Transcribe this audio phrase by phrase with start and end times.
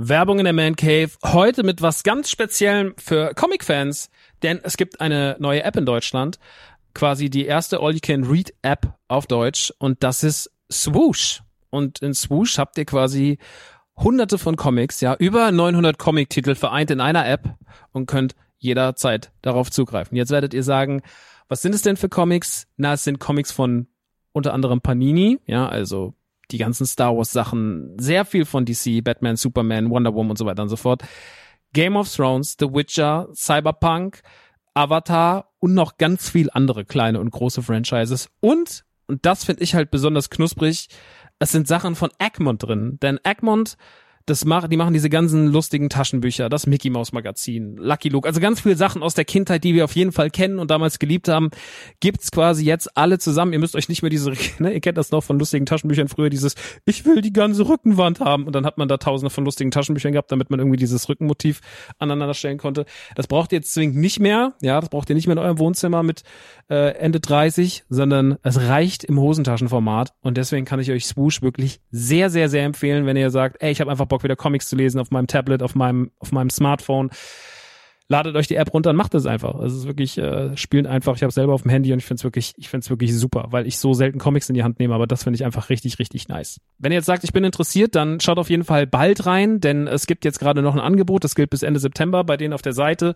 [0.00, 1.10] Werbung in der Man Cave.
[1.24, 4.10] Heute mit was ganz Speziellem für Comic-Fans,
[4.44, 6.38] denn es gibt eine neue App in Deutschland.
[6.94, 11.42] Quasi die erste All-You-Can-Read-App auf Deutsch und das ist Swoosh.
[11.70, 13.38] Und in Swoosh habt ihr quasi
[13.96, 17.56] hunderte von Comics, ja, über 900 Comic-Titel vereint in einer App
[17.90, 20.16] und könnt jederzeit darauf zugreifen.
[20.16, 21.02] Jetzt werdet ihr sagen,
[21.48, 22.68] was sind es denn für Comics?
[22.76, 23.88] Na, es sind Comics von
[24.30, 26.14] unter anderem Panini, ja, also
[26.50, 30.46] die ganzen Star Wars Sachen, sehr viel von DC, Batman, Superman, Wonder Woman und so
[30.46, 31.02] weiter und so fort.
[31.72, 34.22] Game of Thrones, The Witcher, Cyberpunk,
[34.74, 38.30] Avatar und noch ganz viel andere kleine und große Franchises.
[38.40, 40.88] Und, und das finde ich halt besonders knusprig,
[41.38, 42.98] es sind Sachen von Egmont drin.
[43.00, 43.76] Denn Egmont,
[44.28, 48.40] das macht, die machen diese ganzen lustigen Taschenbücher, das Mickey Mouse Magazin, Lucky Luke, also
[48.40, 51.28] ganz viele Sachen aus der Kindheit, die wir auf jeden Fall kennen und damals geliebt
[51.28, 51.50] haben,
[52.00, 53.52] gibt's quasi jetzt alle zusammen.
[53.52, 56.28] Ihr müsst euch nicht mehr diese, ne, ihr kennt das noch von lustigen Taschenbüchern früher,
[56.28, 59.70] dieses, ich will die ganze Rückenwand haben und dann hat man da tausende von lustigen
[59.70, 61.60] Taschenbüchern gehabt, damit man irgendwie dieses Rückenmotiv
[61.98, 62.84] aneinander stellen konnte.
[63.14, 65.58] Das braucht ihr jetzt zwingend nicht mehr, ja, das braucht ihr nicht mehr in eurem
[65.58, 66.22] Wohnzimmer mit
[66.68, 71.80] äh, Ende 30, sondern es reicht im Hosentaschenformat und deswegen kann ich euch Swoosh wirklich
[71.90, 74.76] sehr, sehr, sehr empfehlen, wenn ihr sagt, ey, ich habe einfach Bock wieder Comics zu
[74.76, 77.10] lesen auf meinem Tablet, auf meinem, auf meinem Smartphone.
[78.10, 79.60] Ladet euch die App runter und macht es einfach.
[79.60, 81.14] Es ist wirklich, äh, spielen einfach.
[81.16, 83.48] Ich habe selber auf dem Handy und ich finde es wirklich, ich finde wirklich super,
[83.50, 85.98] weil ich so selten Comics in die Hand nehme, aber das finde ich einfach richtig,
[85.98, 86.58] richtig nice.
[86.78, 89.86] Wenn ihr jetzt sagt, ich bin interessiert, dann schaut auf jeden Fall bald rein, denn
[89.86, 92.62] es gibt jetzt gerade noch ein Angebot, das gilt bis Ende September bei denen auf
[92.62, 93.14] der Seite.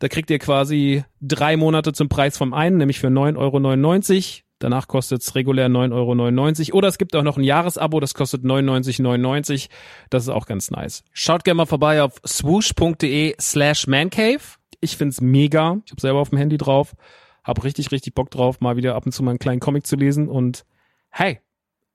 [0.00, 4.44] Da kriegt ihr quasi drei Monate zum Preis vom einen, nämlich für 9,99 Euro.
[4.64, 6.78] Danach kostet es regulär 9,99 Euro.
[6.78, 9.68] Oder es gibt auch noch ein Jahresabo, das kostet 99,99.
[10.08, 11.04] Das ist auch ganz nice.
[11.12, 14.40] Schaut gerne mal vorbei auf swoosh.de slash mancave.
[14.80, 15.82] Ich find's mega.
[15.84, 16.96] Ich habe selber auf dem Handy drauf.
[17.44, 19.96] Hab richtig, richtig Bock drauf, mal wieder ab und zu mal einen kleinen Comic zu
[19.96, 20.30] lesen.
[20.30, 20.64] Und
[21.10, 21.40] hey,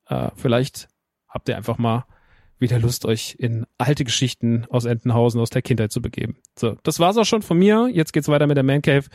[0.06, 0.90] äh, vielleicht
[1.28, 2.06] habt ihr einfach mal
[2.60, 6.38] wieder Lust, euch in alte Geschichten aus Entenhausen, aus der Kindheit zu begeben.
[6.56, 7.90] So, das war's auch schon von mir.
[7.92, 9.06] Jetzt geht's weiter mit der Man Cave.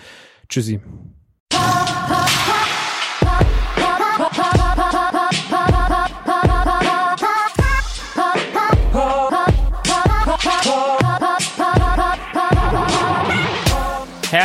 [0.49, 0.81] Tschüssi.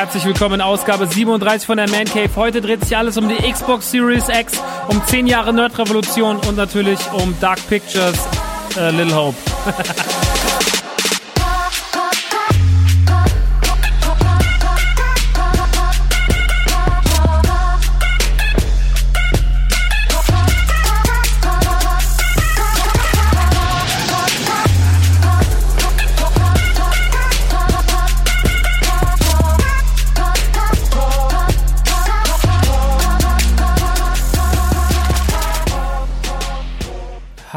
[0.09, 2.31] Herzlich willkommen in Ausgabe 37 von der Man Cave.
[2.35, 6.99] Heute dreht sich alles um die Xbox Series X, um 10 Jahre Nerd-Revolution und natürlich
[7.11, 8.17] um Dark Pictures,
[8.75, 9.37] äh, Little Hope.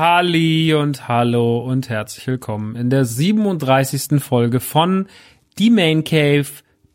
[0.04, 4.20] Halli und hallo und herzlich willkommen in der 37.
[4.20, 5.06] Folge von
[5.60, 6.48] Die Main Cave,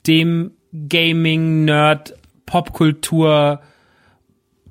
[0.06, 0.51] dem
[0.90, 2.16] Gaming Nerd
[2.46, 3.62] Popkultur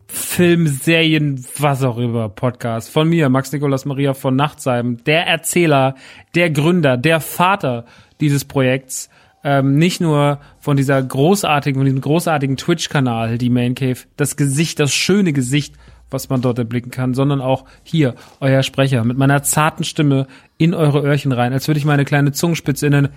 [0.07, 5.95] Film, Serien, was auch immer Podcast von mir, Max Nikolas Maria von Nachtsheim, der Erzähler,
[6.35, 7.87] der Gründer, der Vater
[8.21, 9.09] dieses Projekts.
[9.45, 14.79] Ähm, nicht nur von dieser großartigen, von diesem großartigen Twitch-Kanal, die Main Cave, das Gesicht,
[14.79, 15.75] das schöne Gesicht
[16.11, 20.27] was man dort erblicken kann, sondern auch hier, euer Sprecher, mit meiner zarten Stimme
[20.59, 23.09] in eure Öhrchen rein, als würde ich meine kleine Zungenspitze innen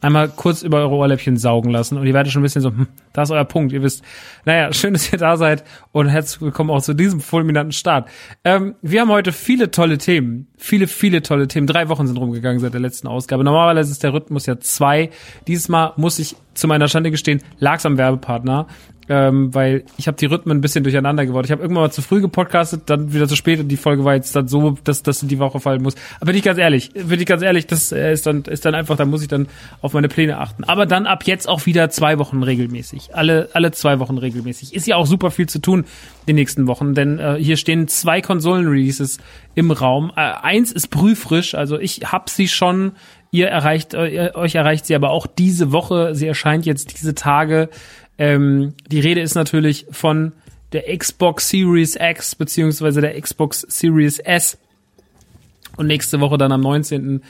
[0.00, 2.86] einmal kurz über eure Ohrläppchen saugen lassen und ihr werdet schon ein bisschen so, hm,
[3.12, 4.02] da ist euer Punkt, ihr wisst.
[4.44, 8.08] Naja, schön, dass ihr da seid und herzlich willkommen auch zu diesem fulminanten Start.
[8.44, 11.66] Ähm, wir haben heute viele tolle Themen, viele, viele tolle Themen.
[11.66, 13.44] Drei Wochen sind rumgegangen seit der letzten Ausgabe.
[13.44, 15.10] Normalerweise ist der Rhythmus ja zwei.
[15.46, 18.66] Dieses Mal muss ich zu meiner Schande gestehen, lag's am Werbepartner
[19.08, 21.46] ähm, weil ich habe die Rhythmen ein bisschen durcheinander geworden.
[21.46, 24.14] Ich habe irgendwann mal zu früh gepodcastet, dann wieder zu spät und die Folge war
[24.14, 25.94] jetzt dann so, dass das in die Woche fallen muss.
[26.16, 28.74] Aber bin ich ganz ehrlich, bin ich ganz ehrlich, das äh, ist dann ist dann
[28.74, 29.48] einfach, da muss ich dann
[29.80, 30.64] auf meine Pläne achten.
[30.64, 34.74] Aber dann ab jetzt auch wieder zwei Wochen regelmäßig, alle alle zwei Wochen regelmäßig.
[34.74, 35.84] Ist ja auch super viel zu tun
[36.26, 39.18] die nächsten Wochen, denn äh, hier stehen zwei Konsolen-Releases
[39.54, 40.10] im Raum.
[40.16, 42.92] Äh, eins ist prüfrisch, also ich hab sie schon
[43.36, 46.14] Ihr erreicht, äh, euch erreicht sie aber auch diese Woche.
[46.14, 47.68] Sie erscheint jetzt diese Tage.
[48.18, 50.32] Ähm, die Rede ist natürlich von
[50.72, 54.58] der Xbox Series X beziehungsweise der Xbox Series S.
[55.76, 57.22] Und nächste Woche dann am 19.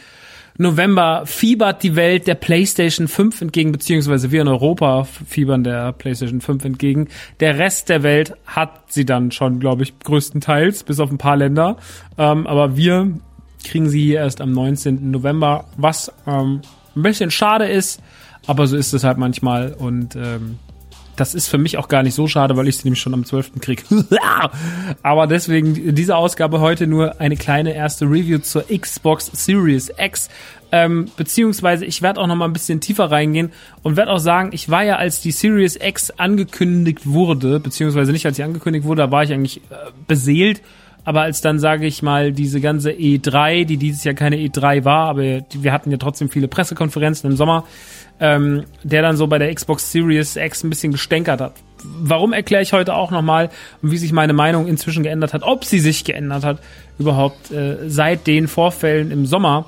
[0.58, 6.40] November fiebert die Welt der PlayStation 5 entgegen, beziehungsweise wir in Europa fiebern der PlayStation
[6.40, 7.08] 5 entgegen.
[7.40, 11.36] Der Rest der Welt hat sie dann schon, glaube ich, größtenteils, bis auf ein paar
[11.36, 11.76] Länder.
[12.16, 13.12] Ähm, aber wir
[13.64, 15.10] kriegen sie hier erst am 19.
[15.10, 16.62] November, was ähm,
[16.94, 18.00] ein bisschen schade ist,
[18.46, 20.58] aber so ist es halt manchmal und ähm,
[21.16, 23.24] das ist für mich auch gar nicht so schade, weil ich sie nämlich schon am
[23.24, 23.52] 12.
[23.60, 23.84] krieg.
[25.02, 30.28] Aber deswegen diese Ausgabe heute nur eine kleine erste Review zur Xbox Series X.
[30.72, 33.52] Ähm, beziehungsweise ich werde auch noch mal ein bisschen tiefer reingehen
[33.82, 38.26] und werde auch sagen, ich war ja, als die Series X angekündigt wurde, beziehungsweise nicht
[38.26, 39.74] als sie angekündigt wurde, da war ich eigentlich äh,
[40.06, 40.60] beseelt.
[41.04, 45.08] Aber als dann, sage ich mal, diese ganze E3, die dieses Jahr keine E3 war,
[45.08, 47.62] aber wir hatten ja trotzdem viele Pressekonferenzen im Sommer,
[48.20, 51.52] ähm, der dann so bei der Xbox Series X ein bisschen gestänkert hat.
[51.84, 53.50] Warum erkläre ich heute auch nochmal
[53.82, 56.58] wie sich meine Meinung inzwischen geändert hat, ob sie sich geändert hat
[56.98, 59.66] überhaupt äh, seit den Vorfällen im Sommer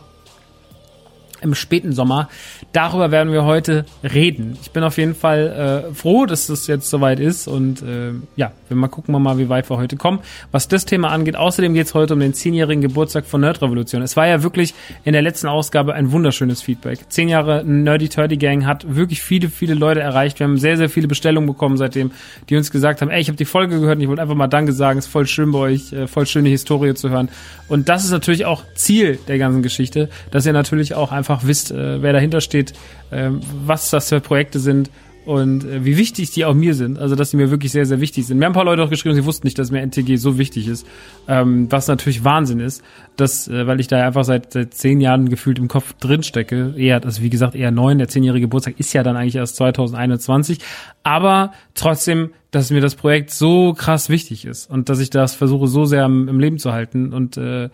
[1.41, 2.29] im späten Sommer.
[2.73, 4.57] Darüber werden wir heute reden.
[4.63, 8.53] Ich bin auf jeden Fall äh, froh, dass das jetzt soweit ist und äh, ja,
[8.69, 10.21] wir mal gucken wir mal, wie weit wir heute kommen,
[10.53, 11.37] was das Thema angeht.
[11.37, 14.03] Außerdem geht es heute um den zehnjährigen Geburtstag von Nerd Revolution.
[14.03, 14.75] Es war ja wirklich
[15.05, 17.01] in der letzten Ausgabe ein wunderschönes Feedback.
[17.09, 20.39] Zehn Jahre Nerdy Turdy Gang hat wirklich viele, viele Leute erreicht.
[20.39, 22.11] Wir haben sehr, sehr viele Bestellungen bekommen seitdem,
[22.49, 24.49] die uns gesagt haben, ey, ich habe die Folge gehört und ich wollte einfach mal
[24.49, 24.99] Danke sagen.
[24.99, 27.29] Es ist voll schön bei euch, äh, voll schöne Historie zu hören.
[27.69, 31.47] Und das ist natürlich auch Ziel der ganzen Geschichte, dass ihr natürlich auch einfach einfach
[31.47, 32.73] wisst, äh, wer dahinter steht,
[33.11, 33.31] äh,
[33.65, 34.91] was das für Projekte sind
[35.27, 36.99] und äh, wie wichtig die auch mir sind.
[36.99, 38.39] Also, dass sie mir wirklich sehr, sehr wichtig sind.
[38.39, 40.69] Mir haben ein paar Leute auch geschrieben, sie wussten nicht, dass mir NTG so wichtig
[40.69, 40.87] ist.
[41.27, 42.83] Ähm, was natürlich Wahnsinn ist,
[43.17, 46.75] dass, äh, weil ich da einfach seit, seit zehn Jahren gefühlt im Kopf drin stecke.
[46.79, 47.99] Eher, also wie gesagt, eher neun.
[47.99, 50.61] Der zehnjährige Geburtstag ist ja dann eigentlich erst 2021.
[51.03, 55.67] Aber trotzdem, dass mir das Projekt so krass wichtig ist und dass ich das versuche,
[55.67, 57.69] so sehr im, im Leben zu halten und äh,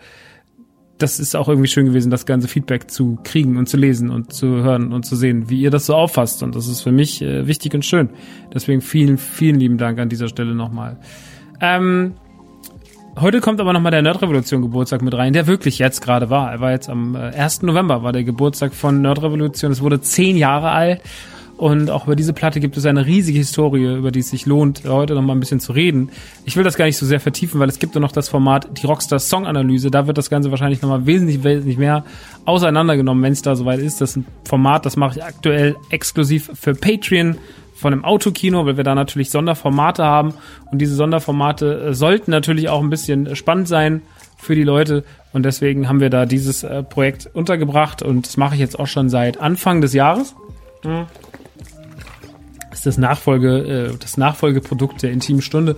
[0.97, 4.31] das ist auch irgendwie schön gewesen, das ganze Feedback zu kriegen und zu lesen und
[4.31, 6.41] zu hören und zu sehen, wie ihr das so auffasst.
[6.41, 8.09] Und das ist für mich äh, wichtig und schön.
[8.53, 10.97] Deswegen vielen, vielen lieben Dank an dieser Stelle nochmal.
[11.59, 12.13] Ähm,
[13.19, 16.51] heute kommt aber nochmal der Nerdrevolution Geburtstag mit rein, der wirklich jetzt gerade war.
[16.51, 17.63] Er war jetzt am äh, 1.
[17.63, 19.73] November, war der Geburtstag von Nerdrevolution.
[19.73, 21.01] Es wurde zehn Jahre alt.
[21.57, 24.83] Und auch über diese Platte gibt es eine riesige Historie, über die es sich lohnt,
[24.85, 26.09] heute noch mal ein bisschen zu reden.
[26.43, 28.67] Ich will das gar nicht so sehr vertiefen, weil es gibt ja noch das Format,
[28.77, 29.89] die Rockstar Song Analyse.
[29.89, 32.03] Da wird das Ganze wahrscheinlich noch mal wesentlich, wesentlich mehr
[32.43, 34.01] auseinandergenommen, wenn es da soweit ist.
[34.01, 37.37] Das ist ein Format, das mache ich aktuell exklusiv für Patreon
[37.73, 40.33] von einem Autokino, weil wir da natürlich Sonderformate haben.
[40.71, 44.01] Und diese Sonderformate äh, sollten natürlich auch ein bisschen spannend sein
[44.37, 45.05] für die Leute.
[45.31, 48.01] Und deswegen haben wir da dieses äh, Projekt untergebracht.
[48.01, 50.35] Und das mache ich jetzt auch schon seit Anfang des Jahres.
[50.83, 51.05] Mhm
[52.75, 55.75] ist das Nachfolge, äh, das Nachfolgeprodukt der intimen Stunde.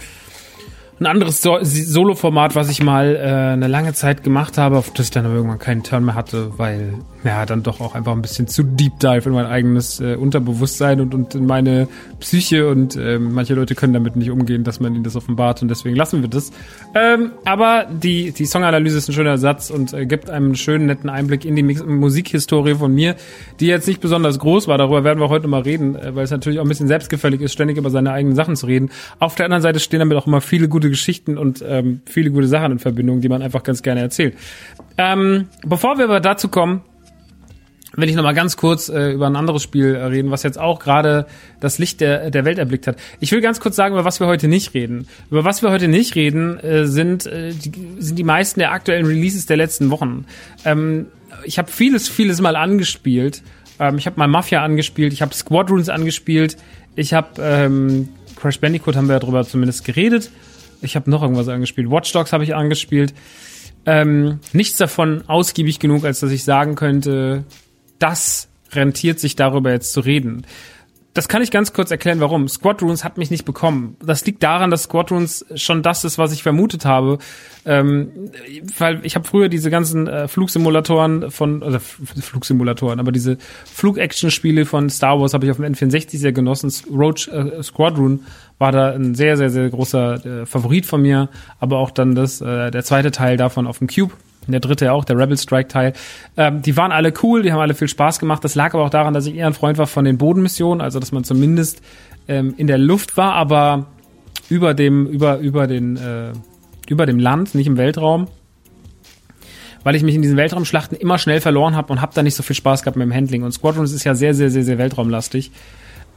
[0.99, 5.07] Ein anderes so Solo-Format, was ich mal äh, eine lange Zeit gemacht habe, auf das
[5.07, 8.21] ich dann aber irgendwann keinen Turn mehr hatte, weil ja, dann doch auch einfach ein
[8.21, 11.87] bisschen zu deep dive in mein eigenes äh, Unterbewusstsein und, und in meine
[12.19, 15.67] Psyche und äh, manche Leute können damit nicht umgehen, dass man ihnen das offenbart und
[15.67, 16.51] deswegen lassen wir das.
[16.95, 20.87] Ähm, aber die, die Songanalyse ist ein schöner Satz und äh, gibt einem einen schönen,
[20.87, 23.15] netten Einblick in die Mix Musikhistorie von mir,
[23.59, 24.77] die jetzt nicht besonders groß war.
[24.77, 27.53] Darüber werden wir heute mal reden, äh, weil es natürlich auch ein bisschen selbstgefällig ist,
[27.53, 28.89] ständig über seine eigenen Sachen zu reden.
[29.19, 32.47] Auf der anderen Seite stehen damit auch immer viele gute Geschichten und ähm, viele gute
[32.47, 34.35] Sachen in Verbindung, die man einfach ganz gerne erzählt.
[34.97, 36.81] Ähm, bevor wir aber dazu kommen,
[37.95, 40.59] will ich noch mal ganz kurz äh, über ein anderes Spiel äh, reden, was jetzt
[40.59, 41.25] auch gerade
[41.59, 42.97] das Licht der, der Welt erblickt hat.
[43.19, 45.07] Ich will ganz kurz sagen, über was wir heute nicht reden.
[45.31, 49.05] Über was wir heute nicht reden, äh, sind, äh, die, sind die meisten der aktuellen
[49.05, 50.25] Releases der letzten Wochen.
[50.63, 51.07] Ähm,
[51.43, 53.41] ich habe vieles, vieles mal angespielt.
[53.79, 56.57] Ähm, ich habe mal Mafia angespielt, ich habe Squadrons angespielt,
[56.95, 60.29] ich habe ähm, Crash Bandicoot haben wir ja drüber zumindest geredet.
[60.81, 61.89] Ich habe noch irgendwas angespielt.
[61.89, 63.13] Watch Dogs habe ich angespielt.
[63.85, 67.45] Ähm, nichts davon ausgiebig genug, als dass ich sagen könnte,
[67.99, 70.45] das rentiert sich darüber jetzt zu reden.
[71.17, 72.47] Das kann ich ganz kurz erklären, warum.
[72.47, 73.97] Squadrons hat mich nicht bekommen.
[74.05, 77.17] Das liegt daran, dass Squadrons schon das ist, was ich vermutet habe.
[77.65, 78.29] Ähm,
[78.77, 84.91] weil ich habe früher diese ganzen äh, Flugsimulatoren von, also Flugsimulatoren, aber diese Flug-Action-Spiele von
[84.91, 86.71] Star Wars habe ich auf dem N64 sehr genossen.
[86.91, 88.19] Roach äh, Squadron
[88.59, 91.29] war da ein sehr, sehr, sehr großer äh, Favorit von mir.
[91.59, 94.13] Aber auch dann das, äh, der zweite Teil davon auf dem Cube
[94.51, 95.93] der dritte auch, der Rebel Strike Teil.
[96.35, 98.43] Ähm, die waren alle cool, die haben alle viel Spaß gemacht.
[98.43, 100.99] Das lag aber auch daran, dass ich eher ein Freund war von den Bodenmissionen, also
[100.99, 101.81] dass man zumindest
[102.27, 103.87] ähm, in der Luft war, aber
[104.49, 106.31] über dem, über, über den, äh,
[106.87, 108.27] über dem Land, nicht im Weltraum.
[109.83, 112.43] Weil ich mich in diesen Weltraumschlachten immer schnell verloren habe und habe da nicht so
[112.43, 113.43] viel Spaß gehabt mit dem Handling.
[113.43, 115.51] Und Squadrons ist ja sehr, sehr, sehr, sehr weltraumlastig.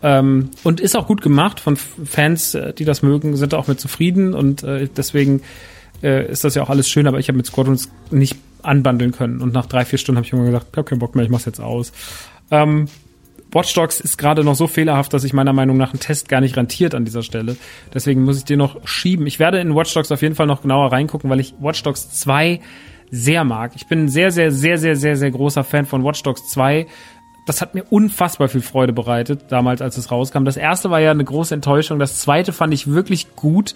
[0.03, 3.81] Ähm, und ist auch gut gemacht von Fans, äh, die das mögen, sind auch mit
[3.81, 5.43] zufrieden und äh, deswegen
[6.03, 9.41] äh, ist das ja auch alles schön, aber ich habe mit Squadrons nicht anbandeln können.
[9.41, 11.31] Und nach drei, vier Stunden habe ich immer gesagt, ich habe keinen Bock mehr, ich
[11.31, 11.93] mach's jetzt aus.
[12.51, 12.89] Ähm,
[13.53, 16.41] Watch Dogs ist gerade noch so fehlerhaft, dass ich meiner Meinung nach einen Test gar
[16.41, 17.57] nicht rentiert an dieser Stelle.
[17.93, 19.27] Deswegen muss ich den noch schieben.
[19.27, 22.11] Ich werde in Watch Dogs auf jeden Fall noch genauer reingucken, weil ich Watch Dogs
[22.11, 22.61] 2
[23.11, 23.73] sehr mag.
[23.75, 26.87] Ich bin ein sehr, sehr, sehr, sehr, sehr, sehr großer Fan von Watch Dogs 2.
[27.47, 30.45] Das hat mir unfassbar viel Freude bereitet, damals, als es rauskam.
[30.45, 31.99] Das erste war ja eine große Enttäuschung.
[31.99, 33.75] Das zweite fand ich wirklich gut.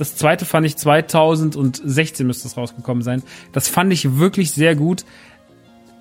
[0.00, 3.22] Das zweite fand ich 2016 müsste es rausgekommen sein.
[3.52, 5.04] Das fand ich wirklich sehr gut.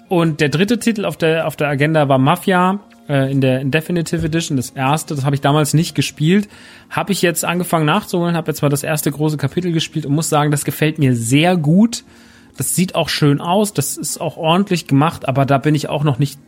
[0.07, 2.79] Und der dritte Titel auf der, auf der Agenda war Mafia
[3.09, 5.15] äh, in der Definitive Edition, das erste.
[5.15, 6.47] Das habe ich damals nicht gespielt.
[6.89, 10.29] Habe ich jetzt angefangen nachzuholen, habe jetzt mal das erste große Kapitel gespielt und muss
[10.29, 12.05] sagen, das gefällt mir sehr gut.
[12.55, 16.05] Das sieht auch schön aus, das ist auch ordentlich gemacht, aber da bin ich auch
[16.05, 16.39] noch nicht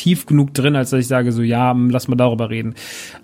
[0.00, 2.74] tief genug drin, als dass ich sage, so ja, lass mal darüber reden.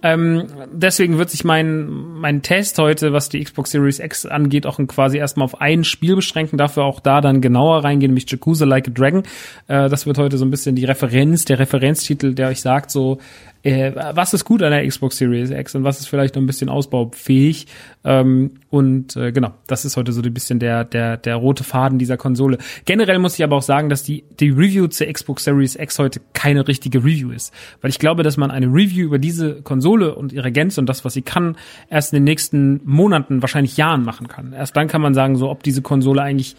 [0.02, 4.78] Ähm, deswegen wird sich mein, mein Test heute, was die Xbox Series X angeht, auch
[4.86, 8.88] quasi erstmal auf ein Spiel beschränken, dafür auch da dann genauer reingehen, nämlich Yakuza Like
[8.88, 9.22] a Dragon.
[9.68, 13.18] Äh, das wird heute so ein bisschen die Referenz, der Referenztitel, der euch sagt, so,
[13.62, 16.46] äh, was ist gut an der Xbox Series X und was ist vielleicht noch ein
[16.46, 17.66] bisschen ausbaufähig.
[18.04, 21.98] Ähm, und äh, genau, das ist heute so ein bisschen der, der, der rote Faden
[21.98, 22.58] dieser Konsole.
[22.84, 26.20] Generell muss ich aber auch sagen, dass die, die Review zur Xbox Series X heute
[26.32, 27.52] keine richtige Review ist.
[27.80, 31.04] Weil ich glaube, dass man eine Review über diese Konsole und ihre Gänze und das,
[31.04, 31.56] was sie kann,
[31.90, 34.52] erst in den nächsten Monaten, wahrscheinlich Jahren machen kann.
[34.52, 36.56] Erst dann kann man sagen, so ob diese Konsole eigentlich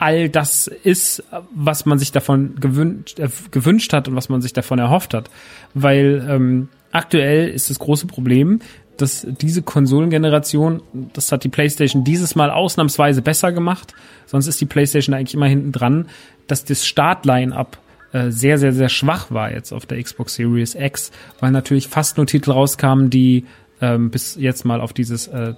[0.00, 1.22] all das ist,
[1.54, 5.30] was man sich davon gewünscht, äh, gewünscht hat und was man sich davon erhofft hat.
[5.74, 8.60] Weil ähm, aktuell ist das große Problem,
[8.96, 13.94] dass diese Konsolengeneration, das hat die PlayStation dieses Mal ausnahmsweise besser gemacht.
[14.26, 16.08] Sonst ist die PlayStation eigentlich immer hinten dran,
[16.46, 17.78] dass das Startline-up
[18.12, 22.16] äh, sehr, sehr, sehr schwach war jetzt auf der Xbox Series X, weil natürlich fast
[22.16, 23.44] nur Titel rauskamen, die
[23.82, 25.54] ähm, bis jetzt mal auf dieses äh,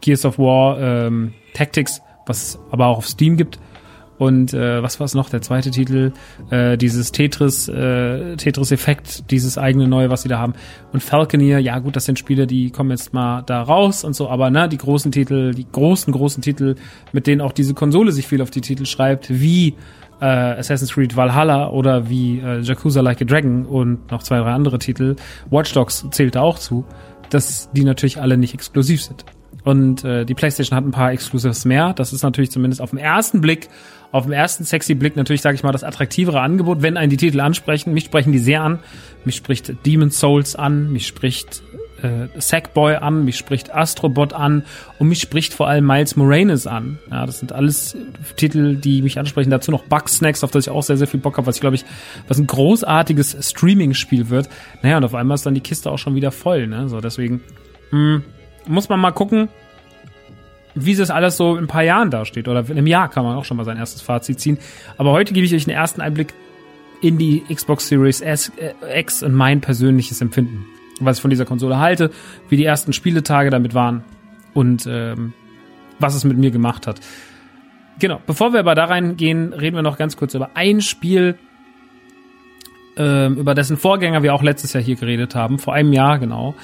[0.00, 3.58] Gears of War ähm, Tactics was es aber auch auf Steam gibt.
[4.16, 5.28] Und äh, was war es noch?
[5.28, 6.12] Der zweite Titel,
[6.50, 10.54] äh, dieses Tetris, äh, Tetris-Effekt, dieses eigene neue, was sie da haben.
[10.92, 14.28] Und Falconeer, ja gut, das sind Spiele, die kommen jetzt mal da raus und so,
[14.28, 16.76] aber ne, die großen Titel, die großen, großen Titel,
[17.12, 19.74] mit denen auch diese Konsole sich viel auf die Titel schreibt, wie
[20.20, 24.52] äh, Assassin's Creed Valhalla oder wie äh, Yakuza Like a Dragon und noch zwei, drei
[24.52, 25.16] andere Titel,
[25.50, 26.84] Watch Dogs zählt da auch zu,
[27.30, 29.24] dass die natürlich alle nicht exklusiv sind.
[29.64, 31.94] Und äh, die PlayStation hat ein paar Exclusives mehr.
[31.94, 33.70] Das ist natürlich zumindest auf den ersten Blick,
[34.12, 37.16] auf den ersten sexy Blick natürlich, sage ich mal, das attraktivere Angebot, wenn einen die
[37.16, 37.94] Titel ansprechen.
[37.94, 38.78] Mich sprechen die sehr an.
[39.24, 41.62] Mich spricht Demon's Souls an, mich spricht
[42.02, 44.64] äh, Sackboy an, mich spricht Astrobot an
[44.98, 46.98] und mich spricht vor allem Miles Moranis an.
[47.10, 47.96] Ja, das sind alles
[48.36, 49.50] Titel, die mich ansprechen.
[49.50, 51.76] Dazu noch Bugsnacks, auf das ich auch sehr, sehr viel Bock habe, was ich glaube
[51.76, 51.86] ich,
[52.28, 54.50] was ein großartiges Streaming-Spiel wird.
[54.82, 56.66] Naja, und auf einmal ist dann die Kiste auch schon wieder voll.
[56.66, 56.88] Ne?
[56.90, 57.40] So, deswegen,
[57.90, 58.24] mh, hm,
[58.66, 59.48] muss man mal gucken,
[60.74, 62.48] wie das alles so in ein paar Jahren dasteht.
[62.48, 64.58] Oder einem Jahr kann man auch schon mal sein erstes Fazit ziehen.
[64.96, 66.34] Aber heute gebe ich euch einen ersten Einblick
[67.00, 70.66] in die Xbox Series S, äh, X und mein persönliches Empfinden.
[71.00, 72.10] Was ich von dieser Konsole halte,
[72.48, 74.04] wie die ersten Spieletage damit waren
[74.52, 75.32] und ähm,
[75.98, 77.00] was es mit mir gemacht hat.
[77.98, 81.36] Genau, bevor wir aber da reingehen, reden wir noch ganz kurz über ein Spiel,
[82.96, 86.54] ähm, über dessen Vorgänger wir auch letztes Jahr hier geredet haben, vor einem Jahr genau.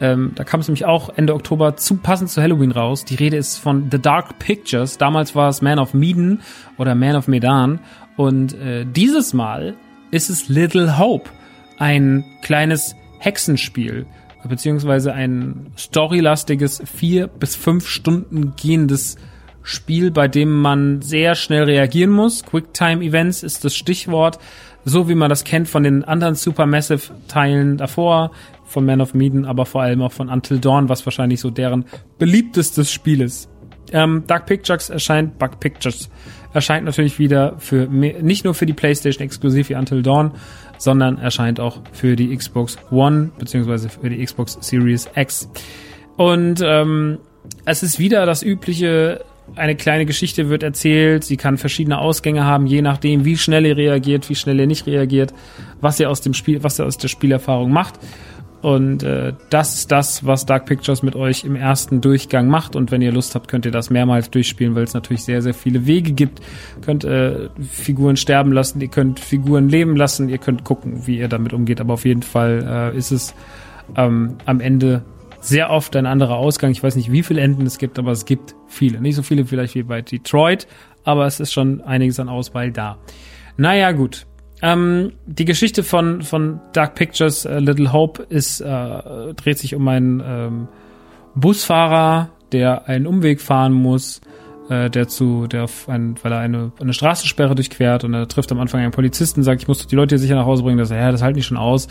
[0.00, 3.04] Ähm, da kam es nämlich auch Ende Oktober zu passend zu Halloween raus.
[3.04, 4.98] Die Rede ist von The Dark Pictures.
[4.98, 6.40] Damals war es Man of Medan
[6.76, 7.80] oder Man of Medan.
[8.16, 9.74] Und äh, dieses Mal
[10.10, 11.30] ist es Little Hope.
[11.78, 14.06] Ein kleines Hexenspiel.
[14.46, 19.16] Beziehungsweise ein storylastiges vier bis fünf Stunden gehendes
[19.62, 22.44] Spiel, bei dem man sehr schnell reagieren muss.
[22.44, 24.38] Quicktime Events ist das Stichwort.
[24.88, 28.30] So wie man das kennt von den anderen Supermassive Teilen davor,
[28.64, 31.86] von Man of Medan, aber vor allem auch von Until Dawn, was wahrscheinlich so deren
[32.18, 33.50] beliebtestes Spiel ist.
[33.92, 36.08] Ähm, Dark Pictures erscheint, Bug Pictures
[36.54, 40.30] erscheint natürlich wieder für nicht nur für die PlayStation exklusiv wie Until Dawn,
[40.78, 45.48] sondern erscheint auch für die Xbox One beziehungsweise für die Xbox Series X.
[46.16, 47.18] Und ähm,
[47.64, 49.24] es ist wieder das übliche
[49.54, 53.76] eine kleine Geschichte wird erzählt, sie kann verschiedene Ausgänge haben, je nachdem, wie schnell ihr
[53.76, 55.32] reagiert, wie schnell ihr nicht reagiert,
[55.80, 57.98] was ihr aus dem Spiel, was ihr aus der Spielerfahrung macht.
[58.62, 62.74] Und äh, das ist das, was Dark Pictures mit euch im ersten Durchgang macht.
[62.74, 65.54] Und wenn ihr Lust habt, könnt ihr das mehrmals durchspielen, weil es natürlich sehr, sehr
[65.54, 66.40] viele Wege gibt.
[66.40, 71.18] Ihr könnt äh, Figuren sterben lassen, ihr könnt Figuren leben lassen, ihr könnt gucken, wie
[71.18, 71.80] ihr damit umgeht.
[71.80, 73.34] Aber auf jeden Fall äh, ist es
[73.96, 75.02] ähm, am Ende
[75.46, 76.72] sehr oft ein anderer Ausgang.
[76.72, 79.00] Ich weiß nicht, wie viele Enden es gibt, aber es gibt viele.
[79.00, 80.66] Nicht so viele vielleicht wie bei Detroit,
[81.04, 82.98] aber es ist schon einiges an Auswahl da.
[83.56, 84.26] Naja, gut.
[84.62, 89.86] Ähm, die Geschichte von, von Dark Pictures uh, Little Hope ist, äh, dreht sich um
[89.86, 90.68] einen ähm,
[91.34, 94.20] Busfahrer, der einen Umweg fahren muss,
[94.68, 98.50] äh, der zu, der auf ein, weil er eine, eine Straßensperre durchquert und er trifft
[98.52, 100.90] am Anfang einen Polizisten, sagt, ich muss die Leute hier sicher nach Hause bringen, dass
[100.90, 101.88] er, ja, das halt nicht schon aus.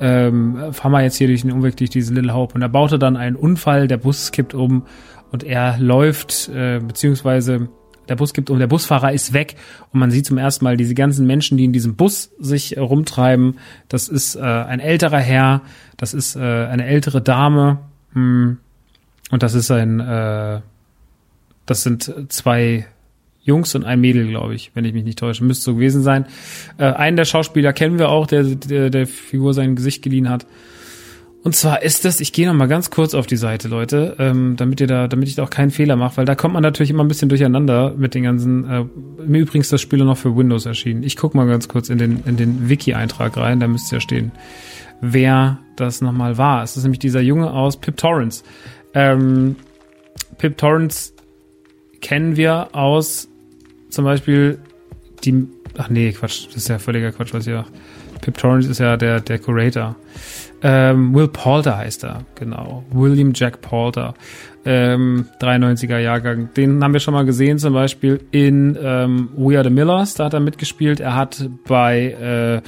[0.00, 2.54] Ähm, fahren wir jetzt hier durch den Umweg durch diese Little Hope.
[2.54, 4.86] Und er baute dann einen Unfall, der Bus kippt um
[5.30, 7.68] und er läuft, äh, beziehungsweise
[8.10, 9.54] der Bus gibt um, der Busfahrer ist weg
[9.92, 12.80] und man sieht zum ersten Mal diese ganzen Menschen, die in diesem Bus sich äh,
[12.80, 13.58] rumtreiben.
[13.88, 15.62] Das ist äh, ein älterer Herr,
[15.96, 17.78] das ist äh, eine ältere Dame
[18.12, 18.58] hm,
[19.30, 20.60] und das ist ein, äh,
[21.70, 22.86] das sind zwei
[23.42, 25.44] Jungs und ein Mädel, glaube ich, wenn ich mich nicht täusche.
[25.44, 26.26] Müsste so gewesen sein.
[26.78, 30.46] Äh, einen der Schauspieler kennen wir auch, der der, der Figur sein Gesicht geliehen hat.
[31.42, 34.56] Und zwar ist das, ich gehe noch mal ganz kurz auf die Seite, Leute, ähm,
[34.56, 36.90] damit ihr da, damit ich da auch keinen Fehler mache, weil da kommt man natürlich
[36.90, 38.68] immer ein bisschen durcheinander mit den ganzen.
[38.68, 38.84] Äh,
[39.24, 41.04] mir übrigens das Spiel noch für Windows erschienen.
[41.04, 44.32] Ich guck mal ganz kurz in den in den Wiki-Eintrag rein, da müsste ja stehen,
[45.00, 46.64] wer das noch mal war.
[46.64, 48.42] Es ist nämlich dieser Junge aus Pip Torrance.
[48.92, 49.54] Ähm,
[50.36, 51.12] Pip Torrance
[52.00, 53.28] kennen wir aus
[53.90, 54.58] zum Beispiel
[55.24, 55.46] die.
[55.78, 57.66] Ach nee, Quatsch, das ist ja völliger Quatsch, was ich auch.
[58.20, 59.96] Pip Torrance ist ja der der Curator.
[60.62, 62.84] Ähm, Will Poulter heißt er, genau.
[62.90, 64.14] William Jack Poulter.
[64.64, 66.50] Ähm, 93er Jahrgang.
[66.54, 70.26] Den haben wir schon mal gesehen, zum Beispiel in ähm, We Are the Millers, da
[70.26, 71.00] hat er mitgespielt.
[71.00, 72.60] Er hat bei äh,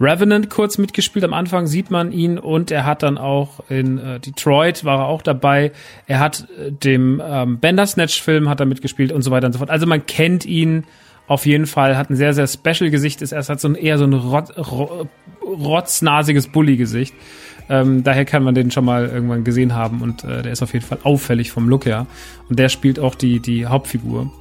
[0.00, 1.24] Revenant kurz mitgespielt.
[1.24, 5.06] Am Anfang sieht man ihn und er hat dann auch in äh, Detroit war er
[5.06, 5.72] auch dabei.
[6.06, 9.70] Er hat äh, dem ähm, Bandersnatch-Film hat er mitgespielt und so weiter und so fort.
[9.70, 10.84] Also man kennt ihn
[11.26, 13.98] auf jeden Fall, hat ein sehr, sehr special Gesicht, ist erst hat so ein eher
[13.98, 15.08] so ein Rot, Rot,
[15.42, 17.14] rotznasiges Bully-Gesicht.
[17.68, 20.72] Ähm, daher kann man den schon mal irgendwann gesehen haben und äh, der ist auf
[20.72, 22.06] jeden Fall auffällig vom Look her.
[22.48, 24.32] Und der spielt auch die, die Hauptfigur.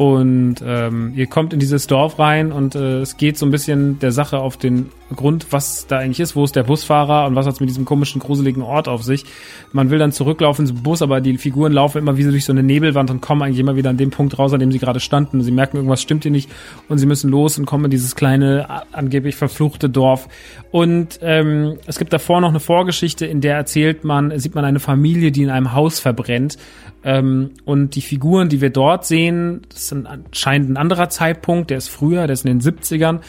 [0.00, 3.98] Und ähm, ihr kommt in dieses Dorf rein und äh, es geht so ein bisschen
[3.98, 7.46] der Sache auf den Grund, was da eigentlich ist, wo ist der Busfahrer und was
[7.46, 9.24] hat es mit diesem komischen, gruseligen Ort auf sich.
[9.72, 12.52] Man will dann zurücklaufen zum Bus, aber die Figuren laufen immer wie so durch so
[12.52, 15.00] eine Nebelwand und kommen eigentlich immer wieder an dem Punkt raus, an dem sie gerade
[15.00, 15.42] standen.
[15.42, 16.50] Sie merken, irgendwas stimmt hier nicht
[16.88, 20.28] und sie müssen los und kommen in dieses kleine, angeblich verfluchte Dorf.
[20.70, 24.80] Und ähm, es gibt davor noch eine Vorgeschichte, in der erzählt man, sieht man eine
[24.80, 26.56] Familie, die in einem Haus verbrennt
[27.02, 31.78] ähm, und die Figuren, die wir dort sehen, das sind anscheinend ein anderer Zeitpunkt, der
[31.78, 33.20] ist früher, der ist in den 70ern.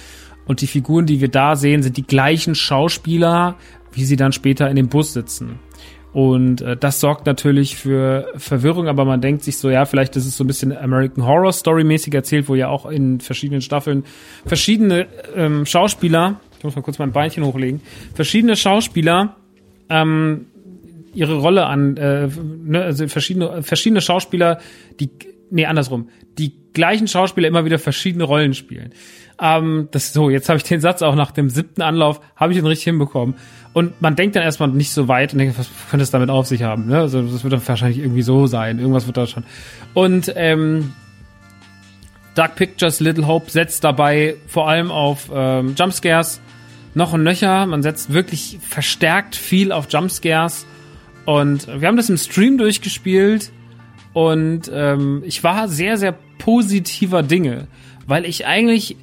[0.46, 3.56] Und die Figuren, die wir da sehen, sind die gleichen Schauspieler,
[3.94, 5.60] wie sie dann später in dem Bus sitzen.
[6.14, 10.26] Und äh, das sorgt natürlich für Verwirrung, aber man denkt sich so, ja, vielleicht ist
[10.26, 14.04] es so ein bisschen American Horror Story mäßig erzählt, wo ja auch in verschiedenen Staffeln
[14.46, 17.82] verschiedene ähm, Schauspieler, ich muss mal kurz mein Beinchen hochlegen,
[18.14, 19.38] verschiedene Schauspieler
[19.90, 20.48] ähm,
[21.14, 22.28] ihre Rolle an, äh,
[22.64, 24.60] ne, also verschiedene, verschiedene Schauspieler,
[25.00, 25.10] die,
[25.50, 28.94] nee, andersrum, die gleichen Schauspieler immer wieder verschiedene Rollen spielen.
[29.42, 32.60] Ähm, das so, jetzt habe ich den Satz auch nach dem siebten Anlauf, habe ich
[32.60, 33.36] ihn richtig hinbekommen.
[33.74, 36.46] Und man denkt dann erstmal nicht so weit und denkt, was könnte es damit auf
[36.46, 36.88] sich haben?
[36.88, 37.00] Ne?
[37.00, 38.80] Also das wird dann wahrscheinlich irgendwie so sein.
[38.80, 39.44] Irgendwas wird da schon.
[39.94, 40.94] Und ähm,
[42.36, 46.42] Dark Pictures Little Hope setzt dabei vor allem auf ähm, Jumpscares
[46.94, 47.66] noch und nöcher.
[47.66, 50.66] Man setzt wirklich verstärkt viel auf Jumpscares
[51.26, 53.52] und wir haben das im Stream durchgespielt
[54.14, 57.68] und ähm, ich war sehr, sehr positiver Dinge,
[58.08, 58.98] weil ich eigentlich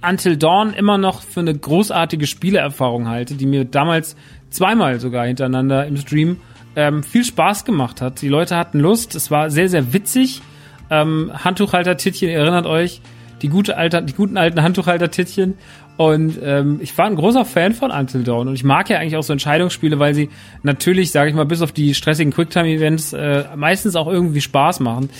[0.00, 4.16] Until Dawn immer noch für eine großartige Spielerfahrung halte, die mir damals
[4.50, 6.38] zweimal sogar hintereinander im Stream
[6.76, 8.22] ähm, viel Spaß gemacht hat.
[8.22, 10.40] Die Leute hatten Lust, es war sehr, sehr witzig.
[10.88, 13.00] Ähm, Handtuchhalter-Tittchen, erinnert euch,
[13.42, 15.54] die, gute alter, die guten alten Handtuchhalter-Tittchen.
[15.96, 19.16] Und ähm, ich war ein großer Fan von Until Dawn und ich mag ja eigentlich
[19.16, 20.30] auch so Entscheidungsspiele, weil sie
[20.62, 25.10] natürlich, sage ich mal, bis auf die stressigen Quicktime-Events äh, meistens auch irgendwie Spaß machen.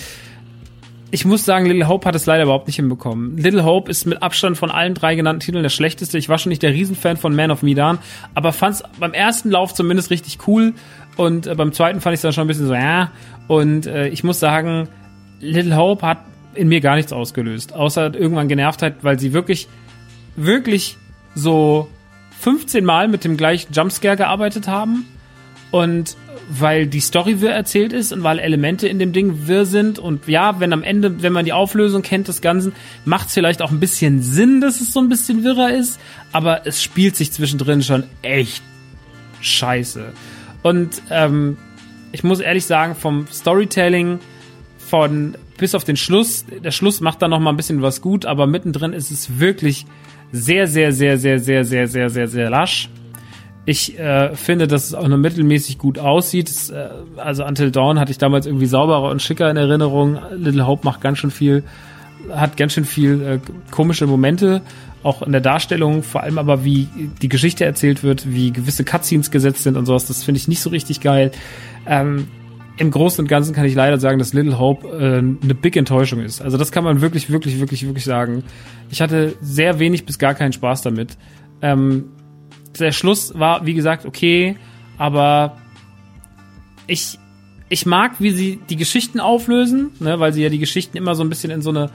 [1.13, 3.37] Ich muss sagen, Little Hope hat es leider überhaupt nicht hinbekommen.
[3.37, 6.17] Little Hope ist mit Abstand von allen drei genannten Titeln der schlechteste.
[6.17, 7.99] Ich war schon nicht der Riesenfan von Man of Medan,
[8.33, 10.73] aber fand es beim ersten Lauf zumindest richtig cool
[11.15, 13.11] und äh, beim zweiten fand ich es dann schon ein bisschen so, ja.
[13.47, 14.87] Und äh, ich muss sagen,
[15.39, 16.17] Little Hope hat
[16.55, 19.67] in mir gar nichts ausgelöst, außer irgendwann genervt hat, weil sie wirklich
[20.35, 20.97] wirklich
[21.35, 21.89] so
[22.39, 25.05] 15 Mal mit dem gleichen Jumpscare gearbeitet haben
[25.69, 26.17] und
[26.49, 30.27] weil die Story wirr erzählt ist und weil Elemente in dem Ding wirr sind und
[30.27, 32.73] ja, wenn am Ende, wenn man die Auflösung kennt des Ganzen,
[33.05, 35.99] macht es vielleicht auch ein bisschen Sinn, dass es so ein bisschen wirrer ist,
[36.31, 38.63] aber es spielt sich zwischendrin schon echt
[39.41, 40.11] scheiße.
[40.61, 41.57] Und ähm,
[42.11, 44.19] ich muss ehrlich sagen, vom Storytelling
[44.77, 48.25] von bis auf den Schluss, der Schluss macht da noch mal ein bisschen was gut,
[48.25, 49.85] aber mittendrin ist es wirklich
[50.31, 52.89] sehr, sehr, sehr, sehr, sehr, sehr, sehr, sehr, sehr lasch.
[53.65, 56.49] Ich äh, finde, dass es auch nur mittelmäßig gut aussieht.
[56.49, 60.17] Es, äh, also Until Dawn hatte ich damals irgendwie sauberer und schicker in Erinnerung.
[60.35, 61.63] Little Hope macht ganz schön viel,
[62.29, 63.39] hat ganz schön viel äh,
[63.71, 64.61] komische Momente,
[65.01, 66.87] auch in der Darstellung, vor allem aber wie
[67.21, 70.07] die Geschichte erzählt wird, wie gewisse Cutscenes gesetzt sind und sowas.
[70.07, 71.31] Das finde ich nicht so richtig geil.
[71.87, 72.27] Ähm,
[72.75, 76.19] im Großen und Ganzen kann ich leider sagen, dass Little Hope äh, eine big Enttäuschung
[76.19, 76.41] ist.
[76.41, 78.43] Also das kann man wirklich, wirklich, wirklich, wirklich sagen.
[78.89, 81.17] Ich hatte sehr wenig bis gar keinen Spaß damit.
[81.61, 82.05] Ähm,
[82.79, 84.57] der Schluss war, wie gesagt, okay,
[84.97, 85.57] aber
[86.87, 87.19] ich,
[87.69, 91.23] ich mag, wie sie die Geschichten auflösen, ne, weil sie ja die Geschichten immer so
[91.23, 91.89] ein bisschen in so eine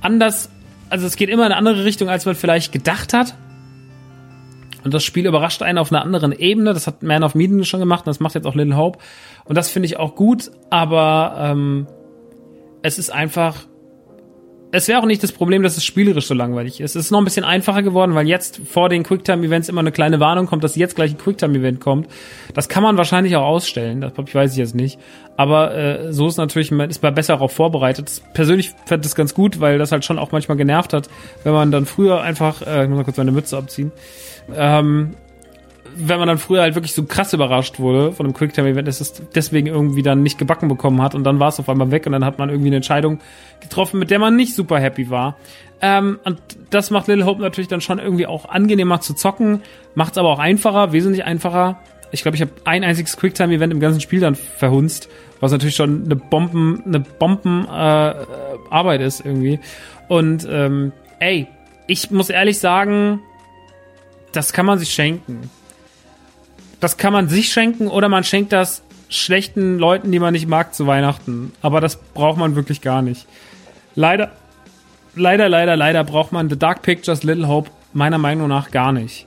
[0.00, 0.50] anders,
[0.90, 3.34] also es geht immer in eine andere Richtung, als man vielleicht gedacht hat.
[4.84, 6.74] Und das Spiel überrascht einen auf einer anderen Ebene.
[6.74, 8.98] Das hat Man of Medan schon gemacht und das macht jetzt auch Little Hope.
[9.44, 11.86] Und das finde ich auch gut, aber ähm,
[12.82, 13.66] es ist einfach.
[14.74, 16.96] Es wäre auch nicht das Problem, dass es spielerisch so langweilig ist.
[16.96, 20.18] Es ist noch ein bisschen einfacher geworden, weil jetzt vor den Quicktime-Events immer eine kleine
[20.18, 22.08] Warnung kommt, dass jetzt gleich ein Quicktime-Event kommt.
[22.54, 24.98] Das kann man wahrscheinlich auch ausstellen, das weiß ich jetzt nicht.
[25.36, 28.22] Aber äh, so ist natürlich, man ist man besser darauf vorbereitet.
[28.32, 31.10] Persönlich fand das ganz gut, weil das halt schon auch manchmal genervt hat,
[31.44, 33.92] wenn man dann früher einfach, äh, ich muss mal kurz meine Mütze abziehen,
[34.56, 35.10] ähm,
[35.96, 39.14] wenn man dann früher halt wirklich so krass überrascht wurde von einem Quicktime-Event, dass es
[39.34, 42.12] deswegen irgendwie dann nicht gebacken bekommen hat und dann war es auf einmal weg und
[42.12, 43.20] dann hat man irgendwie eine Entscheidung
[43.60, 45.36] getroffen, mit der man nicht super happy war.
[45.80, 49.62] Ähm, und das macht Little Hope natürlich dann schon irgendwie auch angenehmer zu zocken,
[49.94, 51.80] macht es aber auch einfacher, wesentlich einfacher.
[52.12, 55.08] Ich glaube, ich habe ein einziges Quicktime-Event im ganzen Spiel dann verhunzt,
[55.40, 59.58] was natürlich schon eine Bomben, eine Bomben äh, ist irgendwie.
[60.08, 61.48] Und ähm, ey,
[61.86, 63.20] ich muss ehrlich sagen,
[64.32, 65.50] das kann man sich schenken.
[66.82, 70.74] Das kann man sich schenken oder man schenkt das schlechten Leuten, die man nicht mag,
[70.74, 71.52] zu Weihnachten.
[71.62, 73.28] Aber das braucht man wirklich gar nicht.
[73.94, 74.32] Leider,
[75.14, 79.26] leider, leider, leider braucht man The Dark Pictures Little Hope meiner Meinung nach gar nicht.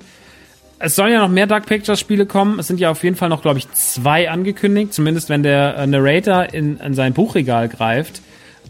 [0.80, 2.60] Es sollen ja noch mehr Dark Pictures Spiele kommen.
[2.60, 4.94] Es sind ja auf jeden Fall noch, glaube ich, zwei angekündigt.
[4.94, 8.22] Zumindest wenn der äh, Narrator in, in sein Buchregal greift.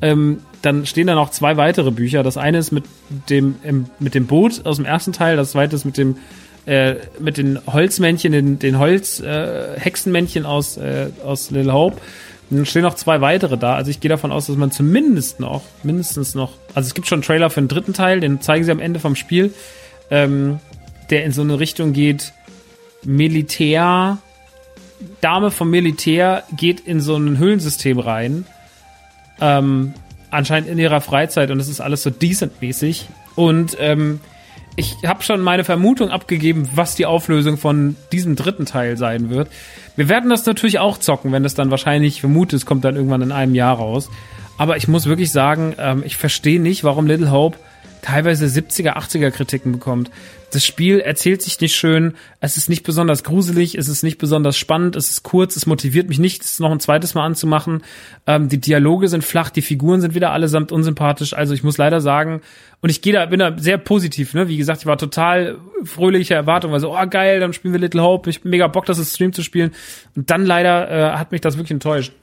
[0.04, 2.21] Ähm, dann stehen da noch zwei weitere Bücher.
[2.21, 2.84] Das eine ist mit
[3.32, 6.17] dem, im, mit dem Boot aus dem ersten Teil, das zweite ist mit dem
[6.65, 11.97] äh, mit den Holzmännchen, den, den Holzhexenmännchen äh, aus, äh, aus Little Hope.
[12.49, 13.75] Und dann stehen noch zwei weitere da.
[13.75, 17.17] Also ich gehe davon aus, dass man zumindest noch, mindestens noch, also es gibt schon
[17.17, 19.54] einen Trailer für den dritten Teil, den zeigen sie am Ende vom Spiel,
[20.12, 20.60] ähm,
[21.10, 22.34] der in so eine Richtung geht,
[23.04, 24.17] Militär,
[25.21, 28.45] Dame vom Militär geht in so ein Höhlensystem rein.
[29.39, 29.93] Ähm,
[30.32, 33.08] anscheinend in ihrer Freizeit und es ist alles so decent-mäßig.
[33.36, 34.19] Und ähm,
[34.76, 39.50] ich habe schon meine Vermutung abgegeben, was die Auflösung von diesem dritten Teil sein wird.
[39.96, 43.22] Wir werden das natürlich auch zocken, wenn es dann wahrscheinlich, vermute, es kommt dann irgendwann
[43.22, 44.10] in einem Jahr raus.
[44.58, 47.58] Aber ich muss wirklich sagen, ähm, ich verstehe nicht, warum Little Hope
[48.06, 50.12] teilweise 70er, 80er Kritiken bekommt.
[50.52, 54.58] Das Spiel erzählt sich nicht schön, es ist nicht besonders gruselig, es ist nicht besonders
[54.58, 57.82] spannend, es ist kurz, es motiviert mich nicht, es noch ein zweites Mal anzumachen.
[58.28, 61.34] Ähm, die Dialoge sind flach, die Figuren sind wieder allesamt unsympathisch.
[61.34, 62.41] Also ich muss leider sagen,
[62.82, 64.48] und ich gehe da, bin da sehr positiv, ne?
[64.48, 68.30] Wie gesagt, ich war total fröhliche Erwartung, also, oh geil, dann spielen wir Little Hope,
[68.30, 69.72] ich mega Bock, das im Stream zu spielen.
[70.15, 72.13] Und dann leider äh, hat mich das wirklich enttäuscht.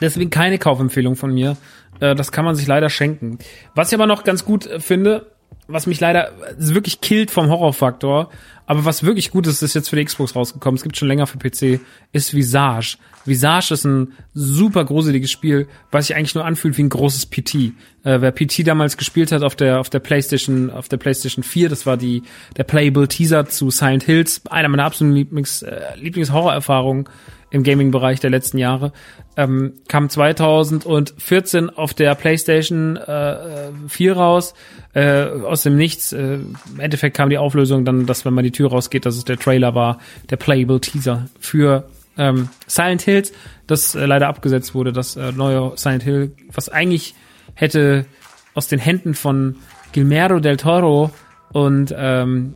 [0.00, 1.56] Deswegen keine Kaufempfehlung von mir.
[2.02, 3.38] Äh, das kann man sich leider schenken.
[3.74, 5.26] Was ich aber noch ganz gut äh, finde,
[5.68, 8.30] was mich leider wirklich killt vom Horrorfaktor,
[8.66, 11.26] aber was wirklich gut ist, ist jetzt für die Xbox rausgekommen, es gibt schon länger
[11.26, 11.80] für PC,
[12.12, 12.96] ist Visage.
[13.24, 17.54] Visage ist ein super gruseliges Spiel, was sich eigentlich nur anfühlt wie ein großes PT.
[17.54, 21.68] Äh, wer PT damals gespielt hat auf der auf der PlayStation auf der PlayStation 4,
[21.68, 22.24] das war die
[22.56, 27.08] der Playable Teaser zu Silent Hills, einer meiner absoluten Lieblings äh, Lieblingshorrorerfahrungen
[27.52, 28.92] im Gaming-Bereich der letzten Jahre.
[29.36, 34.54] Ähm, kam 2014 auf der PlayStation äh, 4 raus,
[34.94, 36.12] äh, aus dem Nichts.
[36.12, 39.24] Äh, Im Endeffekt kam die Auflösung dann, dass wenn man die Tür rausgeht, dass es
[39.24, 39.98] der Trailer war,
[40.30, 41.84] der Playable Teaser für
[42.18, 43.32] ähm, Silent Hills,
[43.66, 47.14] das äh, leider abgesetzt wurde, das äh, neue Silent Hill, was eigentlich
[47.54, 48.06] hätte
[48.54, 49.56] aus den Händen von
[49.92, 51.10] Gilmero del Toro
[51.52, 52.54] und ähm,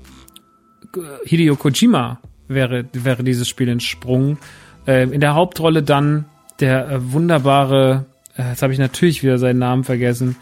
[1.25, 4.39] Hideo Kojima wäre, wäre dieses Spiel entsprungen.
[4.87, 6.27] Äh, in der Hauptrolle dann
[6.61, 10.37] der äh, wunderbare, äh, jetzt habe ich natürlich wieder seinen Namen vergessen,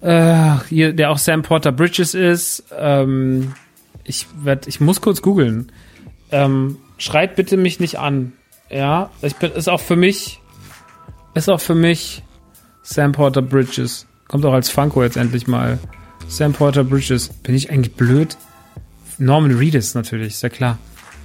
[0.00, 2.64] äh, hier, der auch Sam Porter Bridges ist.
[2.76, 3.54] Ähm,
[4.04, 5.72] ich werd, ich muss kurz googeln.
[6.30, 8.32] Ähm, schreit bitte mich nicht an.
[8.70, 10.40] Ja, ich bin, ist auch für mich,
[11.34, 12.22] ist auch für mich
[12.82, 14.06] Sam Porter Bridges.
[14.28, 15.78] Kommt auch als Funko jetzt endlich mal.
[16.28, 17.28] Sam Porter Bridges.
[17.28, 18.36] Bin ich eigentlich blöd?
[19.18, 20.78] Norman Reedus natürlich, ist ja klar.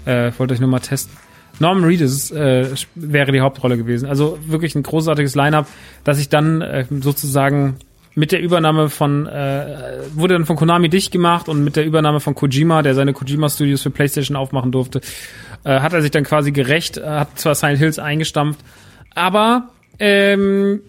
[0.06, 1.16] Äh, wollte euch nur mal testen.
[1.60, 4.08] Norman Reedus äh, wäre die Hauptrolle gewesen.
[4.08, 5.68] Also wirklich ein großartiges Line-up,
[6.04, 7.78] dass ich dann äh, sozusagen
[8.16, 12.20] mit der Übernahme von, äh, wurde dann von Konami dicht gemacht und mit der Übernahme
[12.20, 15.02] von Kojima, der seine Kojima Studios für PlayStation aufmachen durfte,
[15.64, 18.60] äh, hat er sich dann quasi gerecht, äh, hat zwar Silent Hills eingestampft,
[19.16, 20.82] aber ähm,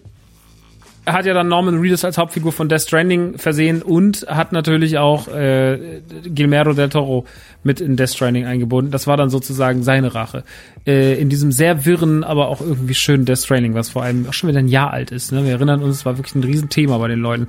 [1.05, 5.27] hat ja dann Norman Reedus als Hauptfigur von Death Stranding versehen und hat natürlich auch
[5.27, 6.01] äh,
[6.33, 7.25] Guillermo del Toro
[7.63, 8.91] mit in Death Stranding eingebunden.
[8.91, 10.43] Das war dann sozusagen seine Rache.
[10.85, 14.33] Äh, in diesem sehr wirren, aber auch irgendwie schönen Death Stranding, was vor allem auch
[14.33, 15.31] schon wieder ein Jahr alt ist.
[15.31, 15.43] Ne?
[15.43, 17.47] Wir erinnern uns, es war wirklich ein Riesenthema bei den Leuten.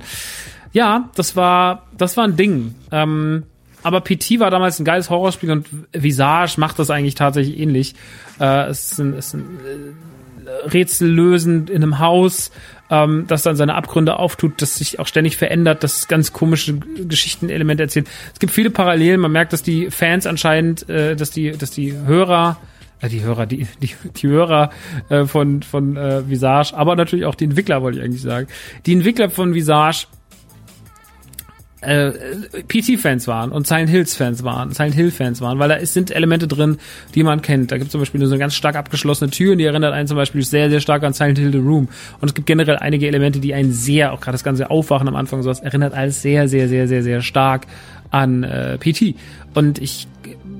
[0.73, 2.75] Ja, das war, das war ein Ding.
[2.91, 3.43] Ähm,
[3.83, 7.95] aber PT war damals ein geiles Horrorspiel und Visage macht das eigentlich tatsächlich ähnlich.
[8.39, 9.59] Äh, es ist ein, es ist ein
[10.45, 12.51] äh, Rätsel lösen in einem Haus,
[12.89, 17.83] ähm, das dann seine Abgründe auftut, das sich auch ständig verändert, das ganz komische Geschichtenelemente
[17.83, 18.07] erzählt.
[18.33, 19.19] Es gibt viele Parallelen.
[19.19, 22.57] Man merkt, dass die Fans anscheinend, äh, dass die, dass die Hörer
[23.01, 24.71] äh, die Hörer, die, die, die Hörer
[25.09, 28.47] äh, von, von äh, Visage, aber natürlich auch die Entwickler, wollte ich eigentlich sagen.
[28.85, 30.07] Die Entwickler von Visage
[31.81, 32.11] äh,
[32.67, 36.77] PT-Fans waren und Silent Hills-Fans waren, Silent Hill-Fans waren, weil da sind Elemente drin,
[37.13, 37.71] die man kennt.
[37.71, 39.93] Da gibt es zum Beispiel nur so eine ganz stark abgeschlossene Tür und die erinnert
[39.93, 41.87] einen zum Beispiel sehr, sehr stark an Silent Hill The Room.
[42.19, 45.15] Und es gibt generell einige Elemente, die einen sehr, auch gerade das ganze Aufwachen am
[45.15, 47.67] Anfang sowas, erinnert alles sehr, sehr, sehr, sehr, sehr stark
[48.09, 49.15] an äh, PT.
[49.53, 50.07] Und ich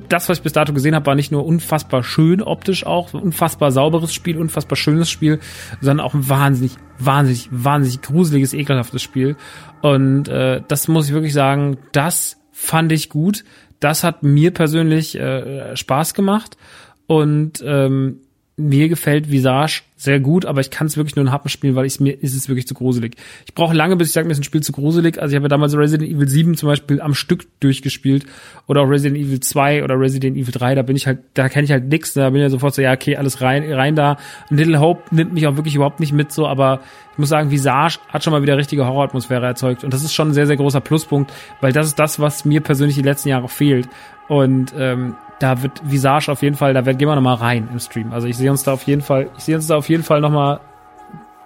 [0.09, 3.71] das, was ich bis dato gesehen habe, war nicht nur unfassbar schön optisch auch, unfassbar
[3.71, 5.39] sauberes Spiel, unfassbar schönes Spiel,
[5.81, 9.35] sondern auch ein wahnsinnig, wahnsinnig, wahnsinnig gruseliges, ekelhaftes Spiel.
[9.81, 13.43] Und äh, das muss ich wirklich sagen, das fand ich gut.
[13.79, 16.57] Das hat mir persönlich äh, Spaß gemacht.
[17.05, 18.21] Und ähm,
[18.59, 21.85] mir gefällt Visage sehr gut, aber ich kann es wirklich nur in Happen spielen, weil
[21.85, 23.15] ich mir ist es wirklich zu gruselig.
[23.45, 25.19] Ich brauche lange, bis ich sage, mir ist ein Spiel zu gruselig.
[25.19, 28.25] Also ich habe ja damals Resident Evil 7 zum Beispiel am Stück durchgespielt
[28.65, 30.73] oder auch Resident Evil 2 oder Resident Evil 3.
[30.73, 32.13] Da bin ich halt, da kenne ich halt nix.
[32.13, 34.17] Da bin ich ja sofort so, ja okay, alles rein, rein da.
[34.49, 36.81] Und Little Hope nimmt mich auch wirklich überhaupt nicht mit so, aber
[37.13, 40.29] ich muss sagen, Visage hat schon mal wieder richtige Horroratmosphäre erzeugt und das ist schon
[40.29, 43.49] ein sehr sehr großer Pluspunkt, weil das ist das, was mir persönlich die letzten Jahre
[43.49, 43.87] fehlt.
[44.27, 48.11] Und ähm, da wird Visage auf jeden Fall, da gehen wir nochmal rein im Stream.
[48.11, 50.21] Also ich sehe uns da auf jeden Fall, ich sehe uns da auf jeden Fall
[50.21, 50.59] nochmal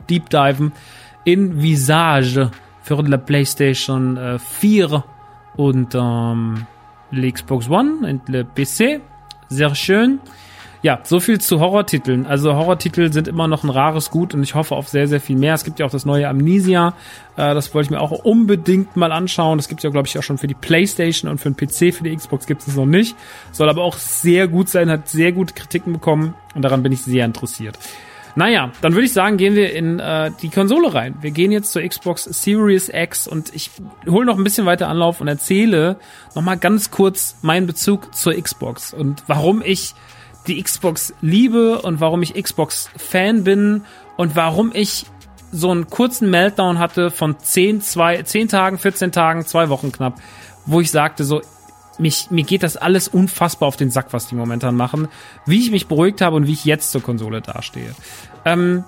[0.10, 0.72] deep diven
[1.24, 2.52] in Visage
[2.82, 5.04] für la PlayStation äh, 4
[5.56, 6.66] und ähm,
[7.12, 9.02] die Xbox One und le PC.
[9.50, 10.20] Sehr schön.
[10.84, 12.26] Ja, so viel zu Horrortiteln.
[12.26, 15.36] Also Horrortitel sind immer noch ein rares Gut und ich hoffe auf sehr, sehr viel
[15.36, 15.54] mehr.
[15.54, 16.96] Es gibt ja auch das neue Amnesia.
[17.38, 19.60] Äh, das wollte ich mir auch unbedingt mal anschauen.
[19.60, 21.94] Das gibt es ja, glaube ich, auch schon für die Playstation und für den PC.
[21.94, 23.16] Für die Xbox gibt es noch nicht.
[23.52, 27.02] Soll aber auch sehr gut sein, hat sehr gute Kritiken bekommen und daran bin ich
[27.02, 27.78] sehr interessiert.
[28.36, 31.16] Naja, dann würde ich sagen, gehen wir in äh, die Konsole rein.
[31.22, 33.70] Wir gehen jetzt zur Xbox Series X und ich
[34.08, 35.98] hole noch ein bisschen weiter Anlauf und erzähle
[36.34, 39.94] nochmal ganz kurz meinen Bezug zur Xbox und warum ich
[40.48, 43.84] die Xbox liebe und warum ich Xbox-Fan bin
[44.18, 45.06] und warum ich
[45.52, 50.20] so einen kurzen Meltdown hatte von 10, 2, 10 Tagen, 14 Tagen, zwei Wochen knapp,
[50.66, 51.42] wo ich sagte so,
[51.98, 55.08] mich, mir geht das alles unfassbar auf den Sack, was die momentan machen,
[55.46, 57.94] wie ich mich beruhigt habe und wie ich jetzt zur Konsole dastehe.
[58.46, 58.84] Ähm,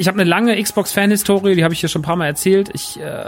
[0.00, 2.70] ich habe eine lange Xbox-Fan-Historie, die habe ich hier schon ein paar Mal erzählt.
[2.72, 3.24] Ich äh,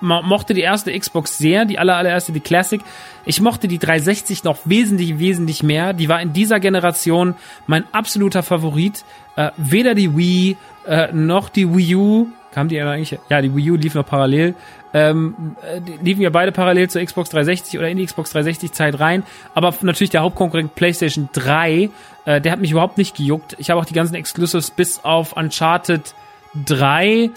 [0.00, 2.80] mochte die erste Xbox sehr, die aller, allererste, die Classic.
[3.26, 5.92] Ich mochte die 360 noch wesentlich, wesentlich mehr.
[5.92, 7.34] Die war in dieser Generation
[7.66, 9.04] mein absoluter Favorit.
[9.36, 10.56] Äh, weder die Wii
[10.86, 14.54] äh, noch die Wii U, kam die eigentlich, ja, die Wii U lief noch parallel,
[14.94, 18.98] ähm, äh, liefen ja beide parallel zur Xbox 360 oder in die Xbox 360 Zeit
[19.00, 19.24] rein.
[19.54, 21.90] Aber natürlich der Hauptkonkurrent PlayStation 3,
[22.24, 23.56] äh, der hat mich überhaupt nicht gejuckt.
[23.58, 26.14] Ich habe auch die ganzen Exclusives bis auf Uncharted
[26.64, 27.30] 3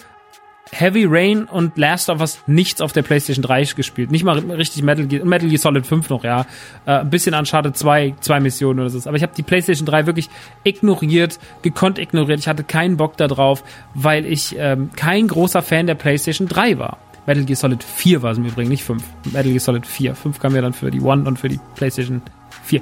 [0.70, 4.10] Heavy Rain und Last of Us nichts auf der PlayStation 3 gespielt.
[4.10, 6.42] Nicht mal richtig Metal Gear, Metal Gear Solid 5 noch, ja.
[6.86, 9.08] Äh, ein bisschen Uncharted 2, zwei Missionen oder so.
[9.08, 10.28] Aber ich habe die PlayStation 3 wirklich
[10.64, 12.38] ignoriert, gekonnt ignoriert.
[12.38, 16.98] Ich hatte keinen Bock darauf, weil ich ähm, kein großer Fan der PlayStation 3 war.
[17.28, 19.04] Metal Gear Solid 4 war es im Übrigen, nicht 5.
[19.26, 20.14] Metal Gear Solid 4.
[20.14, 22.22] 5 kam ja dann für die One und für die PlayStation
[22.64, 22.80] 4.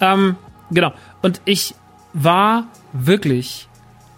[0.00, 0.36] Ähm,
[0.70, 0.92] genau.
[1.20, 1.74] Und ich
[2.12, 3.67] war wirklich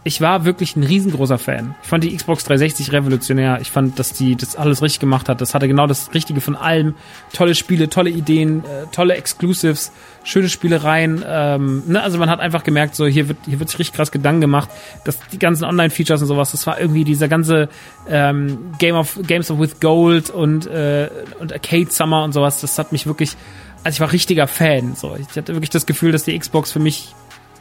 [0.03, 1.75] ich war wirklich ein riesengroßer Fan.
[1.83, 3.59] Ich fand die Xbox 360 revolutionär.
[3.61, 5.43] Ich fand, dass die das alles richtig gemacht hat.
[5.43, 6.95] Das hatte genau das Richtige von allem.
[7.35, 9.93] Tolle Spiele, tolle Ideen, äh, tolle Exclusives,
[10.25, 11.23] schöne Spielereien.
[11.27, 12.03] Ähm, ne?
[12.03, 14.71] Also man hat einfach gemerkt, so hier wird hier wird sich richtig krass Gedanken gemacht,
[15.05, 16.53] dass die ganzen Online-Features und sowas.
[16.53, 17.69] Das war irgendwie dieser ganze
[18.09, 21.11] ähm, Game of Games of with Gold und äh,
[21.41, 22.63] und Arcade Summer und sowas.
[22.63, 23.37] Das hat mich wirklich
[23.85, 24.95] also ich war richtiger Fan.
[24.95, 27.15] So, ich hatte wirklich das Gefühl, dass die Xbox für mich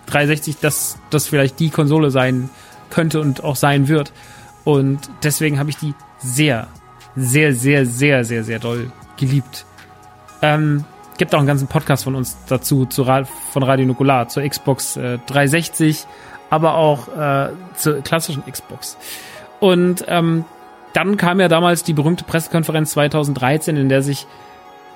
[0.09, 2.49] 360 das, das vielleicht die Konsole sein
[2.89, 4.11] könnte und auch sein wird.
[4.63, 6.67] Und deswegen habe ich die sehr,
[7.15, 9.65] sehr, sehr, sehr, sehr, sehr doll geliebt.
[10.41, 10.85] Ähm,
[11.17, 15.19] gibt auch einen ganzen Podcast von uns dazu, zu, von Radio Nukular, zur Xbox äh,
[15.27, 16.05] 360,
[16.49, 18.97] aber auch äh, zur klassischen Xbox.
[19.59, 20.45] Und ähm,
[20.93, 24.25] dann kam ja damals die berühmte Pressekonferenz 2013, in der sich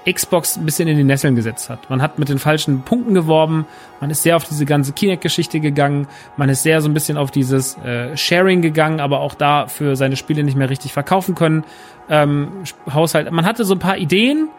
[0.10, 1.89] Xbox ein bisschen in die Nesseln gesetzt hat.
[1.89, 3.66] Man hat mit den falschen Punkten geworben,
[4.02, 7.32] man ist sehr auf diese ganze Kinect-Geschichte gegangen, man ist sehr so ein bisschen auf
[7.32, 11.63] dieses äh, Sharing gegangen, aber auch da für seine Spiele nicht mehr richtig verkaufen können.
[12.10, 14.50] Ähm, Haushalt, man hatte so ein paar Ideen,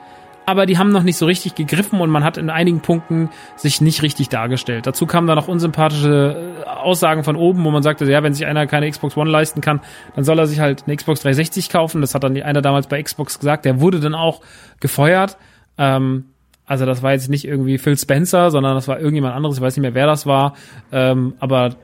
[0.47, 3.81] aber die haben noch nicht so richtig gegriffen und man hat in einigen Punkten sich
[3.81, 4.87] nicht richtig dargestellt.
[4.87, 8.47] Dazu kamen dann noch unsympathische äh, Aussagen von oben, wo man sagte, ja, wenn sich
[8.47, 9.81] einer keine Xbox One leisten kann,
[10.15, 12.01] dann soll er sich halt eine Xbox 360 kaufen.
[12.01, 13.65] Das hat dann einer damals bei Xbox gesagt.
[13.65, 14.43] Der wurde dann auch
[14.81, 15.39] gefeuert.
[15.79, 16.27] Ähm,
[16.67, 19.57] also das war jetzt nicht irgendwie Phil Spencer, sondern das war irgendjemand anderes.
[19.57, 20.55] Ich weiß nicht mehr, wer das war.
[20.93, 21.77] Ähm, aber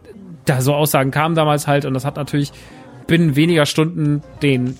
[0.45, 2.53] da so Aussagen kamen damals halt und das hat natürlich
[3.07, 4.77] binnen weniger Stunden den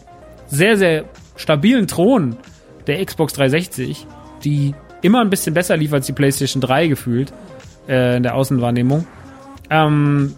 [0.47, 1.05] sehr, sehr
[1.37, 2.37] stabilen Thron
[2.91, 4.07] der Xbox 360,
[4.45, 7.33] die immer ein bisschen besser lief als die PlayStation 3 gefühlt
[7.89, 9.07] äh, in der Außenwahrnehmung,
[9.71, 10.35] ähm,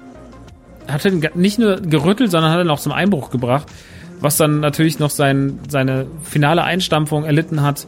[0.86, 3.68] hat nicht nur gerüttelt, sondern hat ihn auch zum Einbruch gebracht,
[4.20, 7.86] was dann natürlich noch sein, seine finale Einstampfung erlitten hat,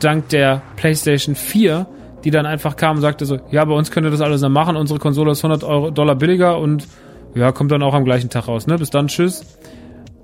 [0.00, 1.86] dank der PlayStation 4,
[2.24, 4.50] die dann einfach kam und sagte so, ja, bei uns könnt ihr das alles noch
[4.50, 6.86] machen, unsere Konsole ist 100 Euro, Dollar billiger und
[7.34, 8.76] ja, kommt dann auch am gleichen Tag raus, ne?
[8.78, 9.44] Bis dann, tschüss.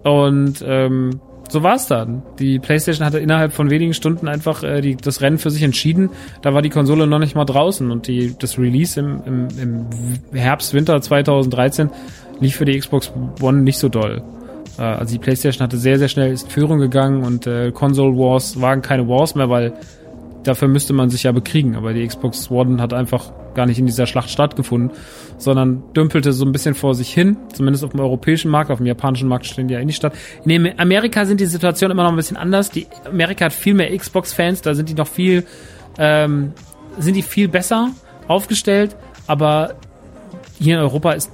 [0.05, 2.23] Und ähm, so war's dann.
[2.39, 6.11] Die PlayStation hatte innerhalb von wenigen Stunden einfach äh, die, das Rennen für sich entschieden.
[6.43, 9.87] Da war die Konsole noch nicht mal draußen und die, das Release im, im, im
[10.39, 11.91] Herbst, Winter 2013
[12.41, 14.23] lief für die Xbox One nicht so doll.
[14.79, 18.61] Äh, also die PlayStation hatte sehr, sehr schnell ist Führung gegangen und äh, Console Wars
[18.61, 19.73] waren keine Wars mehr, weil
[20.45, 21.77] dafür müsste man sich ja bekriegen.
[21.77, 24.91] Aber die Xbox One hat einfach gar nicht in dieser Schlacht stattgefunden,
[25.39, 28.87] sondern dümpelte so ein bisschen vor sich hin, zumindest auf dem europäischen Markt, auf dem
[28.87, 30.15] japanischen Markt stehen die ja eh nicht statt.
[30.45, 32.71] In Amerika sind die Situationen immer noch ein bisschen anders.
[32.71, 35.45] Die Amerika hat viel mehr Xbox-Fans, da sind die noch viel,
[35.99, 36.53] ähm,
[36.99, 37.91] sind die viel besser
[38.29, 39.75] aufgestellt, aber
[40.59, 41.31] hier in Europa ist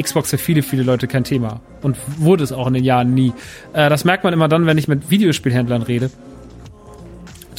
[0.00, 1.60] Xbox für viele, viele Leute kein Thema.
[1.82, 3.32] Und wurde es auch in den Jahren nie.
[3.72, 6.10] Äh, das merkt man immer dann, wenn ich mit Videospielhändlern rede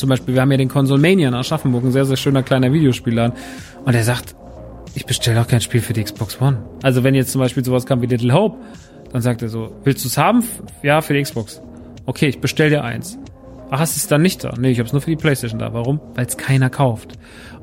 [0.01, 3.37] zum Beispiel, wir haben ja den Consolmania in Aschaffenburg, ein sehr, sehr schöner kleiner Videospielladen.
[3.85, 4.35] Und er sagt,
[4.95, 6.57] ich bestelle auch kein Spiel für die Xbox One.
[6.83, 8.57] Also wenn jetzt zum Beispiel sowas kam wie Little Hope,
[9.13, 10.43] dann sagt er so, willst du es haben?
[10.83, 11.61] Ja, für die Xbox.
[12.05, 13.17] Okay, ich bestell dir eins.
[13.69, 14.53] Ach, hast es dann nicht da?
[14.57, 15.73] Nee, ich hab's nur für die Playstation da.
[15.73, 16.01] Warum?
[16.15, 17.13] Weil es keiner kauft.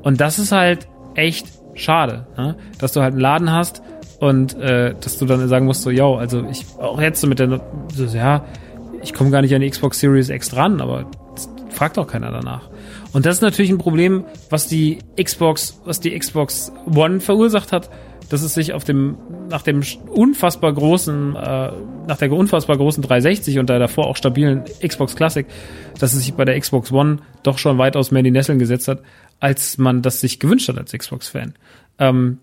[0.01, 2.55] Und das ist halt echt schade, ne?
[2.79, 3.81] dass du halt einen Laden hast
[4.19, 7.39] und äh, dass du dann sagen musst, so, yo, also ich auch jetzt so mit
[7.39, 7.61] der,
[7.93, 8.45] so, ja,
[9.01, 11.05] ich komme gar nicht an die Xbox Series X dran, aber
[11.69, 12.69] fragt auch keiner danach.
[13.13, 17.89] Und das ist natürlich ein Problem, was die Xbox, was die Xbox One verursacht hat,
[18.29, 19.17] dass es sich auf dem,
[19.49, 21.71] nach dem unfassbar großen, äh,
[22.07, 25.47] nach der unfassbar großen 360 und der davor auch stabilen Xbox Classic,
[25.99, 28.87] dass es sich bei der Xbox One doch schon weitaus mehr in die Nesseln gesetzt
[28.87, 29.01] hat,
[29.39, 31.53] als man das sich gewünscht hat als Xbox-Fan.
[31.97, 32.37] Ähm,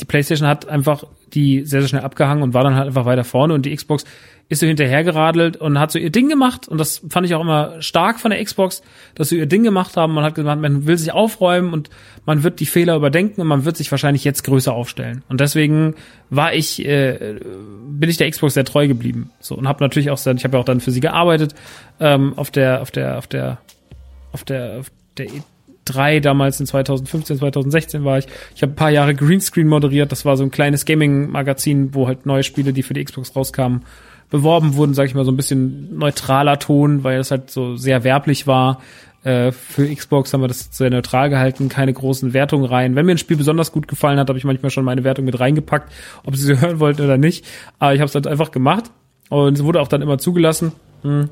[0.00, 1.04] die PlayStation hat einfach
[1.34, 4.04] die sehr, sehr schnell abgehangen und war dann halt einfach weiter vorne und die Xbox
[4.48, 7.82] ist so hinterhergeradelt und hat so ihr Ding gemacht und das fand ich auch immer
[7.82, 8.82] stark von der Xbox,
[9.14, 10.14] dass sie ihr Ding gemacht haben.
[10.14, 11.90] Man hat gesagt, man will sich aufräumen und
[12.24, 15.22] man wird die Fehler überdenken und man wird sich wahrscheinlich jetzt größer aufstellen.
[15.28, 15.96] Und deswegen
[16.30, 17.36] war ich, äh,
[17.88, 19.30] bin ich der Xbox sehr treu geblieben.
[19.38, 21.54] So und habe natürlich auch, ich habe ja auch dann für sie gearbeitet
[22.00, 23.58] ähm, auf der, auf der, auf der,
[24.32, 25.26] auf der, auf der
[25.86, 28.26] E3 damals in 2015, 2016 war ich.
[28.56, 30.10] Ich habe ein paar Jahre Greenscreen moderiert.
[30.10, 33.82] Das war so ein kleines Gaming-Magazin, wo halt neue Spiele, die für die Xbox rauskamen,
[34.30, 38.04] beworben wurden, sage ich mal, so ein bisschen neutraler Ton, weil es halt so sehr
[38.04, 38.80] werblich war.
[39.24, 42.94] Äh, für Xbox haben wir das sehr neutral gehalten, keine großen Wertungen rein.
[42.94, 45.40] Wenn mir ein Spiel besonders gut gefallen hat, habe ich manchmal schon meine Wertung mit
[45.40, 45.92] reingepackt,
[46.24, 47.44] ob sie sie hören wollten oder nicht.
[47.78, 48.90] Aber ich habe es halt einfach gemacht
[49.28, 50.72] und es wurde auch dann immer zugelassen.
[51.02, 51.28] Hm.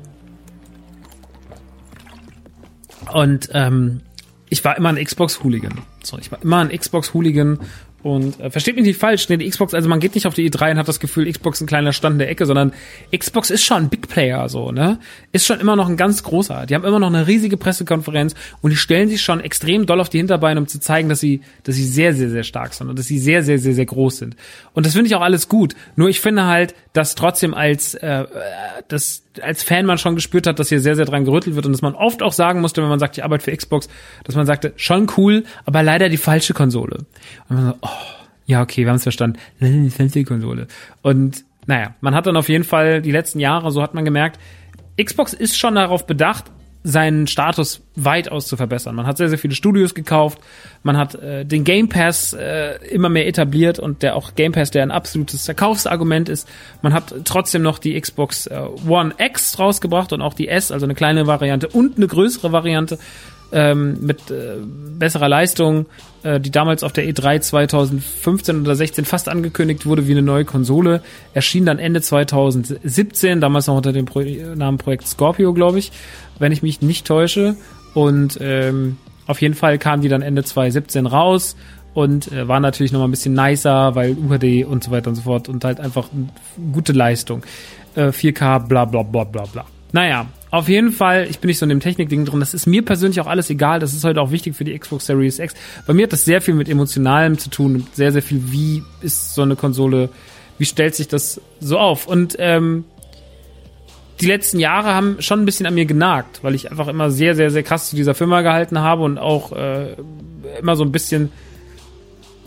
[3.13, 4.01] Und ähm,
[4.49, 5.81] ich war immer ein Xbox-Hooligan.
[6.03, 7.59] So, ich war immer ein Xbox-Hooligan
[8.03, 10.49] und äh, versteht mich nicht falsch, ne, die Xbox, also man geht nicht auf die
[10.49, 12.73] E3 und hat das Gefühl, Xbox ein kleiner Stand in der Ecke, sondern
[13.15, 14.99] Xbox ist schon ein Big Player, so, ne?
[15.31, 16.67] Ist schon immer noch ein ganz großer.
[16.67, 20.09] Die haben immer noch eine riesige Pressekonferenz und die stellen sich schon extrem doll auf
[20.09, 22.99] die Hinterbeine, um zu zeigen, dass sie, dass sie sehr, sehr, sehr stark sind und
[22.99, 24.35] dass sie sehr, sehr, sehr, sehr groß sind.
[24.73, 25.75] Und das finde ich auch alles gut.
[25.95, 28.25] Nur ich finde halt, dass trotzdem als, äh,
[28.87, 31.71] das, als Fan man schon gespürt hat, dass hier sehr, sehr dran gerüttelt wird und
[31.71, 33.87] dass man oft auch sagen musste, wenn man sagt, ich arbeite für Xbox,
[34.23, 37.05] dass man sagte, schon cool, aber leider die falsche Konsole.
[37.49, 37.96] Und man so, oh,
[38.47, 39.37] ja, okay, wir haben es verstanden.
[39.61, 40.67] Die falsche Konsole.
[41.03, 44.39] Und naja, man hat dann auf jeden Fall die letzten Jahre, so hat man gemerkt,
[45.01, 46.45] Xbox ist schon darauf bedacht,
[46.83, 48.95] seinen Status weitaus zu verbessern.
[48.95, 50.39] Man hat sehr, sehr viele Studios gekauft,
[50.83, 54.71] man hat äh, den Game Pass äh, immer mehr etabliert und der auch Game Pass,
[54.71, 56.47] der ein absolutes Verkaufsargument ist.
[56.81, 60.85] Man hat trotzdem noch die Xbox äh, One X rausgebracht und auch die S, also
[60.85, 62.97] eine kleine Variante und eine größere Variante
[63.51, 64.57] ähm, mit äh,
[64.97, 65.85] besserer Leistung,
[66.23, 70.45] äh, die damals auf der E3 2015 oder 16 fast angekündigt wurde wie eine neue
[70.45, 71.01] Konsole,
[71.33, 75.91] erschien dann Ende 2017, damals noch unter dem Pro Namen Projekt Scorpio, glaube ich
[76.39, 77.55] wenn ich mich nicht täusche.
[77.93, 81.55] Und ähm, auf jeden Fall kam die dann Ende 2017 raus
[81.93, 85.23] und äh, war natürlich nochmal ein bisschen nicer, weil UHD und so weiter und so
[85.23, 86.09] fort und halt einfach
[86.73, 87.43] gute Leistung.
[87.95, 89.65] Äh, 4K, bla bla bla bla bla.
[89.91, 92.39] Naja, auf jeden Fall, ich bin nicht so in dem Technik-Ding drin.
[92.39, 93.79] Das ist mir persönlich auch alles egal.
[93.79, 95.53] Das ist heute auch wichtig für die Xbox Series X.
[95.85, 99.35] Bei mir hat das sehr viel mit Emotionalem zu tun sehr, sehr viel, wie ist
[99.35, 100.09] so eine Konsole,
[100.57, 102.07] wie stellt sich das so auf?
[102.07, 102.85] Und ähm,
[104.21, 107.35] die letzten Jahre haben schon ein bisschen an mir genagt, weil ich einfach immer sehr,
[107.35, 109.95] sehr, sehr krass zu dieser Firma gehalten habe und auch äh,
[110.59, 111.31] immer so ein bisschen,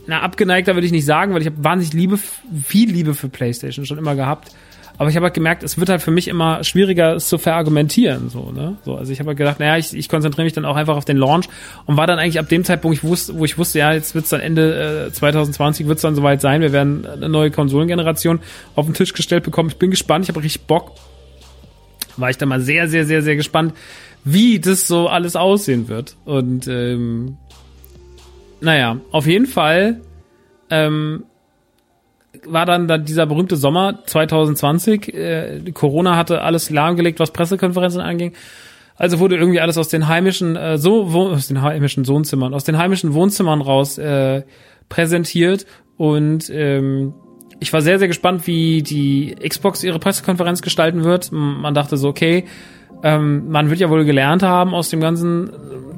[0.06, 2.18] na, abgeneigter würde ich nicht sagen, weil ich habe wahnsinnig Liebe,
[2.64, 4.52] viel Liebe für PlayStation schon immer gehabt.
[5.00, 8.28] Aber ich habe halt gemerkt, es wird halt für mich immer schwieriger, es zu verargumentieren.
[8.28, 8.76] So, ne?
[8.84, 11.06] so, also ich habe halt gedacht, naja, ich, ich konzentriere mich dann auch einfach auf
[11.06, 11.48] den Launch
[11.86, 14.28] und war dann eigentlich ab dem Zeitpunkt, ich wusste, wo ich wusste, ja, jetzt wird's
[14.28, 18.40] dann Ende äh, 2020 wird's dann soweit sein, wir werden eine neue Konsolengeneration
[18.76, 19.70] auf den Tisch gestellt bekommen.
[19.70, 20.92] Ich bin gespannt, ich habe richtig Bock.
[22.18, 23.72] War ich dann mal sehr, sehr, sehr, sehr gespannt,
[24.22, 26.16] wie das so alles aussehen wird.
[26.26, 27.38] Und ähm,
[28.60, 30.02] naja, auf jeden Fall
[30.68, 31.24] ähm,
[32.46, 35.14] war dann, dann dieser berühmte Sommer 2020.
[35.14, 38.32] Äh, Corona hatte alles lahmgelegt, was Pressekonferenzen anging.
[38.96, 42.76] Also wurde irgendwie alles aus den heimischen äh, so aus den heimischen Wohnzimmern, aus den
[42.76, 44.42] heimischen Wohnzimmern raus äh,
[44.90, 45.64] präsentiert
[45.96, 47.14] und ähm,
[47.60, 51.32] ich war sehr sehr gespannt, wie die Xbox ihre Pressekonferenz gestalten wird.
[51.32, 52.44] Man dachte so, okay,
[53.02, 55.50] ähm, man wird ja wohl gelernt haben aus dem ganzen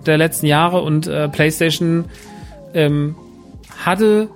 [0.07, 2.05] der letzten Jahre und äh, PlayStation
[2.73, 3.17] ähm,
[3.85, 4.29] hatte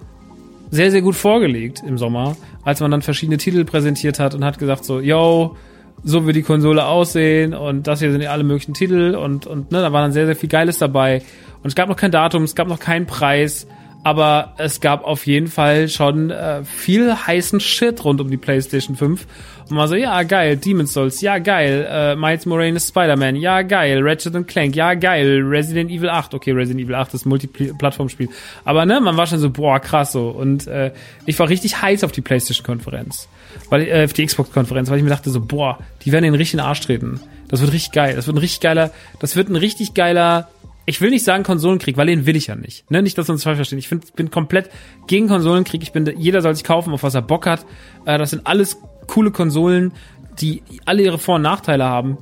[0.77, 4.59] sehr, sehr gut vorgelegt im Sommer, als man dann verschiedene Titel präsentiert hat und hat
[4.59, 5.57] gesagt so, yo,
[6.03, 9.73] so wird die Konsole aussehen und das hier sind ja alle möglichen Titel und, und
[9.73, 11.23] ne, da war dann sehr, sehr viel Geiles dabei.
[11.63, 13.67] Und es gab noch kein Datum, es gab noch keinen Preis,
[14.07, 18.95] aber es gab auf jeden Fall schon äh, viel heißen Shit rund um die PlayStation
[18.95, 19.27] 5.
[19.69, 23.99] Und man so, ja, geil, Demon's Souls, ja, geil, äh, Miles Morales Spider-Man, ja, geil,
[24.05, 28.29] Ratchet Clank, ja, geil, Resident Evil 8, okay, Resident Evil 8 ist Multiplattformspiel.
[28.65, 30.29] Aber ne, man war schon so, boah, krass so.
[30.29, 30.93] Und äh,
[31.25, 33.27] ich war richtig heiß auf die PlayStation-Konferenz.
[33.71, 36.63] Weil, äh, auf die Xbox-Konferenz, weil ich mir dachte so, boah, die werden den richtigen
[36.63, 37.19] Arsch treten.
[37.49, 38.15] Das wird richtig geil.
[38.15, 40.49] Das wird ein richtig geiler, das wird ein richtig geiler
[40.87, 42.89] ich will nicht sagen Konsolenkrieg, weil den will ich ja nicht.
[42.91, 43.03] Ne?
[43.03, 43.79] Nicht, dass wir uns falsch verstehen.
[43.79, 44.71] Ich find, bin komplett
[45.09, 45.83] gegen Konsolenkrieg.
[45.83, 47.67] Ich bin, jeder soll sich kaufen, auf was er Bock hat.
[48.05, 48.79] Äh, das sind alles
[49.09, 49.93] coole Konsolen,
[50.39, 52.19] die alle ihre Vor- und Nachteile haben.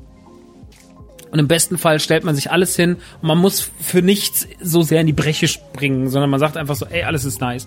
[1.31, 4.83] Und im besten Fall stellt man sich alles hin und man muss für nichts so
[4.83, 7.67] sehr in die Breche springen, sondern man sagt einfach so, ey, alles ist nice.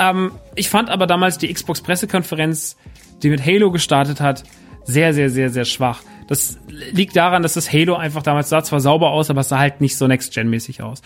[0.00, 2.76] Ähm, ich fand aber damals die Xbox-Pressekonferenz,
[3.22, 4.42] die mit Halo gestartet hat,
[4.84, 6.02] sehr, sehr, sehr, sehr schwach.
[6.26, 9.58] Das liegt daran, dass das Halo einfach damals sah zwar sauber aus, aber es sah
[9.58, 11.02] halt nicht so Next-Gen-mäßig aus.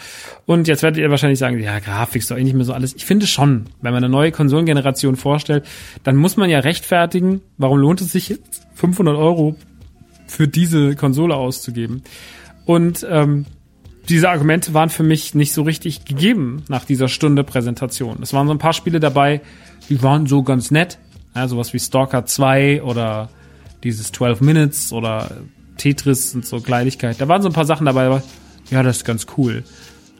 [0.46, 2.94] Und jetzt werdet ihr wahrscheinlich sagen, ja, Grafik ist doch eh nicht mehr so alles.
[2.94, 5.66] Ich finde schon, wenn man eine neue Konsolengeneration vorstellt,
[6.04, 8.38] dann muss man ja rechtfertigen, warum lohnt es sich
[8.74, 9.56] 500 Euro
[10.26, 12.02] für diese Konsole auszugeben.
[12.64, 13.46] Und ähm,
[14.08, 18.18] diese Argumente waren für mich nicht so richtig gegeben nach dieser Stunde Präsentation.
[18.22, 19.40] Es waren so ein paar Spiele dabei,
[19.88, 20.98] die waren so ganz nett.
[21.34, 23.28] Ja, sowas wie Stalker 2 oder
[23.84, 25.30] dieses 12 Minutes oder
[25.76, 27.20] Tetris und so Kleinigkeit.
[27.20, 28.22] Da waren so ein paar Sachen dabei, aber
[28.70, 29.64] ja, das ist ganz cool.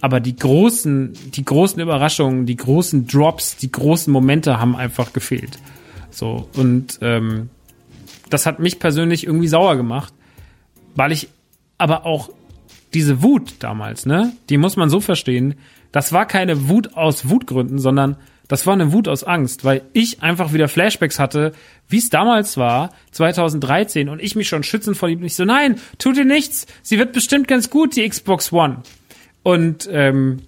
[0.01, 5.59] Aber die großen, die großen Überraschungen, die großen Drops, die großen Momente haben einfach gefehlt.
[6.11, 7.51] So, und ähm,
[8.31, 10.13] das hat mich persönlich irgendwie sauer gemacht,
[10.95, 11.29] weil ich
[11.79, 12.31] aber auch
[12.95, 15.55] diese Wut damals, ne, die muss man so verstehen,
[15.93, 20.23] das war keine Wut aus Wutgründen, sondern das war eine Wut aus Angst, weil ich
[20.23, 21.53] einfach wieder Flashbacks hatte,
[21.89, 25.23] wie es damals war, 2013, und ich mich schon schützen vor ihm.
[25.25, 26.67] Ich so, nein, tut ihr nichts.
[26.83, 28.83] Sie wird bestimmt ganz gut, die Xbox One.
[29.43, 30.43] Und ähm,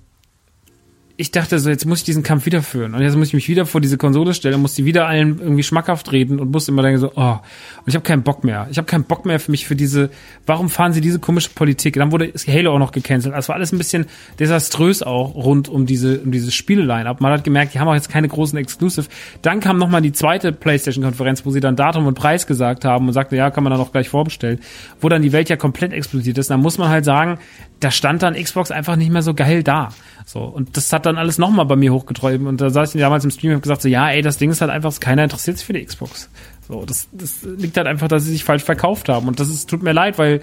[1.21, 2.95] ich dachte so, jetzt muss ich diesen Kampf wieder führen.
[2.95, 5.39] Und jetzt muss ich mich wieder vor diese Konsole stellen und muss die wieder allen
[5.39, 8.69] irgendwie schmackhaft reden und muss immer denken so, oh, und ich habe keinen Bock mehr.
[8.71, 10.09] Ich habe keinen Bock mehr für mich für diese,
[10.47, 11.97] warum fahren sie diese komische Politik?
[11.97, 13.35] Dann wurde Halo auch noch gecancelt.
[13.35, 14.07] Das war alles ein bisschen
[14.39, 17.21] desaströs auch rund um diese, um dieses Spiele-Line-Up.
[17.21, 19.07] Man hat gemerkt, die haben auch jetzt keine großen Exclusive.
[19.43, 23.13] Dann kam nochmal die zweite Playstation-Konferenz, wo sie dann Datum und Preis gesagt haben und
[23.13, 24.61] sagte, ja, kann man dann auch gleich vorbestellen.
[25.03, 26.49] Wo dann die Welt ja komplett explodiert ist.
[26.49, 27.39] Dann muss man halt sagen,
[27.81, 29.91] da stand dann Xbox einfach nicht mehr so geil da.
[30.27, 32.47] So, und das hat dann alles nochmal bei mir hochgeträumt.
[32.47, 34.51] Und da saß ich damals im Stream und hab gesagt, so, ja, ey, das Ding
[34.51, 36.31] ist halt einfach, keiner interessiert sich für die Xbox.
[36.67, 39.29] So, das, das liegt halt einfach, dass sie sich falsch verkauft haben.
[39.29, 40.41] Und das ist, tut mir leid, weil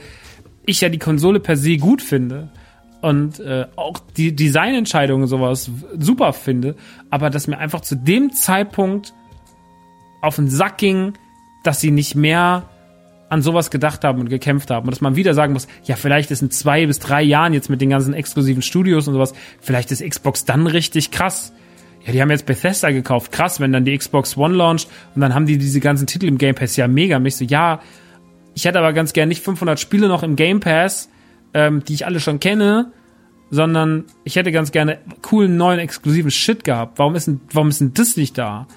[0.65, 2.49] ich ja die Konsole per se gut finde
[3.01, 6.75] und äh, auch die Designentscheidungen sowas super finde,
[7.09, 9.13] aber dass mir einfach zu dem Zeitpunkt
[10.21, 11.13] auf den Sack ging,
[11.63, 12.63] dass sie nicht mehr
[13.29, 14.87] an sowas gedacht haben und gekämpft haben.
[14.87, 17.69] Und dass man wieder sagen muss, ja, vielleicht ist in zwei bis drei Jahren jetzt
[17.69, 21.53] mit den ganzen exklusiven Studios und sowas, vielleicht ist Xbox dann richtig krass.
[22.05, 23.33] Ja, die haben jetzt Bethesda gekauft.
[23.33, 26.37] Krass, wenn dann die Xbox One launcht und dann haben die diese ganzen Titel im
[26.37, 26.77] Game Pass.
[26.77, 27.17] Ja, mega.
[27.17, 27.81] Und ich so, ja,
[28.53, 31.09] ich hätte aber ganz gern nicht 500 Spiele noch im Game Pass,
[31.53, 32.93] ähm, die ich alle schon kenne,
[33.49, 36.97] sondern ich hätte ganz gerne coolen, neuen, exklusiven Shit gehabt.
[36.97, 38.67] Warum ist denn, warum ist denn das nicht da?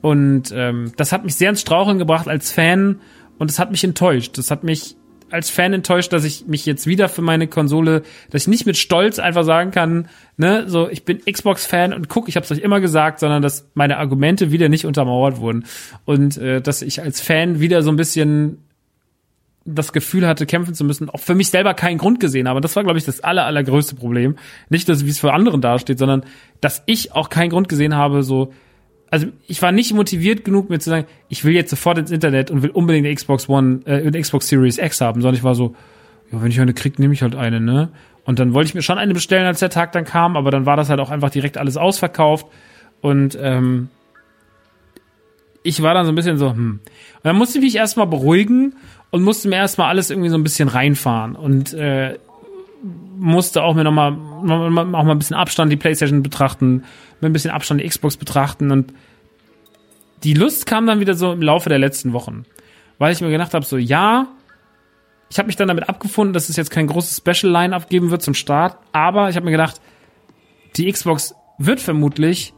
[0.00, 3.00] Und ähm, das hat mich sehr ins Straucheln gebracht als Fan
[3.40, 4.36] und es hat mich enttäuscht.
[4.36, 4.96] Das hat mich
[5.30, 8.76] als Fan enttäuscht, dass ich mich jetzt wieder für meine Konsole, dass ich nicht mit
[8.76, 12.58] Stolz einfach sagen kann, ne, so ich bin Xbox-Fan und guck, ich habe es euch
[12.58, 15.64] immer gesagt, sondern dass meine Argumente wieder nicht untermauert wurden
[16.04, 18.58] und äh, dass ich als Fan wieder so ein bisschen
[19.64, 22.60] das Gefühl hatte, kämpfen zu müssen, auch für mich selber keinen Grund gesehen habe.
[22.60, 24.36] Das war, glaube ich, das aller, allergrößte Problem.
[24.68, 26.24] Nicht, dass wie es für anderen dasteht, sondern
[26.60, 28.52] dass ich auch keinen Grund gesehen habe, so
[29.10, 32.50] also ich war nicht motiviert genug, mir zu sagen, ich will jetzt sofort ins Internet
[32.50, 35.54] und will unbedingt eine Xbox One, äh, eine Xbox Series X haben, sondern ich war
[35.54, 35.74] so,
[36.30, 37.90] ja, wenn ich eine krieg, nehme ich halt eine, ne?
[38.24, 40.66] Und dann wollte ich mir schon eine bestellen, als der Tag dann kam, aber dann
[40.66, 42.46] war das halt auch einfach direkt alles ausverkauft
[43.00, 43.88] und ähm,
[45.62, 46.80] ich war dann so ein bisschen so, hm.
[46.80, 48.76] Und dann musste ich mich erstmal beruhigen
[49.10, 52.18] und musste mir erstmal alles irgendwie so ein bisschen reinfahren und äh,
[52.82, 56.84] musste auch mir nochmal auch mal ein bisschen Abstand die Playstation betrachten,
[57.20, 58.92] mit ein bisschen Abstand die Xbox betrachten und
[60.24, 62.44] die Lust kam dann wieder so im Laufe der letzten Wochen,
[62.98, 64.28] weil ich mir gedacht habe, so ja,
[65.30, 68.22] ich habe mich dann damit abgefunden, dass es jetzt kein großes Special Line-up geben wird
[68.22, 69.80] zum Start, aber ich habe mir gedacht,
[70.76, 72.54] die Xbox wird vermutlich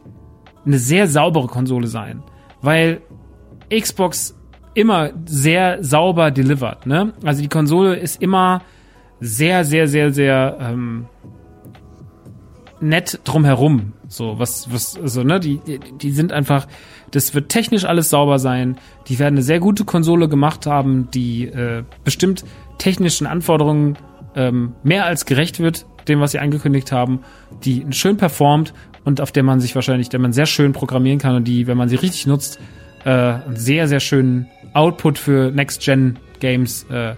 [0.65, 2.23] eine sehr saubere Konsole sein,
[2.61, 3.01] weil
[3.69, 4.35] Xbox
[4.73, 7.13] immer sehr sauber delivered, ne?
[7.23, 8.61] Also die Konsole ist immer
[9.23, 11.05] sehr, sehr, sehr, sehr ähm,
[12.81, 13.93] nett drumherum.
[14.07, 15.59] So, was, was, also, ne, die,
[16.01, 16.67] die sind einfach,
[17.11, 18.77] das wird technisch alles sauber sein.
[19.07, 22.43] Die werden eine sehr gute Konsole gemacht haben, die äh, bestimmt
[22.77, 23.97] technischen Anforderungen
[24.35, 27.21] ähm, mehr als gerecht wird, dem, was sie angekündigt haben,
[27.63, 28.73] die schön performt
[29.05, 31.77] und auf der man sich wahrscheinlich, der man sehr schön programmieren kann und die, wenn
[31.77, 32.59] man sie richtig nutzt,
[33.05, 37.15] äh, einen sehr, sehr schönen Output für Next-Gen-Games äh,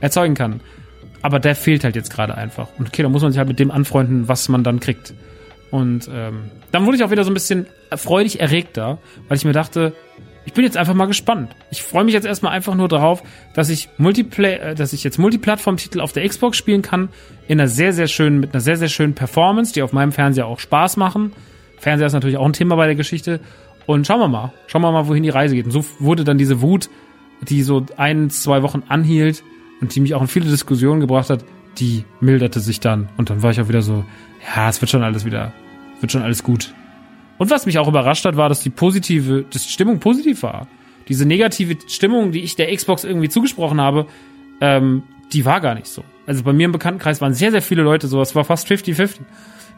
[0.00, 0.60] erzeugen kann.
[1.26, 2.68] Aber der fehlt halt jetzt gerade einfach.
[2.78, 5.12] Und okay, da muss man sich halt mit dem anfreunden, was man dann kriegt.
[5.72, 7.66] Und ähm, dann wurde ich auch wieder so ein bisschen
[7.96, 9.92] freudig erregter, weil ich mir dachte,
[10.44, 11.50] ich bin jetzt einfach mal gespannt.
[11.72, 13.24] Ich freue mich jetzt erstmal einfach nur darauf,
[13.54, 17.08] dass ich Multiplay, äh, dass ich jetzt Multiplattform-Titel auf der Xbox spielen kann,
[17.48, 20.46] in einer sehr, sehr schönen, mit einer sehr, sehr schönen Performance, die auf meinem Fernseher
[20.46, 21.32] auch Spaß machen.
[21.80, 23.40] Fernseher ist natürlich auch ein Thema bei der Geschichte.
[23.86, 25.64] Und schauen wir mal, schauen wir mal, wohin die Reise geht.
[25.64, 26.88] Und so wurde dann diese Wut,
[27.40, 29.42] die so ein, zwei Wochen anhielt,
[29.80, 31.44] und die mich auch in viele Diskussionen gebracht hat,
[31.78, 33.08] die milderte sich dann.
[33.16, 34.04] Und dann war ich auch wieder so,
[34.54, 35.52] ja, es wird schon alles wieder,
[36.00, 36.74] wird schon alles gut.
[37.38, 40.66] Und was mich auch überrascht hat, war, dass die positive, dass die Stimmung positiv war.
[41.08, 44.06] Diese negative Stimmung, die ich der Xbox irgendwie zugesprochen habe,
[44.60, 45.02] ähm,
[45.32, 46.02] die war gar nicht so.
[46.26, 49.20] Also bei mir im Bekanntenkreis waren sehr, sehr viele Leute so, es war fast 50-50.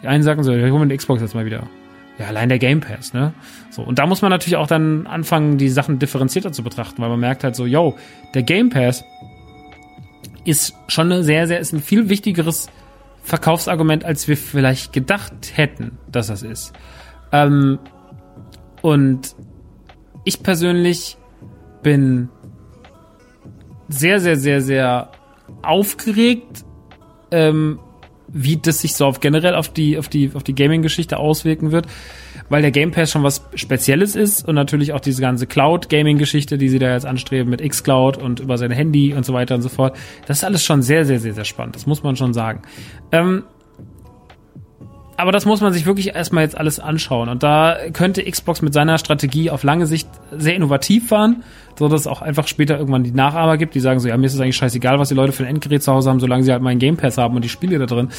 [0.03, 1.69] Die einen sagen so, ich hol mir den Xbox jetzt mal wieder.
[2.19, 3.33] Ja, allein der Game Pass, ne?
[3.71, 7.09] So, und da muss man natürlich auch dann anfangen, die Sachen differenzierter zu betrachten, weil
[7.11, 7.97] man merkt halt so, yo,
[8.35, 9.05] der Game Pass
[10.45, 12.69] ist schon eine sehr, sehr, ist ein viel wichtigeres
[13.23, 16.73] Verkaufsargument, als wir vielleicht gedacht hätten, dass das ist.
[17.33, 17.79] Ähm,
[18.81, 19.35] und
[20.25, 21.19] ich persönlich
[21.83, 22.29] bin
[23.89, 25.11] sehr, sehr, sehr, sehr
[25.63, 26.65] aufgeregt,
[27.31, 27.81] ähm,
[28.29, 31.87] wie das sich so auf generell auf die, auf die, auf die Gaming-Geschichte auswirken wird
[32.49, 36.69] weil der Game Pass schon was Spezielles ist und natürlich auch diese ganze Cloud-Gaming-Geschichte, die
[36.69, 39.69] sie da jetzt anstreben mit xCloud und über sein Handy und so weiter und so
[39.69, 39.97] fort.
[40.27, 41.77] Das ist alles schon sehr, sehr, sehr, sehr spannend.
[41.77, 42.63] Das muss man schon sagen.
[43.13, 43.45] Ähm,
[45.19, 47.29] aber das muss man sich wirklich erstmal jetzt alles anschauen.
[47.29, 51.43] Und da könnte Xbox mit seiner Strategie auf lange Sicht sehr innovativ fahren,
[51.77, 54.27] so dass es auch einfach später irgendwann die Nachahmer gibt, die sagen so, ja, mir
[54.27, 56.53] ist es eigentlich scheißegal, was die Leute für ein Endgerät zu Hause haben, solange sie
[56.53, 58.11] halt meinen Game Pass haben und die Spiele da drin.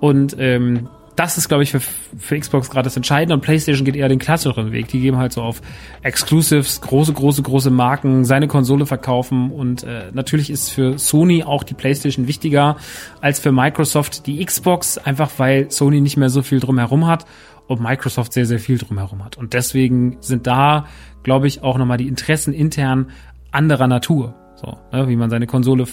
[0.00, 0.88] Und ähm,
[1.18, 4.20] das ist, glaube ich, für, für Xbox gerade das Entscheidende und PlayStation geht eher den
[4.20, 4.86] klassischeren Weg.
[4.88, 5.60] Die geben halt so auf
[6.02, 11.64] Exclusives, große, große, große Marken, seine Konsole verkaufen und äh, natürlich ist für Sony auch
[11.64, 12.76] die PlayStation wichtiger
[13.20, 17.26] als für Microsoft die Xbox, einfach weil Sony nicht mehr so viel drumherum hat
[17.66, 19.36] und Microsoft sehr, sehr viel drumherum hat.
[19.36, 20.86] Und deswegen sind da,
[21.24, 23.10] glaube ich, auch nochmal die Interessen intern
[23.50, 24.36] anderer Natur.
[24.54, 25.86] So, ne, wie man seine Konsole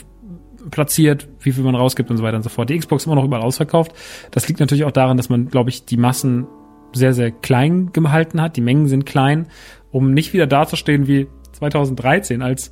[0.71, 2.69] platziert, wie viel man rausgibt und so weiter und so fort.
[2.69, 3.93] Die Xbox ist immer noch überall ausverkauft.
[4.31, 6.47] Das liegt natürlich auch daran, dass man, glaube ich, die Massen
[6.93, 8.57] sehr, sehr klein gehalten hat.
[8.57, 9.47] Die Mengen sind klein,
[9.91, 12.71] um nicht wieder dazustehen wie 2013, als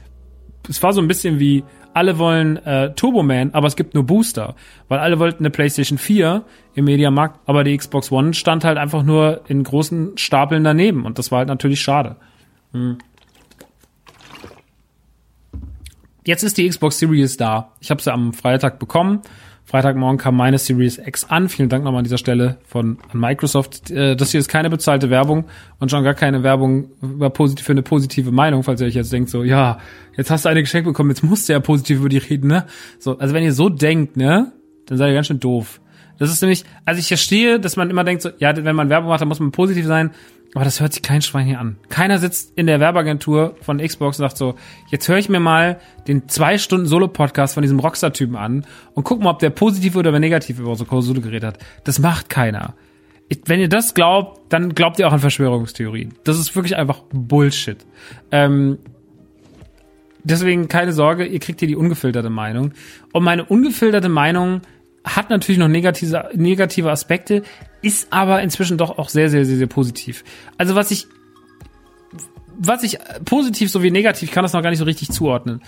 [0.69, 1.63] es war so ein bisschen wie
[1.93, 4.55] alle wollen äh, Turbo Man, aber es gibt nur Booster,
[4.87, 9.03] weil alle wollten eine PlayStation 4 im Mediamarkt, aber die Xbox One stand halt einfach
[9.03, 12.15] nur in großen Stapeln daneben und das war halt natürlich schade.
[12.71, 12.97] Hm.
[16.25, 17.71] Jetzt ist die Xbox Series da.
[17.79, 19.21] Ich habe sie am Freitag bekommen.
[19.65, 21.47] Freitagmorgen kam meine Series X an.
[21.47, 23.91] Vielen Dank nochmal an dieser Stelle von an Microsoft.
[23.91, 25.45] Äh, das hier ist keine bezahlte Werbung
[25.79, 29.43] und schon gar keine Werbung für eine positive Meinung, falls ihr euch jetzt denkt, so,
[29.43, 29.79] ja,
[30.17, 32.65] jetzt hast du eine geschenkt bekommen, jetzt musst du ja positiv über die reden, ne?
[32.99, 34.51] So, also wenn ihr so denkt, ne,
[34.85, 35.79] dann seid ihr ganz schön doof.
[36.19, 39.09] Das ist nämlich, also ich verstehe, dass man immer denkt, so, ja, wenn man Werbung
[39.09, 40.11] macht, dann muss man positiv sein.
[40.55, 41.77] Aber das hört sich kein Schwein hier an.
[41.89, 44.55] Keiner sitzt in der Werbeagentur von Xbox und sagt so,
[44.89, 49.21] jetzt höre ich mir mal den zwei Stunden Solo-Podcast von diesem Rockstar-Typen an und guck
[49.21, 51.59] mal, ob der positiv oder negativ über unsere Konsole geredet hat.
[51.85, 52.75] Das macht keiner.
[53.29, 56.13] Ich, wenn ihr das glaubt, dann glaubt ihr auch an Verschwörungstheorien.
[56.23, 57.77] Das ist wirklich einfach Bullshit.
[58.31, 58.77] Ähm,
[60.23, 62.73] deswegen keine Sorge, ihr kriegt hier die ungefilterte Meinung.
[63.11, 64.61] Und meine ungefilterte Meinung
[65.03, 67.43] hat natürlich noch negative, negative Aspekte,
[67.81, 70.23] ist aber inzwischen doch auch sehr, sehr, sehr, sehr positiv.
[70.57, 71.07] Also was ich,
[72.57, 75.61] was ich positiv sowie negativ, ich kann das noch gar nicht so richtig zuordnen.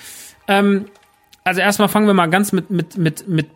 [0.47, 0.86] Ähm,
[1.43, 3.47] also erstmal fangen wir mal ganz mit, mit, mit, mit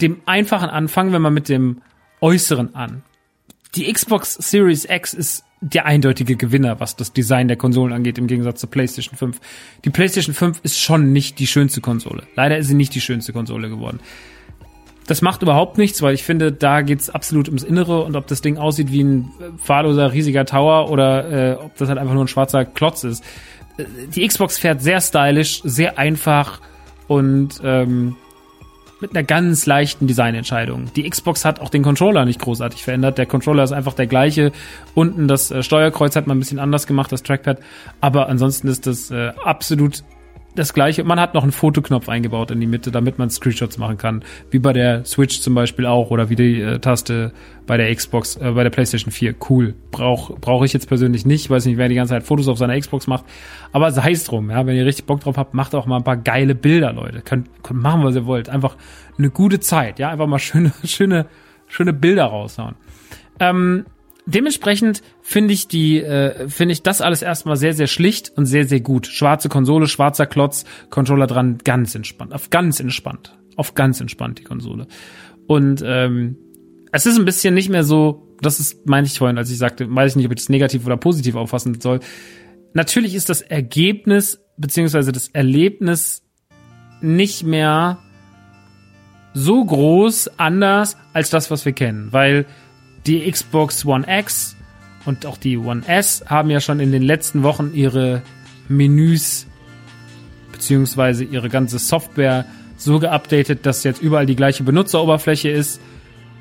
[0.00, 1.82] dem Einfachen an, fangen wir mal mit dem
[2.20, 3.02] Äußeren an.
[3.74, 8.26] Die Xbox Series X ist der eindeutige Gewinner, was das Design der Konsolen angeht, im
[8.26, 9.40] Gegensatz zur PlayStation 5.
[9.84, 12.22] Die PlayStation 5 ist schon nicht die schönste Konsole.
[12.36, 14.00] Leider ist sie nicht die schönste Konsole geworden.
[15.08, 18.42] Das macht überhaupt nichts, weil ich finde, da geht's absolut ums Innere und ob das
[18.42, 22.28] Ding aussieht wie ein fahrloser riesiger Tower oder äh, ob das halt einfach nur ein
[22.28, 23.24] schwarzer Klotz ist.
[23.78, 23.84] Äh,
[24.14, 26.60] die Xbox fährt sehr stylisch, sehr einfach
[27.06, 28.16] und ähm,
[29.00, 30.92] mit einer ganz leichten Designentscheidung.
[30.94, 33.16] Die Xbox hat auch den Controller nicht großartig verändert.
[33.16, 34.52] Der Controller ist einfach der gleiche.
[34.94, 37.60] Unten das äh, Steuerkreuz hat man ein bisschen anders gemacht, das Trackpad.
[38.02, 40.02] Aber ansonsten ist das äh, absolut
[40.54, 41.04] das gleiche.
[41.04, 44.24] Man hat noch einen Fotoknopf eingebaut in die Mitte, damit man Screenshots machen kann.
[44.50, 47.32] Wie bei der Switch zum Beispiel auch oder wie die äh, Taste
[47.66, 49.34] bei der Xbox, äh, bei der PlayStation 4.
[49.48, 49.74] Cool.
[49.90, 51.48] Brauche brauch ich jetzt persönlich nicht.
[51.50, 53.24] Weiß nicht, wer die ganze Zeit Fotos auf seiner Xbox macht.
[53.72, 54.66] Aber sei es drum, ja.
[54.66, 57.20] Wenn ihr richtig Bock drauf habt, macht auch mal ein paar geile Bilder, Leute.
[57.20, 58.48] Könnt, könnt machen, was ihr wollt.
[58.48, 58.76] Einfach
[59.16, 60.10] eine gute Zeit, ja.
[60.10, 61.26] Einfach mal schöne, schöne,
[61.66, 62.74] schöne Bilder raushauen.
[63.40, 63.84] Ähm,
[64.28, 68.66] dementsprechend finde ich die, äh, finde ich das alles erstmal sehr, sehr schlicht und sehr,
[68.66, 69.06] sehr gut.
[69.06, 74.44] Schwarze Konsole, schwarzer Klotz, Controller dran, ganz entspannt, auf ganz entspannt, auf ganz entspannt die
[74.44, 74.86] Konsole.
[75.46, 76.36] Und ähm,
[76.92, 79.92] es ist ein bisschen nicht mehr so, das ist, meinte ich vorhin, als ich sagte,
[79.92, 82.00] weiß ich nicht, ob ich das negativ oder positiv auffassen soll.
[82.74, 86.22] Natürlich ist das Ergebnis beziehungsweise das Erlebnis
[87.00, 87.98] nicht mehr
[89.32, 92.46] so groß anders als das, was wir kennen, weil
[93.08, 94.56] die Xbox One X
[95.06, 98.22] und auch die One S haben ja schon in den letzten Wochen ihre
[98.68, 99.46] Menüs
[100.52, 102.44] beziehungsweise ihre ganze Software
[102.76, 105.80] so geupdatet, dass jetzt überall die gleiche Benutzeroberfläche ist.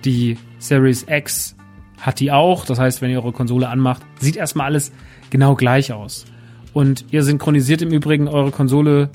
[0.03, 1.55] Die Series X
[2.01, 2.65] hat die auch.
[2.65, 4.91] Das heißt, wenn ihr eure Konsole anmacht, sieht erstmal alles
[5.29, 6.25] genau gleich aus.
[6.73, 9.09] Und ihr synchronisiert im Übrigen eure Konsole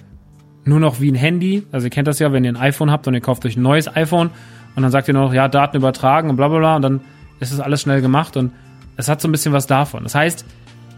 [0.64, 1.64] nur noch wie ein Handy.
[1.70, 3.62] Also ihr kennt das ja, wenn ihr ein iPhone habt und ihr kauft euch ein
[3.62, 4.30] neues iPhone
[4.74, 7.00] und dann sagt ihr noch, ja, Daten übertragen und bla bla bla und dann
[7.42, 8.52] ist das alles schnell gemacht und
[8.96, 10.02] es hat so ein bisschen was davon.
[10.04, 10.44] Das heißt,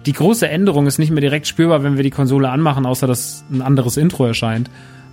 [0.07, 3.45] die große Änderung ist nicht mehr direkt spürbar, wenn wir die Konsole anmachen, außer dass
[3.51, 4.71] ein anderes Intro erscheint.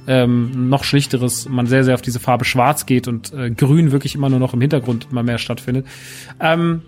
[0.07, 4.15] Ähm, noch schlichteres, man sehr, sehr auf diese Farbe schwarz geht und äh, grün wirklich
[4.15, 5.85] immer nur noch im Hintergrund immer mehr stattfindet.
[6.39, 6.81] Ähm,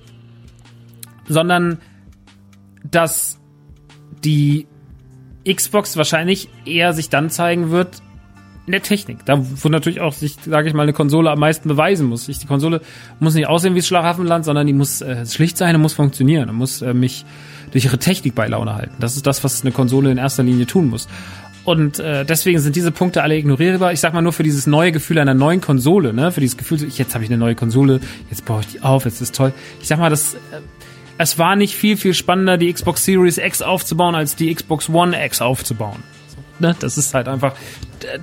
[1.27, 1.77] sondern,
[2.89, 3.39] dass
[4.23, 4.67] die
[5.47, 8.01] Xbox wahrscheinlich eher sich dann zeigen wird,
[8.65, 9.25] in der Technik.
[9.25, 12.29] Da wo natürlich auch sich, sage ich mal, eine Konsole am meisten beweisen muss.
[12.29, 12.81] Ich, die Konsole
[13.19, 16.49] muss nicht aussehen wie das Schlaraffenland, sondern die muss äh, schlicht sein und muss funktionieren
[16.49, 17.25] und muss äh, mich
[17.71, 18.95] durch ihre Technik bei Laune halten.
[18.99, 21.07] Das ist das, was eine Konsole in erster Linie tun muss.
[21.65, 23.93] Und äh, deswegen sind diese Punkte alle ignorierbar.
[23.93, 26.77] Ich sag mal nur für dieses neue Gefühl einer neuen Konsole, ne, für dieses Gefühl,
[26.77, 29.53] so, jetzt habe ich eine neue Konsole, jetzt baue ich die auf, jetzt ist toll.
[29.81, 30.37] Ich sag mal, das äh,
[31.17, 35.15] es war nicht viel viel spannender, die Xbox Series X aufzubauen, als die Xbox One
[35.25, 36.03] X aufzubauen.
[36.59, 36.75] Ne?
[36.79, 37.55] Das ist halt einfach,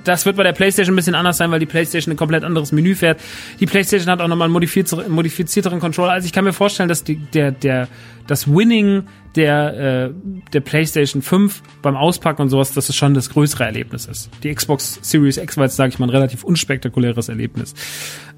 [0.03, 2.71] das wird bei der PlayStation ein bisschen anders sein, weil die PlayStation ein komplett anderes
[2.71, 3.19] Menü fährt.
[3.59, 6.13] Die PlayStation hat auch nochmal einen modifizierteren, modifizierteren Controller.
[6.13, 7.87] Also ich kann mir vorstellen, dass die, der, der,
[8.27, 9.03] das Winning
[9.35, 10.11] der, äh,
[10.53, 14.29] der PlayStation 5 beim Auspacken und sowas, dass es schon das größere Erlebnis ist.
[14.43, 17.73] Die Xbox Series X war jetzt, sage ich mal, ein relativ unspektakuläres Erlebnis.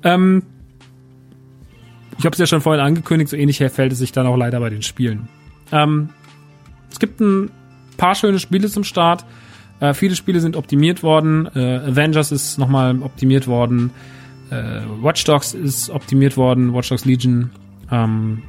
[0.03, 0.43] Ähm,
[2.17, 4.59] ich habe es ja schon vorhin angekündigt, so ähnlich verhält es sich dann auch leider
[4.59, 5.27] bei den Spielen.
[5.71, 6.09] Ähm,
[6.91, 7.49] es gibt ein
[7.97, 9.25] paar schöne Spiele zum Start.
[9.83, 11.49] Äh, viele Spiele sind optimiert worden.
[11.53, 13.91] Äh, Avengers ist nochmal optimiert worden.
[14.49, 16.73] Äh, Watch Dogs ist optimiert worden.
[16.73, 17.49] Watch Dogs Legion.
[17.91, 18.43] Ähm,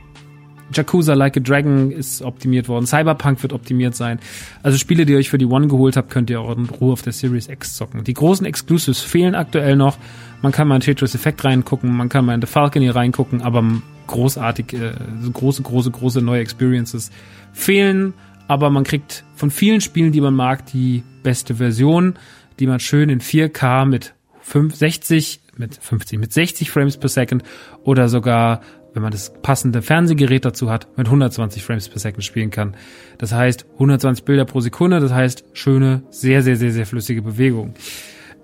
[0.73, 2.87] Yakuza Like a Dragon ist optimiert worden.
[2.87, 4.21] Cyberpunk wird optimiert sein.
[4.63, 6.93] Also Spiele, die ihr euch für die One geholt habt, könnt ihr auch in Ruhe
[6.93, 8.05] auf der Series X zocken.
[8.05, 9.99] Die großen Exclusives fehlen aktuell noch.
[10.41, 13.65] Man kann mal in Tetris Effect reingucken, man kann mal in The Falcon reingucken, aber
[14.07, 14.93] großartig, äh,
[15.33, 17.11] große, große, große neue Experiences
[17.53, 18.15] fehlen.
[18.47, 22.15] Aber man kriegt von vielen Spielen, die man mag, die beste Version,
[22.59, 27.43] die man schön in 4K mit 5, 60, mit 50, mit 60 Frames per Second
[27.83, 28.61] oder sogar,
[28.93, 32.77] wenn man das passende Fernsehgerät dazu hat, mit 120 Frames per Second spielen kann.
[33.19, 37.75] Das heißt 120 Bilder pro Sekunde, das heißt schöne, sehr, sehr, sehr, sehr flüssige Bewegung.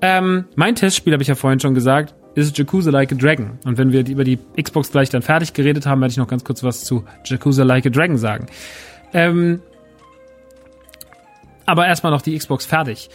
[0.00, 3.58] Ähm, mein Testspiel habe ich ja vorhin schon gesagt, ist Yakuza Like a Dragon.
[3.64, 6.44] Und wenn wir über die Xbox gleich dann fertig geredet haben, werde ich noch ganz
[6.44, 8.46] kurz was zu Yakuza Like a Dragon sagen.
[9.12, 9.60] Ähm,
[11.70, 13.08] aber erstmal noch die Xbox fertig.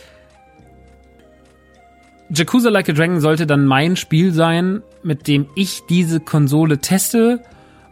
[2.30, 7.42] Yakuza Like a Dragon sollte dann mein Spiel sein, mit dem ich diese Konsole teste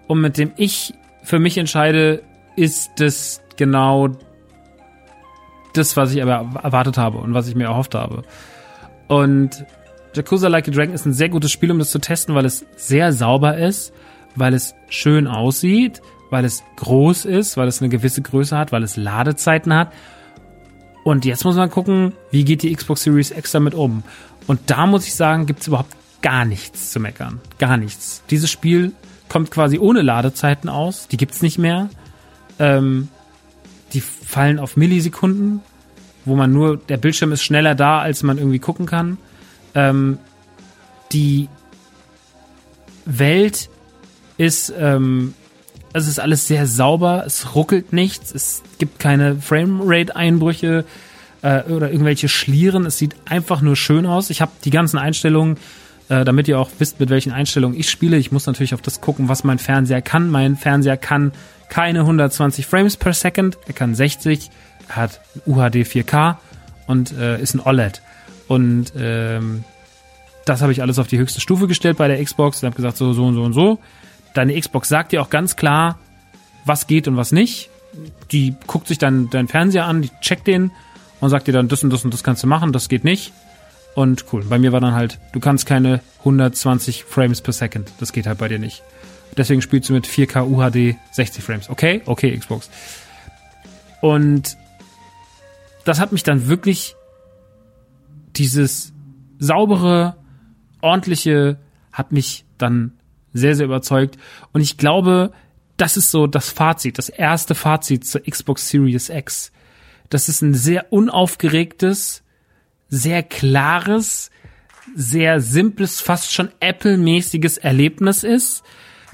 [0.07, 0.93] und mit dem ich
[1.23, 2.23] für mich entscheide,
[2.55, 4.09] ist das genau
[5.73, 8.23] das, was ich aber erwartet habe und was ich mir erhofft habe.
[9.07, 9.65] Und
[10.15, 12.65] Yakuza Like a Dragon ist ein sehr gutes Spiel, um das zu testen, weil es
[12.75, 13.93] sehr sauber ist,
[14.35, 18.83] weil es schön aussieht, weil es groß ist, weil es eine gewisse Größe hat, weil
[18.83, 19.91] es Ladezeiten hat.
[21.03, 24.03] Und jetzt muss man gucken, wie geht die Xbox Series X damit um.
[24.47, 27.41] Und da muss ich sagen, gibt es überhaupt gar nichts zu meckern.
[27.59, 28.23] Gar nichts.
[28.29, 28.93] Dieses Spiel
[29.29, 31.07] kommt quasi ohne Ladezeiten aus.
[31.09, 31.89] Die gibt's nicht mehr.
[32.59, 33.09] Ähm,
[33.93, 35.61] die fallen auf Millisekunden,
[36.25, 39.17] wo man nur, der Bildschirm ist schneller da, als man irgendwie gucken kann.
[39.75, 40.17] Ähm,
[41.11, 41.49] die
[43.05, 43.69] Welt
[44.37, 45.33] ist, ähm,
[45.93, 50.85] es ist alles sehr sauber, es ruckelt nichts, es gibt keine Framerate-Einbrüche
[51.43, 52.85] äh, oder irgendwelche Schlieren.
[52.87, 54.31] Es sieht einfach nur schön aus.
[54.31, 55.57] Ich habe die ganzen Einstellungen,
[56.09, 58.17] äh, damit ihr auch wisst, mit welchen Einstellungen ich spiele.
[58.17, 60.29] Ich muss natürlich auf das gucken, was mein Fernseher kann.
[60.31, 61.31] Mein Fernseher kann
[61.69, 64.49] keine 120 Frames per Second, er kann 60,
[64.89, 66.37] er hat UHD 4K
[66.87, 68.01] und äh, ist ein OLED.
[68.47, 69.63] Und ähm,
[70.45, 72.97] das habe ich alles auf die höchste Stufe gestellt bei der Xbox und habe gesagt,
[72.97, 73.79] so, so und so und so.
[74.33, 75.99] Deine Xbox sagt dir auch ganz klar,
[76.65, 77.69] was geht und was nicht.
[78.31, 80.71] Die guckt sich dann deinen Fernseher an, die checkt den
[81.19, 83.31] und sagt dir dann, das und das und das kannst du machen, das geht nicht.
[83.95, 87.91] Und cool, bei mir war dann halt, du kannst keine 120 Frames per Second.
[87.99, 88.81] Das geht halt bei dir nicht.
[89.37, 91.69] Deswegen spielst du mit 4K UHD 60 Frames.
[91.69, 92.01] Okay?
[92.05, 92.69] Okay, Xbox.
[94.01, 94.57] Und
[95.85, 96.95] das hat mich dann wirklich
[98.35, 98.93] dieses
[99.39, 100.15] saubere,
[100.81, 101.59] ordentliche
[101.91, 102.93] hat mich dann
[103.33, 104.17] sehr, sehr überzeugt.
[104.51, 105.31] Und ich glaube,
[105.77, 109.51] das ist so das Fazit, das erste Fazit zur Xbox Series X.
[110.09, 112.23] Das ist ein sehr unaufgeregtes,
[112.89, 114.29] sehr klares,
[114.95, 118.63] sehr simples, fast schon Apple-mäßiges Erlebnis ist,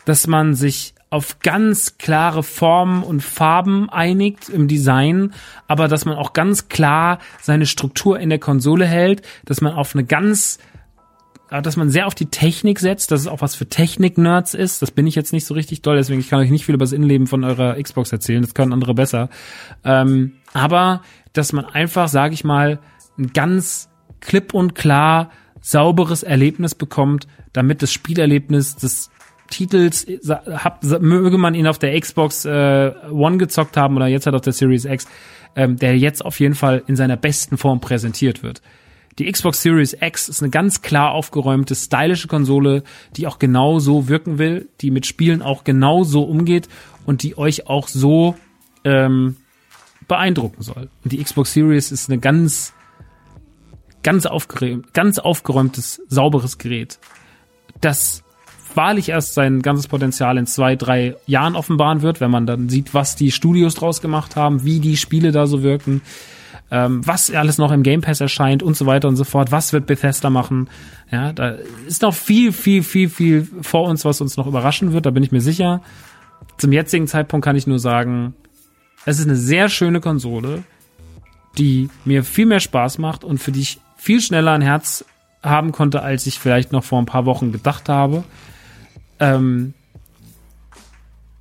[0.06, 5.34] dass man sich auf ganz klare Formen und Farben einigt im Design,
[5.68, 9.96] aber dass man auch ganz klar seine Struktur in der Konsole hält, dass man auf
[9.96, 10.60] eine ganz
[11.50, 14.82] dass man sehr auf die Technik setzt, dass es auch was für Technik-Nerds ist.
[14.82, 16.86] Das bin ich jetzt nicht so richtig doll, deswegen ich kann euch nicht viel über
[16.86, 18.42] das Innenleben von eurer Xbox erzählen.
[18.42, 19.30] Das können andere besser.
[19.84, 21.02] Ähm, aber
[21.34, 22.80] dass man einfach, sage ich mal,
[23.18, 23.90] ein ganz
[24.20, 25.32] klipp und klar
[25.62, 29.10] sauberes Erlebnis bekommt, damit das Spielerlebnis des
[29.50, 34.36] Titels, hab, möge man ihn auf der Xbox äh, One gezockt haben oder jetzt halt
[34.36, 35.08] auf der Series X,
[35.56, 38.62] ähm, der jetzt auf jeden Fall in seiner besten Form präsentiert wird.
[39.20, 42.84] Die Xbox Series X ist eine ganz klar aufgeräumte, stylische Konsole,
[43.18, 46.70] die auch genau so wirken will, die mit Spielen auch genau so umgeht
[47.06, 48.36] und die euch auch so
[48.86, 49.36] ähm,
[50.08, 50.88] beeindrucken soll.
[51.04, 52.74] Und die Xbox Series ist eine ganz,
[54.04, 56.98] ganz aufgeräumt, ganz aufgeräumtes, sauberes Gerät,
[57.82, 58.24] das
[58.74, 62.94] wahrlich erst sein ganzes Potenzial in zwei, drei Jahren offenbaren wird, wenn man dann sieht,
[62.94, 66.02] was die Studios draus gemacht haben, wie die Spiele da so wirken,
[66.72, 69.52] ähm, was alles noch im Game Pass erscheint und so weiter und so fort.
[69.52, 70.70] Was wird Bethesda machen?
[71.12, 71.58] Ja, da
[71.88, 75.24] ist noch viel, viel, viel, viel vor uns, was uns noch überraschen wird, da bin
[75.24, 75.82] ich mir sicher.
[76.58, 78.36] Zum jetzigen Zeitpunkt kann ich nur sagen,
[79.06, 80.64] es ist eine sehr schöne Konsole,
[81.58, 85.06] die mir viel mehr Spaß macht und für die ich viel schneller ein Herz
[85.42, 88.24] haben konnte, als ich vielleicht noch vor ein paar Wochen gedacht habe.
[89.20, 89.74] Ähm,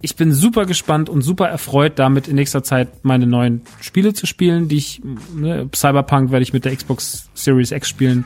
[0.01, 4.27] ich bin super gespannt und super erfreut, damit in nächster Zeit meine neuen Spiele zu
[4.27, 5.03] spielen, die ich,
[5.35, 8.25] ne, Cyberpunk werde ich mit der Xbox Series X spielen.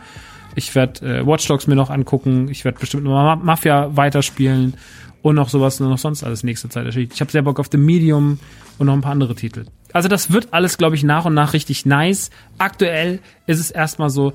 [0.55, 2.49] Ich werde äh, Watch Dogs mir noch angucken.
[2.49, 4.75] Ich werde bestimmt noch Mafia weiterspielen
[5.23, 6.95] und noch sowas noch sonst alles nächste Zeit.
[6.95, 8.39] Ich habe sehr Bock auf The Medium
[8.79, 9.65] und noch ein paar andere Titel.
[9.95, 12.31] Also das wird alles, glaube ich, nach und nach richtig nice.
[12.59, 14.35] Aktuell ist es erstmal so,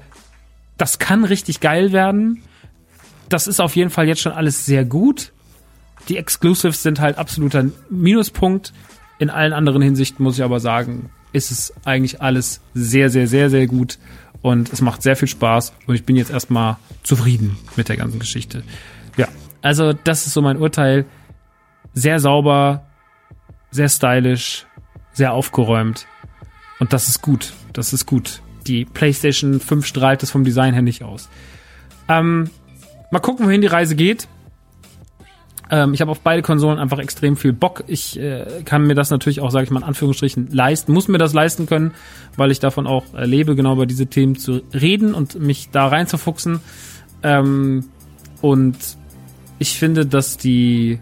[0.78, 2.42] das kann richtig geil werden
[3.30, 5.34] das ist auf jeden Fall jetzt schon alles sehr gut.
[6.08, 8.74] Die Exclusives sind halt absoluter Minuspunkt.
[9.20, 13.50] In allen anderen Hinsichten muss ich aber sagen, ist es eigentlich alles sehr, sehr, sehr,
[13.50, 13.98] sehr gut.
[14.42, 15.74] Und es macht sehr viel Spaß.
[15.88, 18.64] Und ich bin jetzt erstmal zufrieden mit der ganzen Geschichte.
[19.18, 19.28] Ja,
[19.62, 21.06] also das ist so mein Urteil.
[21.94, 22.86] Sehr sauber,
[23.72, 24.66] sehr stylisch,
[25.14, 26.06] sehr aufgeräumt.
[26.80, 27.54] Und das ist gut.
[27.74, 28.42] Das ist gut.
[28.68, 31.30] Die PlayStation 5 strahlt das vom Design her nicht aus.
[32.08, 32.50] Ähm,
[33.10, 34.28] Mal gucken, wohin die Reise geht.
[35.70, 37.84] Ähm, ich habe auf beide Konsolen einfach extrem viel Bock.
[37.88, 41.18] Ich äh, kann mir das natürlich auch, sage ich mal in Anführungsstrichen, leisten, muss mir
[41.18, 41.92] das leisten können,
[42.36, 45.88] weil ich davon auch äh, lebe, genau über diese Themen zu reden und mich da
[45.88, 46.60] reinzufuchsen.
[47.24, 47.86] Ähm,
[48.42, 48.78] Und
[49.58, 51.00] ich finde, dass die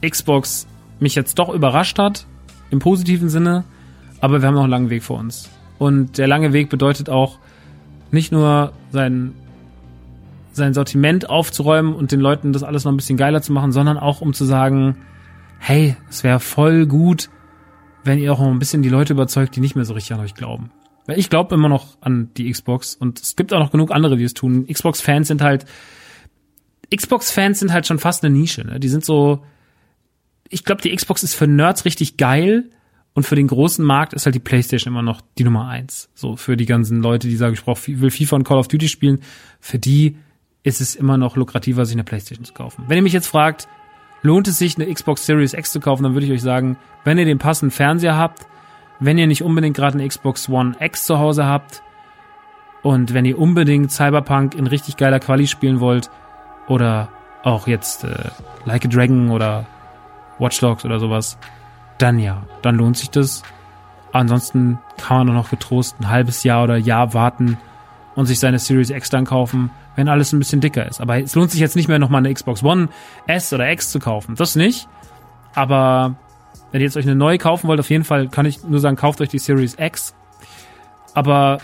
[0.00, 0.68] Xbox
[1.00, 2.26] mich jetzt doch überrascht hat,
[2.70, 3.64] im positiven Sinne,
[4.20, 5.50] aber wir haben noch einen langen Weg vor uns.
[5.78, 7.38] Und der lange Weg bedeutet auch,
[8.12, 9.32] nicht nur sein,
[10.52, 13.98] sein Sortiment aufzuräumen und den Leuten das alles noch ein bisschen geiler zu machen, sondern
[13.98, 14.96] auch um zu sagen,
[15.58, 17.30] hey, es wäre voll gut,
[18.04, 20.20] wenn ihr auch noch ein bisschen die Leute überzeugt, die nicht mehr so richtig an
[20.20, 20.70] euch glauben.
[21.06, 24.16] Weil ich glaube immer noch an die Xbox und es gibt auch noch genug andere,
[24.16, 24.66] die es tun.
[24.66, 25.66] Xbox-Fans sind halt,
[26.94, 28.64] Xbox-Fans sind halt schon fast eine Nische.
[28.64, 28.80] Ne?
[28.80, 29.44] Die sind so,
[30.48, 32.70] ich glaube, die Xbox ist für Nerds richtig geil
[33.12, 36.08] und für den großen Markt ist halt die PlayStation immer noch die Nummer eins.
[36.14, 38.88] So für die ganzen Leute, die sagen, ich brauch, will FIFA und Call of Duty
[38.88, 39.20] spielen,
[39.60, 40.16] für die
[40.62, 42.84] ist es immer noch lukrativer, sich eine PlayStation zu kaufen.
[42.86, 43.68] Wenn ihr mich jetzt fragt,
[44.22, 47.18] lohnt es sich, eine Xbox Series X zu kaufen, dann würde ich euch sagen, wenn
[47.18, 48.46] ihr den passenden Fernseher habt,
[48.98, 51.82] wenn ihr nicht unbedingt gerade eine Xbox One X zu Hause habt
[52.82, 56.10] und wenn ihr unbedingt Cyberpunk in richtig geiler Quali spielen wollt
[56.68, 57.08] oder
[57.42, 58.30] auch jetzt äh,
[58.66, 59.66] Like a Dragon oder
[60.38, 61.38] Watch Dogs oder sowas,
[61.98, 63.42] dann ja, dann lohnt sich das.
[64.12, 67.58] Ansonsten kann man nur noch getrost ein halbes Jahr oder Jahr warten
[68.14, 69.70] und sich seine Series X dann kaufen,
[70.00, 71.00] wenn alles ein bisschen dicker ist.
[71.00, 72.88] Aber es lohnt sich jetzt nicht mehr nochmal eine Xbox One
[73.26, 74.34] S oder X zu kaufen.
[74.34, 74.88] Das nicht.
[75.54, 76.16] Aber
[76.72, 78.96] wenn ihr jetzt euch eine neue kaufen wollt, auf jeden Fall kann ich nur sagen,
[78.96, 80.14] kauft euch die Series X.
[81.12, 81.58] Aber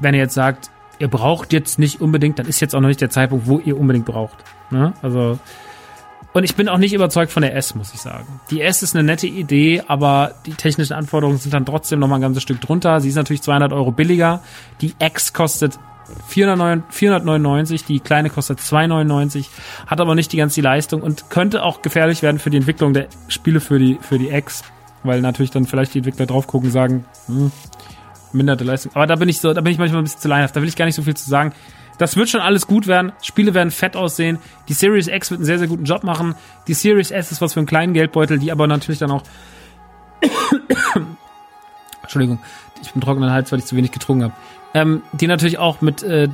[0.00, 3.00] wenn ihr jetzt sagt, ihr braucht jetzt nicht unbedingt, dann ist jetzt auch noch nicht
[3.00, 4.38] der Zeitpunkt, wo ihr unbedingt braucht.
[4.70, 4.92] Ne?
[5.02, 5.38] Also
[6.32, 8.40] und ich bin auch nicht überzeugt von der S, muss ich sagen.
[8.50, 12.16] Die S ist eine nette Idee, aber die technischen Anforderungen sind dann trotzdem noch mal
[12.16, 13.00] ein ganzes Stück drunter.
[13.00, 14.40] Sie ist natürlich 200 Euro billiger.
[14.80, 15.78] Die X kostet
[16.28, 19.50] 499, die kleine kostet 299,
[19.86, 23.08] hat aber nicht die ganze Leistung und könnte auch gefährlich werden für die Entwicklung der
[23.28, 24.62] Spiele für die, für die X,
[25.02, 27.52] weil natürlich dann vielleicht die Entwickler drauf gucken und sagen, hm,
[28.32, 28.92] minderte Leistung.
[28.94, 30.68] Aber da bin ich so, da bin ich manchmal ein bisschen zu leinhaft, da will
[30.68, 31.52] ich gar nicht so viel zu sagen.
[31.98, 33.12] Das wird schon alles gut werden.
[33.22, 34.38] Spiele werden fett aussehen.
[34.68, 36.34] Die Series X wird einen sehr, sehr guten Job machen.
[36.66, 39.22] Die Series S ist was für einen kleinen Geldbeutel, die aber natürlich dann auch.
[42.02, 42.40] Entschuldigung,
[42.82, 44.34] ich bin trockenen Hals, weil ich zu wenig getrunken habe
[44.74, 46.28] ähm, die natürlich auch mit äh,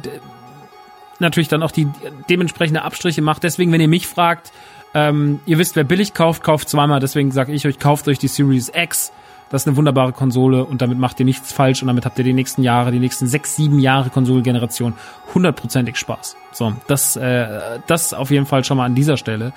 [1.18, 1.88] natürlich dann auch die
[2.28, 3.42] dementsprechende Abstriche macht.
[3.42, 4.52] Deswegen, wenn ihr mich fragt,
[4.94, 7.00] ähm, ihr wisst, wer billig kauft, kauft zweimal.
[7.00, 9.12] Deswegen sage ich euch, kauft euch die Series X.
[9.50, 12.24] Das ist eine wunderbare Konsole und damit macht ihr nichts falsch und damit habt ihr
[12.24, 14.92] die nächsten Jahre, die nächsten sechs, sieben Jahre Konsolengeneration
[15.34, 16.36] hundertprozentig Spaß.
[16.52, 19.54] So, das, äh, das auf jeden Fall schon mal an dieser Stelle.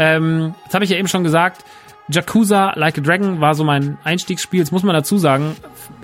[0.00, 1.64] Ähm, das habe ich ja eben schon gesagt.
[2.10, 4.60] Yakuza Like a Dragon war so mein Einstiegsspiel.
[4.60, 5.56] Jetzt muss man dazu sagen,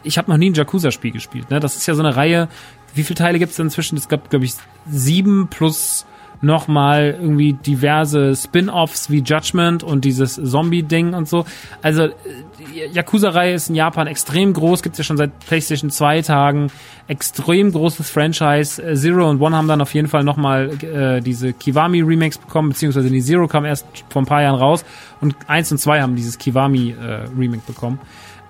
[0.03, 1.51] ich habe noch nie ein Yakuza-Spiel gespielt.
[1.51, 1.61] Ne?
[1.61, 2.49] Das ist ja so eine Reihe.
[2.95, 3.97] Wie viele Teile gibt es inzwischen?
[3.97, 4.55] Es gab, glaube ich,
[4.87, 6.07] sieben plus
[6.45, 11.45] nochmal irgendwie diverse Spin-offs wie Judgment und dieses Zombie-Ding und so.
[11.83, 12.09] Also
[12.59, 16.71] die Yakuza-Reihe ist in Japan extrem groß, gibt's ja schon seit PlayStation 2 Tagen.
[17.07, 18.83] Extrem großes Franchise.
[18.95, 23.23] Zero und One haben dann auf jeden Fall nochmal äh, diese Kiwami-Remakes bekommen, beziehungsweise die
[23.23, 24.85] Zero kam erst vor ein paar Jahren raus
[25.25, 27.99] und eins und zwei haben dieses Kiwami-Remake äh, bekommen.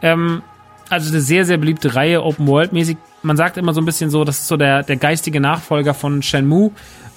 [0.03, 0.43] Ähm,
[0.91, 2.99] also eine sehr, sehr beliebte Reihe, Open World mäßig.
[3.23, 6.23] Man sagt immer so ein bisschen so, das ist so der, der geistige Nachfolger von
[6.23, 6.73] Shenmue.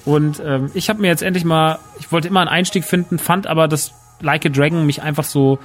[0.06, 3.46] Und ähm, ich habe mir jetzt endlich mal, ich wollte immer einen Einstieg finden, fand
[3.46, 5.60] aber das Like a Dragon mich einfach so,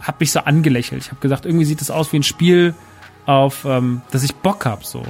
[0.00, 1.02] hat mich so angelächelt.
[1.02, 2.74] Ich habe gesagt, irgendwie sieht das aus wie ein Spiel,
[3.26, 5.02] auf ähm, das ich Bock hab so.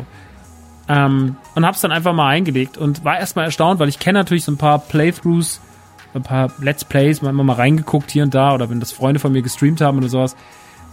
[0.89, 4.45] Ähm, und hab's dann einfach mal eingelegt und war erstmal erstaunt, weil ich kenne natürlich
[4.45, 5.61] so ein paar Playthroughs,
[6.15, 9.21] ein paar Let's Plays, mal immer mal reingeguckt hier und da oder wenn das Freunde
[9.21, 10.37] von mir gestreamt haben oder sowas.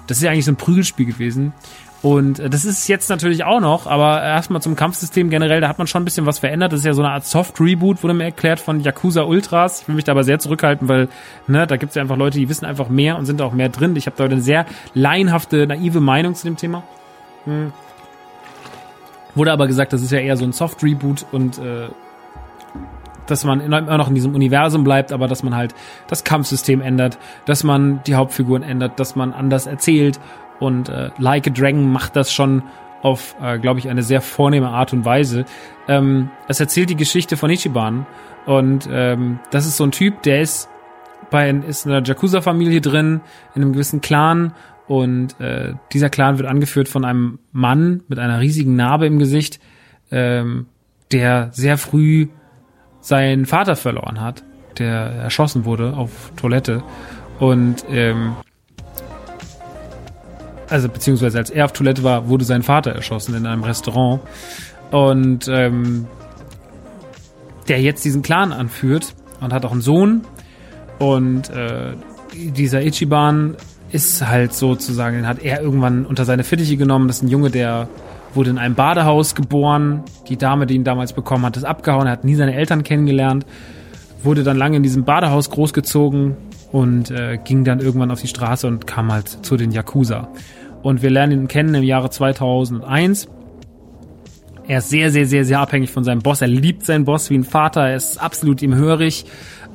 [0.08, 1.54] Das ist ja eigentlich so ein Prügelspiel gewesen.
[2.02, 5.78] Und äh, das ist jetzt natürlich auch noch, aber erstmal zum Kampfsystem generell, da hat
[5.78, 6.74] man schon ein bisschen was verändert.
[6.74, 9.82] Das ist ja so eine Art Soft-Reboot, wurde mir erklärt von Yakuza Ultras.
[9.82, 11.10] Ich will mich da aber sehr zurückhalten, weil
[11.48, 13.70] ne, da gibt es ja einfach Leute, die wissen einfach mehr und sind auch mehr
[13.70, 13.96] drin.
[13.96, 14.66] Ich habe da eine sehr
[14.96, 16.84] laienhafte, naive Meinung zu dem Thema.
[17.46, 17.72] Hm.
[19.36, 21.88] Wurde aber gesagt, das ist ja eher so ein Soft-Reboot und äh,
[23.32, 25.74] dass man immer noch in diesem Universum bleibt, aber dass man halt
[26.08, 30.20] das Kampfsystem ändert, dass man die Hauptfiguren ändert, dass man anders erzählt.
[30.60, 32.64] Und äh, Like a Dragon macht das schon
[33.02, 35.46] auf, äh, glaube ich, eine sehr vornehme Art und Weise.
[35.88, 38.06] Ähm, es erzählt die Geschichte von Ichiban.
[38.46, 40.70] Und ähm, das ist so ein Typ, der ist
[41.30, 43.22] bei ist in einer Yakuza-Familie drin,
[43.56, 44.54] in einem gewissen Clan.
[44.88, 49.60] Und äh, dieser Clan wird angeführt von einem Mann mit einer riesigen Narbe im Gesicht,
[50.12, 50.66] ähm,
[51.12, 52.28] der sehr früh
[53.02, 54.44] seinen Vater verloren hat,
[54.78, 56.84] der erschossen wurde auf Toilette
[57.40, 58.36] und ähm,
[60.72, 64.22] also beziehungsweise als er auf Toilette war, wurde sein Vater erschossen in einem Restaurant.
[64.92, 66.08] Und ähm,
[67.68, 70.22] der jetzt diesen Clan anführt und hat auch einen Sohn.
[70.98, 71.94] Und äh,
[72.34, 73.58] dieser Ichiban
[73.92, 77.08] ist halt sozusagen, den hat er irgendwann unter seine Fittiche genommen.
[77.08, 77.90] Das ist ein Junge, der
[78.34, 80.04] wurde in einem Badehaus geboren.
[80.30, 82.08] Die Dame, die ihn damals bekommen hat, ist abgehauen.
[82.08, 83.46] Er hat nie seine Eltern kennengelernt.
[84.24, 86.36] Wurde dann lange in diesem Badehaus großgezogen
[86.72, 90.30] und äh, ging dann irgendwann auf die Straße und kam halt zu den Yakuza.
[90.84, 93.28] Und wir lernen ihn kennen im Jahre 2001.
[94.68, 96.42] Er ist sehr, sehr, sehr, sehr abhängig von seinem Boss.
[96.42, 97.90] Er liebt seinen Boss wie ein Vater.
[97.90, 99.26] Er ist absolut ihm hörig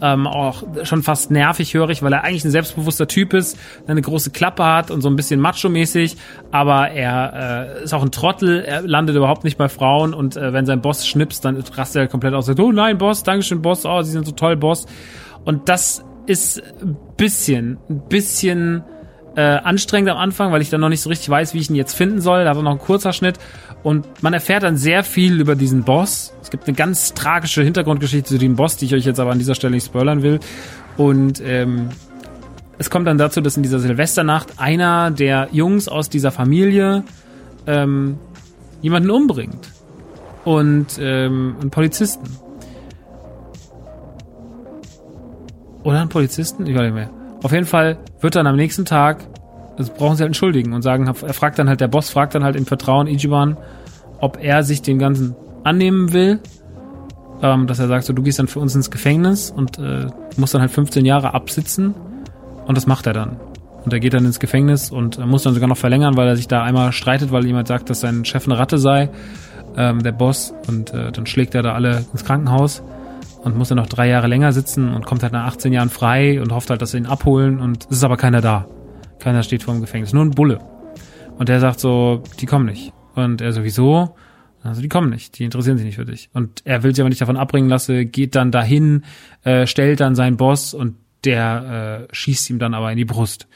[0.00, 4.30] ähm, auch schon fast nervig hörig, weil er eigentlich ein selbstbewusster Typ ist, eine große
[4.30, 6.16] Klappe hat und so ein bisschen macho-mäßig,
[6.50, 10.14] aber er äh, ist auch ein Trottel, er landet überhaupt nicht bei Frauen.
[10.14, 13.22] Und äh, wenn sein Boss schnipst, dann rastet er komplett aus, sagt, oh nein, Boss,
[13.22, 14.86] Dankeschön, Boss, oh, Sie sind so toll, Boss.
[15.44, 18.82] Und das ist ein bisschen, ein bisschen
[19.36, 21.76] äh, anstrengend am Anfang, weil ich dann noch nicht so richtig weiß, wie ich ihn
[21.76, 22.44] jetzt finden soll.
[22.44, 23.38] Da er noch ein kurzer Schnitt.
[23.82, 26.32] Und man erfährt dann sehr viel über diesen Boss.
[26.42, 29.38] Es gibt eine ganz tragische Hintergrundgeschichte zu dem Boss, die ich euch jetzt aber an
[29.38, 30.40] dieser Stelle nicht spoilern will.
[30.96, 31.90] Und ähm,
[32.78, 37.04] es kommt dann dazu, dass in dieser Silvesternacht einer der Jungs aus dieser Familie
[37.66, 38.18] ähm,
[38.80, 39.68] jemanden umbringt.
[40.44, 42.38] Und ähm, einen Polizisten.
[45.82, 46.66] Oder einen Polizisten?
[46.66, 47.15] Ich weiß nicht mehr.
[47.42, 49.18] Auf jeden Fall wird dann am nächsten Tag,
[49.76, 52.44] das brauchen sie halt entschuldigen und sagen, er fragt dann halt, der Boss fragt dann
[52.44, 53.56] halt im Vertrauen Ichiban,
[54.20, 56.40] ob er sich dem Ganzen annehmen will.
[57.42, 60.06] Ähm, dass er sagt, so du gehst dann für uns ins Gefängnis und äh,
[60.38, 61.94] musst dann halt 15 Jahre absitzen.
[62.66, 63.36] Und das macht er dann.
[63.84, 66.48] Und er geht dann ins Gefängnis und muss dann sogar noch verlängern, weil er sich
[66.48, 69.10] da einmal streitet, weil jemand sagt, dass sein Chef eine Ratte sei,
[69.76, 70.54] ähm, der Boss.
[70.66, 72.82] Und äh, dann schlägt er da alle ins Krankenhaus
[73.46, 76.42] und muss dann noch drei Jahre länger sitzen und kommt halt nach 18 Jahren frei
[76.42, 78.66] und hofft halt, dass sie ihn abholen und es ist aber keiner da.
[79.20, 80.58] Keiner steht vor dem Gefängnis, nur ein Bulle.
[81.38, 82.92] Und der sagt so, die kommen nicht.
[83.14, 84.16] Und er sowieso,
[84.64, 86.28] also die kommen nicht, die interessieren sich nicht für dich.
[86.32, 89.04] Und er will sich aber nicht davon abbringen lassen, geht dann dahin,
[89.44, 93.46] äh, stellt dann seinen Boss und der äh, schießt ihm dann aber in die Brust.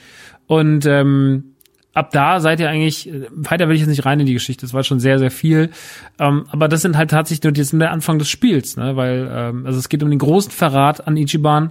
[0.46, 1.49] Und ähm,
[1.94, 4.62] ab da seid ihr eigentlich, äh, weiter will ich jetzt nicht rein in die Geschichte,
[4.62, 5.70] das war schon sehr, sehr viel.
[6.18, 8.96] Ähm, aber das sind halt tatsächlich nur jetzt der Anfang des Spiels, ne?
[8.96, 11.70] Weil, ähm, also es geht um den großen Verrat an Ichiban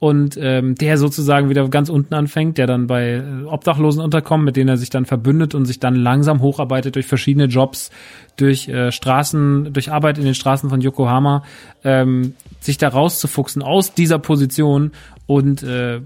[0.00, 4.56] und ähm, der sozusagen wieder ganz unten anfängt, der dann bei äh, Obdachlosen unterkommt, mit
[4.56, 7.90] denen er sich dann verbündet und sich dann langsam hocharbeitet durch verschiedene Jobs,
[8.36, 11.44] durch äh, Straßen, durch Arbeit in den Straßen von Yokohama,
[11.84, 14.92] ähm, sich da rauszufuchsen aus dieser Position
[15.26, 16.00] und äh,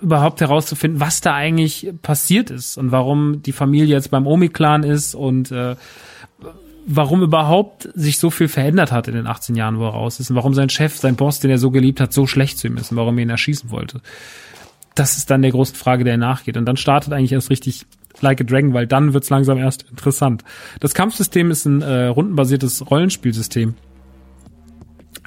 [0.00, 5.14] überhaupt herauszufinden, was da eigentlich passiert ist und warum die Familie jetzt beim Omi-Clan ist
[5.14, 5.76] und äh,
[6.86, 10.30] warum überhaupt sich so viel verändert hat in den 18 Jahren, wo er raus ist
[10.30, 12.78] und warum sein Chef, sein Boss, den er so geliebt hat, so schlecht zu ihm
[12.78, 14.00] ist und warum er ihn erschießen wollte.
[14.94, 16.56] Das ist dann der große Frage, der er nachgeht.
[16.56, 17.86] Und dann startet eigentlich erst richtig
[18.20, 20.42] Like a Dragon, weil dann wird's langsam erst interessant.
[20.80, 23.74] Das Kampfsystem ist ein äh, rundenbasiertes Rollenspielsystem,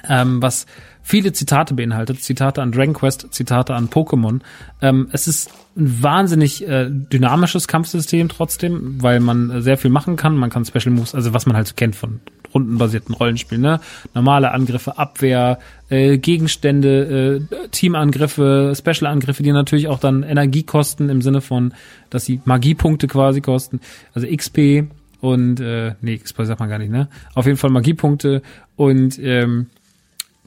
[0.10, 0.66] ähm, was
[1.02, 4.40] viele Zitate beinhaltet, Zitate an Dragon Quest, Zitate an Pokémon.
[4.82, 10.36] Ähm, es ist ein wahnsinnig äh, dynamisches Kampfsystem trotzdem, weil man sehr viel machen kann.
[10.36, 12.20] Man kann Special Moves, also was man halt so kennt von
[12.54, 13.80] rundenbasierten Rollenspielen, ne?
[14.14, 21.22] Normale Angriffe, Abwehr, äh, Gegenstände, äh, Teamangriffe, Special-Angriffe, die natürlich auch dann Energie kosten im
[21.22, 21.74] Sinne von,
[22.10, 23.80] dass sie Magiepunkte quasi kosten,
[24.14, 24.86] also XP
[25.22, 27.08] und äh, nee, XP sagt man gar nicht, ne?
[27.34, 28.42] Auf jeden Fall Magiepunkte
[28.76, 29.68] und ähm,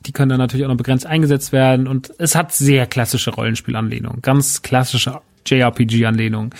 [0.06, 4.20] die können dann natürlich auch noch begrenzt eingesetzt werden und es hat sehr klassische Rollenspielanlehnung,
[4.22, 6.54] ganz klassische JRPG-Anlehnung,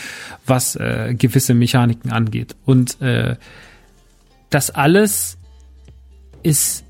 [0.47, 2.55] was äh, gewisse Mechaniken angeht.
[2.65, 3.37] Und äh,
[4.51, 5.39] das alles
[6.43, 6.85] ist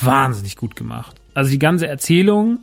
[0.00, 1.16] wahnsinnig gut gemacht.
[1.34, 2.60] Also die ganze Erzählung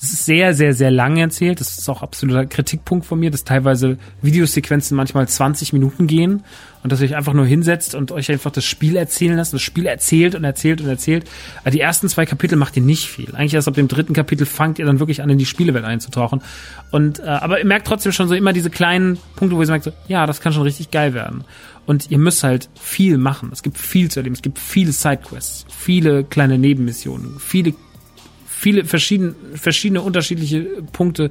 [0.00, 1.60] ist sehr, sehr, sehr lang erzählt.
[1.60, 6.44] Das ist auch absoluter Kritikpunkt von mir, dass teilweise Videosequenzen manchmal 20 Minuten gehen
[6.82, 9.52] und dass ihr euch einfach nur hinsetzt und euch einfach das Spiel erzählen lasst.
[9.52, 11.28] Das Spiel erzählt und erzählt und erzählt.
[11.60, 13.34] Aber die ersten zwei Kapitel macht ihr nicht viel.
[13.34, 16.42] Eigentlich erst ab dem dritten Kapitel fangt ihr dann wirklich an, in die Spielewelt einzutauchen.
[16.90, 19.84] Und äh, aber ihr merkt trotzdem schon so immer diese kleinen Punkte, wo ihr merkt,
[19.84, 21.44] so, ja, das kann schon richtig geil werden.
[21.86, 23.50] Und ihr müsst halt viel machen.
[23.52, 24.34] Es gibt viel zu erleben.
[24.34, 27.74] Es gibt viele Sidequests, viele kleine Nebenmissionen, viele
[28.60, 31.30] viele verschiedene, verschiedene unterschiedliche Punkte,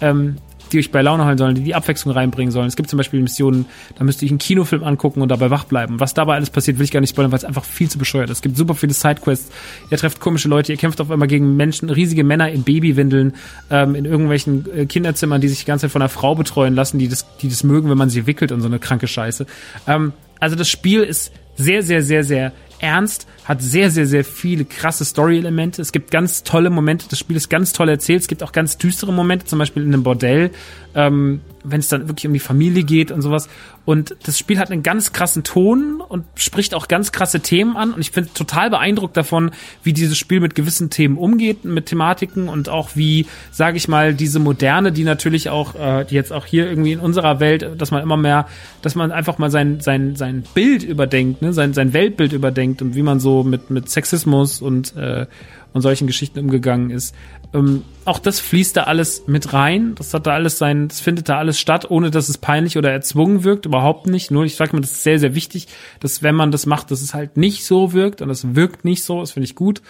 [0.00, 0.36] ähm,
[0.74, 2.66] die euch bei Laune halten sollen, die die Abwechslung reinbringen sollen.
[2.66, 3.66] Es gibt zum Beispiel Missionen,
[3.96, 6.00] da müsste ich einen Kinofilm angucken und dabei wach bleiben.
[6.00, 8.28] Was dabei alles passiert, will ich gar nicht spoilern, weil es einfach viel zu bescheuert
[8.30, 8.38] ist.
[8.38, 9.50] Es gibt super viele Sidequests.
[9.90, 13.34] Ihr trefft komische Leute, ihr kämpft auf einmal gegen Menschen, riesige Männer in Babywindeln,
[13.70, 16.98] ähm, in irgendwelchen äh, Kinderzimmern, die sich die ganze Zeit von einer Frau betreuen lassen,
[16.98, 19.46] die das, die das mögen, wenn man sie wickelt und so eine kranke Scheiße.
[19.86, 22.52] Ähm, also das Spiel ist sehr, sehr, sehr, sehr
[22.84, 25.80] ernst, hat sehr, sehr, sehr viele krasse Story-Elemente.
[25.80, 28.20] Es gibt ganz tolle Momente, das Spiel ist ganz toll erzählt.
[28.20, 30.50] Es gibt auch ganz düstere Momente, zum Beispiel in einem Bordell,
[30.94, 33.48] ähm, wenn es dann wirklich um die Familie geht und sowas.
[33.84, 37.92] Und das Spiel hat einen ganz krassen Ton und spricht auch ganz krasse Themen an.
[37.92, 39.50] Und ich bin total beeindruckt davon,
[39.82, 44.14] wie dieses Spiel mit gewissen Themen umgeht, mit Thematiken und auch wie, sage ich mal,
[44.14, 47.90] diese Moderne, die natürlich auch, äh, die jetzt auch hier irgendwie in unserer Welt, dass
[47.90, 48.46] man immer mehr,
[48.80, 51.52] dass man einfach mal sein, sein, sein Bild überdenkt, ne?
[51.52, 55.26] sein, sein Weltbild überdenkt und wie man so mit, mit Sexismus und, äh,
[55.74, 57.14] und solchen Geschichten umgegangen ist.
[57.52, 59.94] Ähm, auch das fließt da alles mit rein.
[59.96, 62.90] Das hat da alles sein, das findet da alles statt, ohne dass es peinlich oder
[62.90, 63.66] erzwungen wirkt.
[63.66, 64.30] Überhaupt nicht.
[64.30, 65.66] Nur ich sage mal, das ist sehr, sehr wichtig,
[66.00, 69.04] dass wenn man das macht, dass es halt nicht so wirkt und es wirkt nicht
[69.04, 69.20] so.
[69.20, 69.82] Das finde ich gut.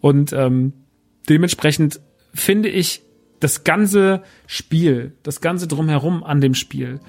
[0.00, 0.74] Und ähm,
[1.28, 2.00] dementsprechend
[2.34, 3.02] finde ich
[3.40, 7.00] das ganze Spiel, das ganze drumherum an dem Spiel,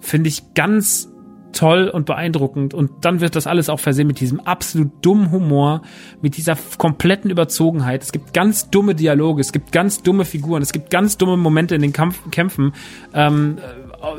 [0.00, 1.10] finde ich ganz
[1.56, 2.74] toll und beeindruckend.
[2.74, 5.82] Und dann wird das alles auch versehen mit diesem absolut dummen Humor,
[6.22, 8.02] mit dieser kompletten Überzogenheit.
[8.02, 11.74] Es gibt ganz dumme Dialoge, es gibt ganz dumme Figuren, es gibt ganz dumme Momente
[11.74, 12.72] in den Kampf Kämpfen.
[13.14, 13.58] Ähm,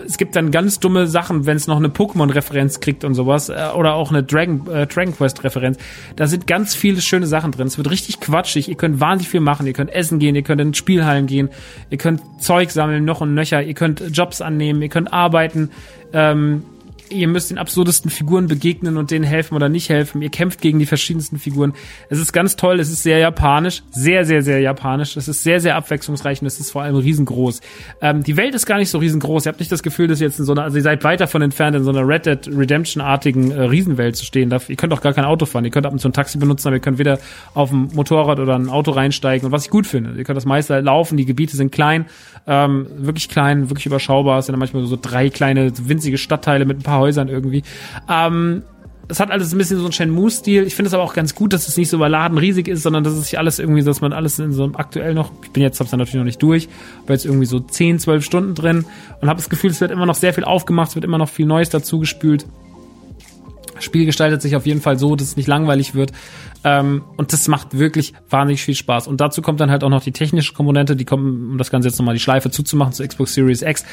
[0.06, 3.70] es gibt dann ganz dumme Sachen, wenn es noch eine Pokémon-Referenz kriegt und sowas äh,
[3.76, 5.78] oder auch eine Dragon, äh, Dragon Quest-Referenz.
[6.16, 7.68] Da sind ganz viele schöne Sachen drin.
[7.68, 8.70] Es wird richtig quatschig.
[8.70, 9.68] Ihr könnt wahnsinnig viel machen.
[9.68, 11.50] Ihr könnt essen gehen, ihr könnt in Spielhallen gehen,
[11.90, 13.62] ihr könnt Zeug sammeln, noch und nöcher.
[13.62, 15.70] Ihr könnt Jobs annehmen, ihr könnt arbeiten.
[16.14, 16.64] Ähm,
[17.12, 20.22] ihr müsst den absurdesten Figuren begegnen und denen helfen oder nicht helfen.
[20.22, 21.74] Ihr kämpft gegen die verschiedensten Figuren.
[22.10, 25.18] Es ist ganz toll, es ist sehr japanisch, sehr, sehr, sehr japanisch.
[25.18, 27.62] Es ist sehr, sehr abwechslungsreich und es ist vor allem riesengroß.
[28.02, 29.46] Ähm, die Welt ist gar nicht so riesengroß.
[29.46, 31.20] Ihr habt nicht das Gefühl, dass ihr jetzt in so einer, also ihr seid weit
[31.20, 34.54] davon entfernt, in so einer Red Dead Redemption-artigen äh, Riesenwelt zu stehen.
[34.68, 35.66] Ihr könnt auch gar kein Auto fahren.
[35.66, 37.20] Ihr könnt ab und zu ein Taxi benutzen, aber ihr könnt weder
[37.54, 39.46] auf ein Motorrad oder ein Auto reinsteigen.
[39.46, 42.06] Und was ich gut finde, ihr könnt das meiste laufen, die Gebiete sind klein,
[42.46, 44.40] ähm, wirklich klein, wirklich überschaubar.
[44.40, 47.64] Es sind dann manchmal so drei kleine, winzige Stadtteile mit ein paar Häusern irgendwie.
[48.10, 48.64] Ähm,
[49.10, 50.64] es hat alles ein bisschen so einen Shenmue-Stil.
[50.64, 53.04] Ich finde es aber auch ganz gut, dass es nicht so überladen riesig ist, sondern
[53.04, 55.64] dass es sich alles irgendwie, dass man alles in so einem aktuell noch, ich bin
[55.64, 56.68] jetzt, hab's dann natürlich noch nicht durch,
[57.04, 58.86] aber jetzt irgendwie so 10, 12 Stunden drin
[59.22, 61.30] und habe das Gefühl, es wird immer noch sehr viel aufgemacht, es wird immer noch
[61.30, 62.46] viel Neues dazu gespült.
[63.82, 66.12] Spiel gestaltet sich auf jeden Fall so, dass es nicht langweilig wird.
[66.64, 69.08] Ähm, und das macht wirklich wahnsinnig viel Spaß.
[69.08, 71.88] Und dazu kommt dann halt auch noch die technische Komponente, die kommt, um das Ganze
[71.88, 73.86] jetzt nochmal die Schleife zuzumachen zu Xbox Series X.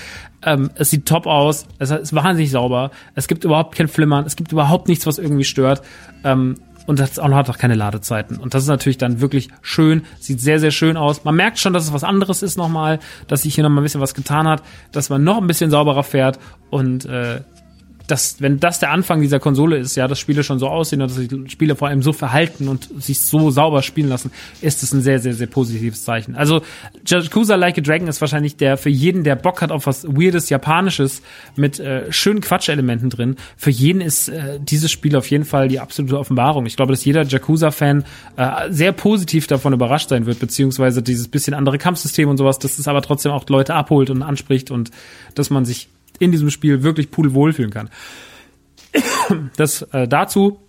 [0.42, 4.36] Ähm, es sieht top aus, es ist wahnsinnig sauber, es gibt überhaupt kein Flimmern, es
[4.36, 5.82] gibt überhaupt nichts, was irgendwie stört.
[6.24, 6.56] Ähm,
[6.86, 8.36] und das auch hat auch keine Ladezeiten.
[8.36, 11.24] Und das ist natürlich dann wirklich schön, sieht sehr, sehr schön aus.
[11.24, 14.00] Man merkt schon, dass es was anderes ist nochmal, dass sich hier nochmal ein bisschen
[14.00, 14.62] was getan hat,
[14.92, 16.38] dass man noch ein bisschen sauberer fährt
[16.70, 17.40] und äh,
[18.06, 21.10] dass, wenn das der Anfang dieser Konsole ist, ja, dass Spiele schon so aussehen und
[21.10, 24.30] dass sich Spiele vor allem so verhalten und sich so sauber spielen lassen,
[24.60, 26.34] ist es ein sehr, sehr, sehr positives Zeichen.
[26.34, 26.62] Also,
[27.06, 30.50] Yakuza Like a Dragon ist wahrscheinlich der, für jeden, der Bock hat auf was Weirdes,
[30.50, 31.22] Japanisches
[31.56, 35.80] mit äh, schönen Quatschelementen drin, für jeden ist äh, dieses Spiel auf jeden Fall die
[35.80, 36.66] absolute Offenbarung.
[36.66, 38.04] Ich glaube, dass jeder Yakuza-Fan
[38.36, 42.78] äh, sehr positiv davon überrascht sein wird, beziehungsweise dieses bisschen andere Kampfsystem und sowas, dass
[42.78, 44.90] es aber trotzdem auch Leute abholt und anspricht und
[45.34, 45.88] dass man sich
[46.18, 47.90] in diesem Spiel wirklich pudelwohl fühlen kann.
[49.56, 50.60] Das äh, dazu.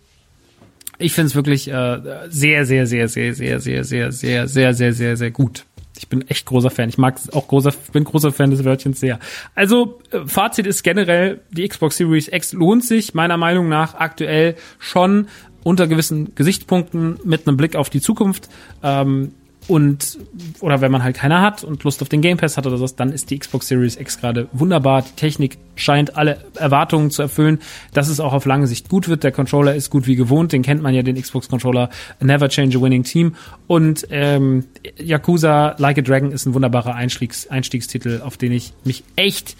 [0.97, 4.93] Ich finde es wirklich äh, sehr, sehr, sehr, sehr, sehr, sehr, sehr, sehr, sehr, sehr,
[4.93, 5.65] sehr, sehr gut.
[5.97, 6.89] Ich bin echt großer Fan.
[6.89, 9.19] Ich mag auch großer, bin großer Fan des Wörtchens sehr.
[9.55, 15.27] Also Fazit ist generell, die Xbox Series X lohnt sich meiner Meinung nach aktuell schon
[15.63, 18.49] unter gewissen Gesichtspunkten mit einem Blick auf die Zukunft.
[18.83, 19.33] Ähm,
[19.67, 20.19] und,
[20.59, 22.85] oder wenn man halt keiner hat und Lust auf den Game Pass hat oder so,
[22.87, 25.01] dann ist die Xbox Series X gerade wunderbar.
[25.01, 27.59] Die Technik scheint alle Erwartungen zu erfüllen,
[27.93, 29.23] dass es auch auf lange Sicht gut wird.
[29.23, 31.89] Der Controller ist gut wie gewohnt, den kennt man ja, den Xbox Controller
[32.19, 33.35] Never Change a Winning Team.
[33.67, 34.65] Und ähm,
[34.97, 39.55] Yakuza Like a Dragon ist ein wunderbarer Einstiegs Einstiegstitel, auf den ich mich echt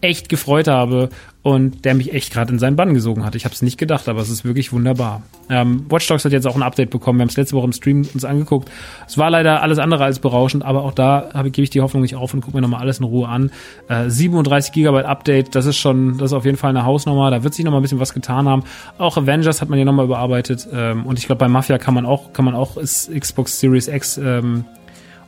[0.00, 1.10] echt gefreut habe
[1.42, 3.34] und der mich echt gerade in seinen Bann gesogen hat.
[3.34, 5.22] Ich habe es nicht gedacht, aber es ist wirklich wunderbar.
[5.48, 7.18] Ähm, Watch Dogs hat jetzt auch ein Update bekommen.
[7.18, 8.70] Wir haben es letzte Woche im Stream uns angeguckt.
[9.06, 12.02] Es war leider alles andere als berauschend, aber auch da habe, gebe ich die Hoffnung
[12.02, 13.50] nicht auf und gucke mir nochmal alles in Ruhe an.
[13.88, 17.30] Äh, 37 Gigabyte Update, das ist schon, das ist auf jeden Fall eine Hausnummer.
[17.30, 18.64] Da wird sich nochmal ein bisschen was getan haben.
[18.98, 22.04] Auch Avengers hat man ja nochmal überarbeitet ähm, und ich glaube bei Mafia kann man
[22.04, 24.64] auch, kann man auch ist Xbox Series X ähm,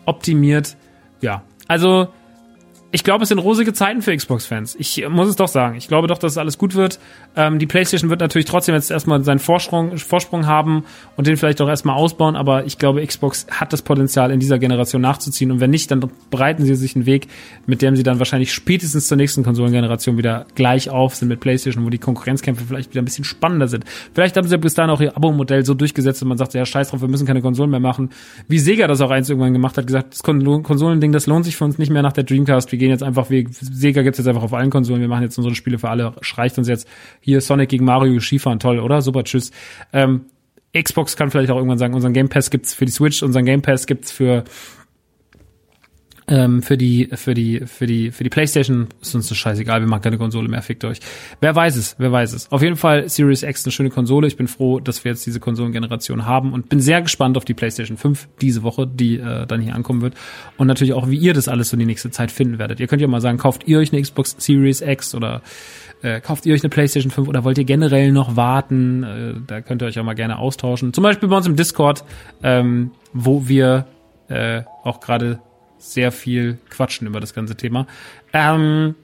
[0.04, 0.76] optimiert.
[1.20, 2.08] Ja, also
[2.94, 4.76] ich glaube, es sind rosige Zeiten für Xbox-Fans.
[4.78, 5.76] Ich muss es doch sagen.
[5.76, 6.98] Ich glaube doch, dass es alles gut wird.
[7.34, 10.84] Ähm, die PlayStation wird natürlich trotzdem jetzt erstmal seinen Vorsprung, Vorsprung haben
[11.16, 14.58] und den vielleicht auch erstmal ausbauen, aber ich glaube, Xbox hat das Potenzial, in dieser
[14.58, 15.50] Generation nachzuziehen.
[15.50, 17.28] Und wenn nicht, dann bereiten sie sich einen Weg,
[17.64, 21.86] mit dem sie dann wahrscheinlich spätestens zur nächsten Konsolengeneration wieder gleich auf sind mit PlayStation,
[21.86, 23.84] wo die Konkurrenzkämpfe vielleicht wieder ein bisschen spannender sind.
[24.12, 26.90] Vielleicht haben sie bis dahin auch ihr Abo-Modell so durchgesetzt und man sagt, ja, scheiß
[26.90, 28.10] drauf, wir müssen keine Konsolen mehr machen.
[28.48, 31.64] Wie Sega das auch eins irgendwann gemacht hat, gesagt, das Konsolending, das lohnt sich für
[31.64, 32.70] uns nicht mehr nach der Dreamcast.
[32.70, 35.38] Wir gehen jetzt einfach, wir, Sega gibt's jetzt einfach auf allen Konsolen, wir machen jetzt
[35.38, 36.88] unsere Spiele für alle, streicht uns jetzt
[37.20, 39.02] hier Sonic gegen Mario Skifahren, toll, oder?
[39.02, 39.52] Super, tschüss.
[39.92, 40.22] Ähm,
[40.76, 43.62] Xbox kann vielleicht auch irgendwann sagen, unseren Game Pass gibt's für die Switch, unseren Game
[43.62, 44.42] Pass gibt's für
[46.28, 49.88] ähm, für die, für die, für die, für die PlayStation ist uns das scheißegal, wir
[49.88, 51.00] machen keine Konsole mehr, fickt euch.
[51.40, 52.50] Wer weiß es, wer weiß es.
[52.50, 54.26] Auf jeden Fall Series X eine schöne Konsole.
[54.26, 57.54] Ich bin froh, dass wir jetzt diese Konsolengeneration haben und bin sehr gespannt auf die
[57.54, 60.14] PlayStation 5 diese Woche, die äh, dann hier ankommen wird.
[60.56, 62.80] Und natürlich auch, wie ihr das alles so die nächste Zeit finden werdet.
[62.80, 65.42] Ihr könnt ja mal sagen, kauft ihr euch eine Xbox Series X oder
[66.02, 69.02] äh, kauft ihr euch eine PlayStation 5 oder wollt ihr generell noch warten?
[69.02, 70.92] Äh, da könnt ihr euch auch mal gerne austauschen.
[70.92, 72.04] Zum Beispiel bei uns im Discord,
[72.42, 73.86] ähm, wo wir
[74.28, 75.40] äh, auch gerade
[75.82, 77.86] sehr viel quatschen über das ganze Thema.
[78.32, 78.94] Ähm,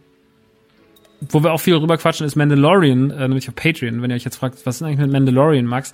[1.20, 4.00] wo wir auch viel drüber quatschen, ist Mandalorian, äh, nämlich auf Patreon.
[4.00, 5.92] Wenn ihr euch jetzt fragt, was ist eigentlich mit Mandalorian, Max?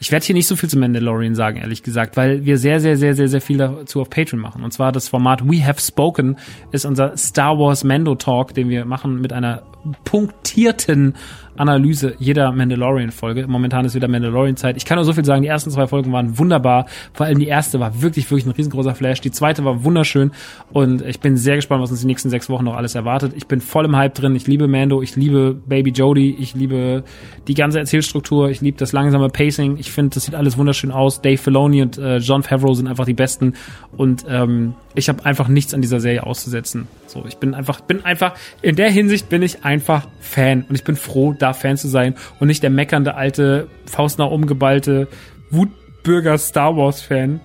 [0.00, 2.96] Ich werde hier nicht so viel zu Mandalorian sagen, ehrlich gesagt, weil wir sehr, sehr,
[2.96, 4.64] sehr, sehr, sehr viel dazu auf Patreon machen.
[4.64, 6.36] Und zwar das Format We Have Spoken
[6.72, 9.62] ist unser Star Wars Mando Talk, den wir machen mit einer
[10.04, 11.14] punktierten
[11.56, 13.46] Analyse jeder Mandalorian-Folge.
[13.46, 14.76] Momentan ist wieder Mandalorian-Zeit.
[14.76, 16.86] Ich kann nur so viel sagen, die ersten zwei Folgen waren wunderbar.
[17.12, 19.20] Vor allem die erste war wirklich, wirklich ein riesengroßer Flash.
[19.20, 20.32] Die zweite war wunderschön
[20.72, 23.32] und ich bin sehr gespannt, was uns die nächsten sechs Wochen noch alles erwartet.
[23.36, 24.34] Ich bin voll im Hype drin.
[24.36, 27.04] Ich liebe Mando, ich liebe Baby Jody, ich liebe
[27.46, 29.76] die ganze Erzählstruktur, ich liebe das langsame Pacing.
[29.78, 31.22] Ich finde, das sieht alles wunderschön aus.
[31.22, 33.54] Dave Filoni und äh, John Favreau sind einfach die Besten
[33.96, 36.88] und ähm, ich habe einfach nichts an dieser Serie auszusetzen.
[37.14, 40.82] So, ich bin einfach, bin einfach, in der Hinsicht bin ich einfach Fan und ich
[40.82, 45.06] bin froh, da Fan zu sein und nicht der meckernde alte, Faust nach umgeballte
[45.50, 47.38] Wutbürger Star Wars Fan,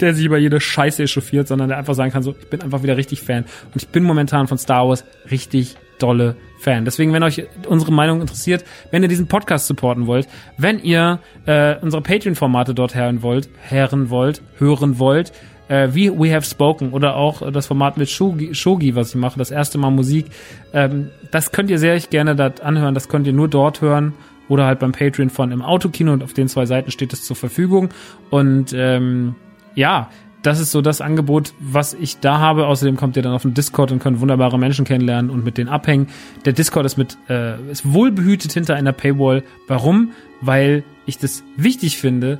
[0.00, 2.82] der sich über jede Scheiße echauffiert, sondern der einfach sagen kann, so, ich bin einfach
[2.82, 6.84] wieder richtig Fan und ich bin momentan von Star Wars richtig dolle Fan.
[6.84, 10.26] Deswegen, wenn euch unsere Meinung interessiert, wenn ihr diesen Podcast supporten wollt,
[10.58, 15.32] wenn ihr äh, unsere Patreon-Formate dort hören wollt, hören wollt, hören wollt,
[15.68, 19.38] äh, wie We Have Spoken oder auch das Format mit Shogi, Shogi, was ich mache,
[19.38, 20.26] das erste Mal Musik.
[20.72, 24.14] Ähm, das könnt ihr sehr gerne dort anhören, das könnt ihr nur dort hören
[24.48, 27.36] oder halt beim Patreon von im Autokino und auf den zwei Seiten steht es zur
[27.36, 27.90] Verfügung.
[28.30, 29.34] Und ähm,
[29.74, 30.10] ja,
[30.42, 32.66] das ist so das Angebot, was ich da habe.
[32.66, 35.70] Außerdem kommt ihr dann auf den Discord und könnt wunderbare Menschen kennenlernen und mit denen
[35.70, 36.08] abhängen.
[36.44, 39.42] Der Discord ist mit äh, ist wohlbehütet hinter einer Paywall.
[39.66, 40.12] Warum?
[40.42, 42.38] Weil ich das wichtig finde,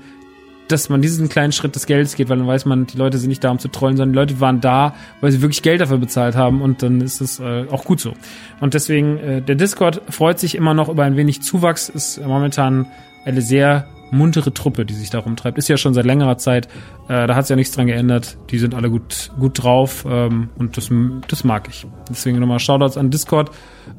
[0.69, 3.29] dass man diesen kleinen Schritt des Geldes geht, weil dann weiß man, die Leute sind
[3.29, 5.99] nicht da, um zu trollen, sondern die Leute waren da, weil sie wirklich Geld dafür
[5.99, 8.15] bezahlt haben und dann ist es äh, auch gut so.
[8.61, 12.87] Und deswegen, äh, der Discord freut sich immer noch über ein wenig Zuwachs, ist momentan
[13.25, 15.59] eine sehr muntere Truppe, die sich da rumtreibt.
[15.59, 16.67] Ist ja schon seit längerer Zeit,
[17.09, 20.51] äh, da hat sich ja nichts dran geändert, die sind alle gut, gut drauf ähm,
[20.57, 20.91] und das,
[21.29, 21.87] das mag ich.
[22.09, 23.51] Deswegen nochmal Shoutouts an Discord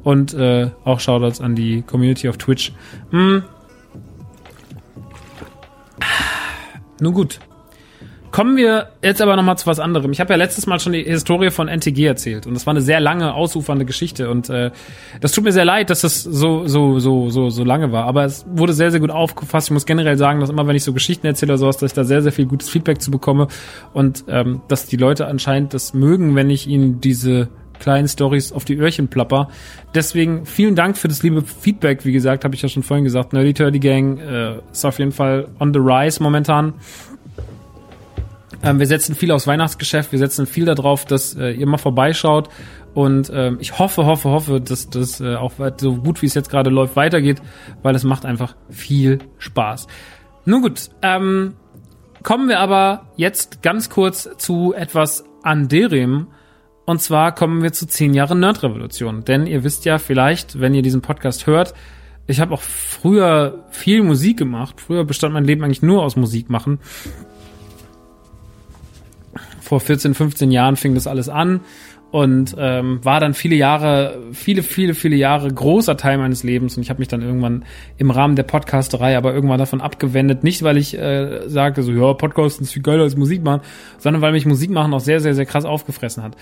[0.03, 2.71] und äh, auch Shoutouts an die Community auf Twitch.
[3.11, 3.43] Hm,
[6.99, 7.39] Nun gut.
[8.35, 10.11] Kommen wir jetzt aber nochmal zu was anderem.
[10.11, 12.81] Ich habe ja letztes Mal schon die Historie von NTG erzählt und das war eine
[12.81, 14.72] sehr lange, ausufernde Geschichte und äh,
[15.22, 18.03] das tut mir sehr leid, dass das so so so so so lange war.
[18.03, 19.69] Aber es wurde sehr sehr gut aufgefasst.
[19.69, 21.95] Ich muss generell sagen, dass immer wenn ich so Geschichten erzähle oder sowas, dass ich
[21.95, 23.47] da sehr sehr viel gutes Feedback zu bekomme
[23.93, 27.47] und ähm, dass die Leute anscheinend das mögen, wenn ich ihnen diese
[27.80, 29.49] kleinen Stories auf die Öhrchen plapper.
[29.93, 32.06] Deswegen vielen Dank für das liebe Feedback.
[32.06, 35.11] Wie gesagt, habe ich ja schon vorhin gesagt, Nerdy Turdy Gang äh, ist auf jeden
[35.11, 36.73] Fall on the rise momentan.
[38.64, 42.49] Ähm, wir setzen viel aufs Weihnachtsgeschäft, wir setzen viel darauf, dass äh, ihr mal vorbeischaut
[42.95, 46.49] und ähm, ich hoffe, hoffe, hoffe, dass das äh, auch so gut wie es jetzt
[46.49, 47.41] gerade läuft weitergeht,
[47.84, 49.88] weil es macht einfach viel Spaß.
[50.45, 51.56] Nun gut, ähm,
[52.23, 56.27] kommen wir aber jetzt ganz kurz zu etwas anderem.
[56.85, 59.25] Und zwar kommen wir zu 10 Jahre Nerdrevolution.
[59.25, 61.73] Denn ihr wisst ja vielleicht, wenn ihr diesen Podcast hört,
[62.27, 64.81] ich habe auch früher viel Musik gemacht.
[64.81, 66.79] Früher bestand mein Leben eigentlich nur aus Musik machen.
[69.61, 71.61] Vor 14, 15 Jahren fing das alles an
[72.11, 76.83] und ähm, war dann viele Jahre, viele, viele, viele Jahre großer Teil meines Lebens und
[76.83, 77.65] ich habe mich dann irgendwann
[77.97, 82.13] im Rahmen der Podcasterei aber irgendwann davon abgewendet, nicht weil ich äh, sagte so, ja,
[82.13, 83.61] Podcasten ist viel geiler als Musik machen,
[83.97, 86.37] sondern weil mich Musik machen auch sehr, sehr, sehr krass aufgefressen hat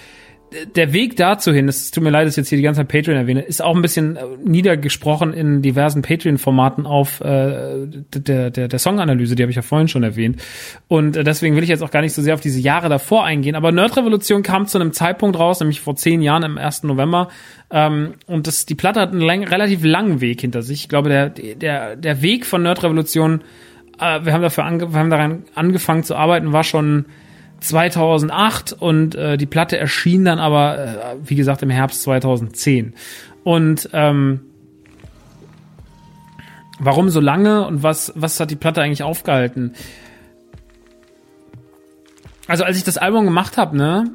[0.76, 2.88] der Weg dazu hin, es tut mir leid, dass ich jetzt hier die ganze Zeit
[2.88, 8.68] Patreon erwähne, ist auch ein bisschen äh, niedergesprochen in diversen Patreon-Formaten auf äh, der, der,
[8.68, 10.42] der Song-Analyse, die habe ich ja vorhin schon erwähnt.
[10.88, 13.26] Und äh, deswegen will ich jetzt auch gar nicht so sehr auf diese Jahre davor
[13.26, 13.56] eingehen.
[13.56, 16.84] Aber Nerd-Revolution kam zu einem Zeitpunkt raus, nämlich vor zehn Jahren, im 1.
[16.84, 17.30] November.
[17.72, 20.82] Ähm, und das, die Platte hat einen lang, relativ langen Weg hinter sich.
[20.82, 23.42] Ich glaube, der, der, der Weg von Nerd-Revolution,
[24.00, 27.06] äh, wir haben dafür ange wir haben daran angefangen zu arbeiten, war schon
[27.64, 32.94] 2008 und äh, die Platte erschien dann aber, äh, wie gesagt, im Herbst 2010.
[33.44, 34.42] Und ähm,
[36.80, 39.74] warum so lange und was, was hat die Platte eigentlich aufgehalten?
[42.48, 44.12] Also als ich das Album gemacht habe, ne,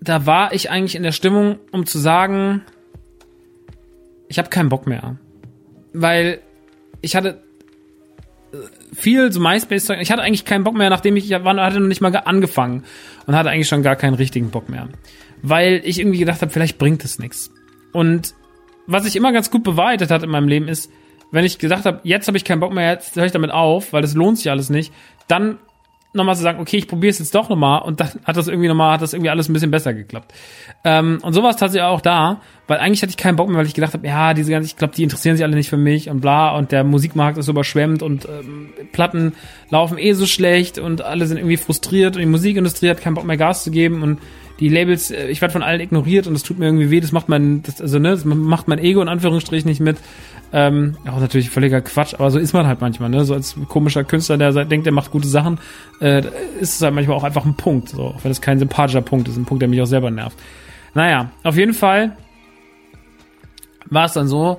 [0.00, 2.62] da war ich eigentlich in der Stimmung, um zu sagen,
[4.28, 5.16] ich habe keinen Bock mehr.
[5.92, 6.40] Weil
[7.00, 7.42] ich hatte
[8.94, 9.98] viel so MySpace-Zeug.
[10.00, 12.84] Ich hatte eigentlich keinen Bock mehr, nachdem ich, ich hatte noch nicht mal angefangen
[13.26, 14.88] und hatte eigentlich schon gar keinen richtigen Bock mehr.
[15.42, 17.52] Weil ich irgendwie gedacht habe, vielleicht bringt es nichts.
[17.92, 18.34] Und
[18.86, 20.90] was sich immer ganz gut bewahrheitet hat in meinem Leben ist,
[21.30, 23.92] wenn ich gesagt habe, jetzt habe ich keinen Bock mehr, jetzt höre ich damit auf,
[23.92, 24.92] weil das lohnt sich alles nicht,
[25.28, 25.58] dann
[26.12, 28.68] nochmal zu sagen, okay, ich probiere es jetzt doch nochmal und dann hat das irgendwie
[28.68, 30.32] nochmal, hat das irgendwie alles ein bisschen besser geklappt.
[30.84, 33.58] Ähm, und so war es tatsächlich auch da, weil eigentlich hatte ich keinen Bock mehr,
[33.58, 35.76] weil ich gedacht habe, ja, diese ganze, ich glaube, die interessieren sich alle nicht für
[35.76, 39.34] mich und bla und der Musikmarkt ist überschwemmt und ähm, Platten
[39.70, 43.24] laufen eh so schlecht und alle sind irgendwie frustriert und die Musikindustrie hat keinen Bock
[43.24, 44.18] mehr Gas zu geben und
[44.60, 47.12] die Labels, äh, ich werde von allen ignoriert und das tut mir irgendwie weh, das
[47.12, 49.98] macht mein, das, also ne, das macht mein Ego in Anführungsstrichen nicht mit.
[50.50, 53.24] Ähm, auch natürlich völliger Quatsch, aber so ist man halt manchmal, ne?
[53.26, 55.58] So als komischer Künstler, der denkt, der macht gute Sachen,
[56.00, 56.22] äh,
[56.58, 59.28] ist es halt manchmal auch einfach ein Punkt, so, auch wenn es kein sympathischer Punkt
[59.28, 60.38] ist, ein Punkt, der mich auch selber nervt.
[60.94, 62.16] Naja, auf jeden Fall
[63.90, 64.58] war es dann so,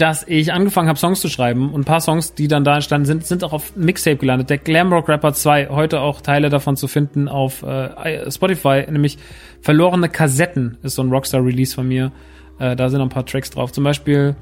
[0.00, 3.04] dass ich angefangen habe, Songs zu schreiben und ein paar Songs, die dann da entstanden
[3.04, 4.48] sind, sind auch auf Mixtape gelandet.
[4.48, 9.18] Der Glamrock Rapper 2, heute auch Teile davon zu finden auf äh, Spotify, nämlich
[9.60, 12.12] Verlorene Kassetten ist so ein Rockstar-Release von mir.
[12.58, 13.72] Äh, da sind ein paar Tracks drauf.
[13.72, 14.36] Zum Beispiel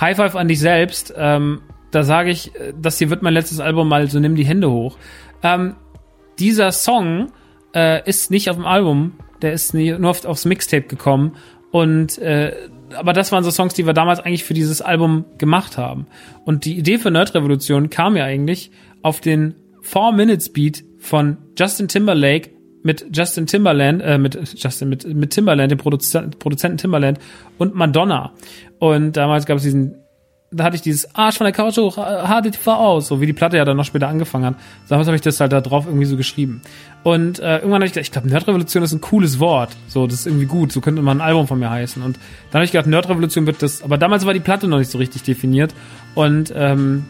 [0.00, 1.14] High Five an dich selbst.
[1.16, 1.60] Ähm,
[1.92, 4.98] da sage ich, das hier wird mein letztes Album mal, so nimm die Hände hoch.
[5.44, 5.76] Ähm,
[6.40, 7.30] dieser Song
[7.72, 9.12] äh, ist nicht auf dem Album,
[9.42, 11.36] der ist nie, nur auf, aufs Mixtape gekommen.
[11.70, 12.52] Und äh,
[12.94, 16.06] aber das waren so Songs, die wir damals eigentlich für dieses Album gemacht haben.
[16.44, 18.70] Und die Idee für Nerd Revolution kam ja eigentlich
[19.02, 22.50] auf den 4 Minutes Beat von Justin Timberlake
[22.82, 27.18] mit Justin Timberland, äh, mit Justin, mit, mit Timberland, dem Produzenten, Produzenten Timberland
[27.58, 28.32] und Madonna.
[28.78, 29.96] Und damals gab es diesen
[30.54, 33.56] da hatte ich dieses Arsch von der Couch hoch, HDTV aus, so wie die Platte
[33.56, 34.54] ja dann noch später angefangen hat.
[34.88, 36.60] Damals habe ich das halt da drauf irgendwie so geschrieben.
[37.02, 39.70] Und äh, irgendwann habe ich gedacht, ich glaube, Nerdrevolution ist ein cooles Wort.
[39.88, 40.72] So, das ist irgendwie gut.
[40.72, 42.02] So könnte man ein Album von mir heißen.
[42.02, 42.16] Und
[42.50, 43.82] dann habe ich gedacht, Nerdrevolution wird das.
[43.82, 45.74] Aber damals war die Platte noch nicht so richtig definiert.
[46.14, 47.04] Und ähm,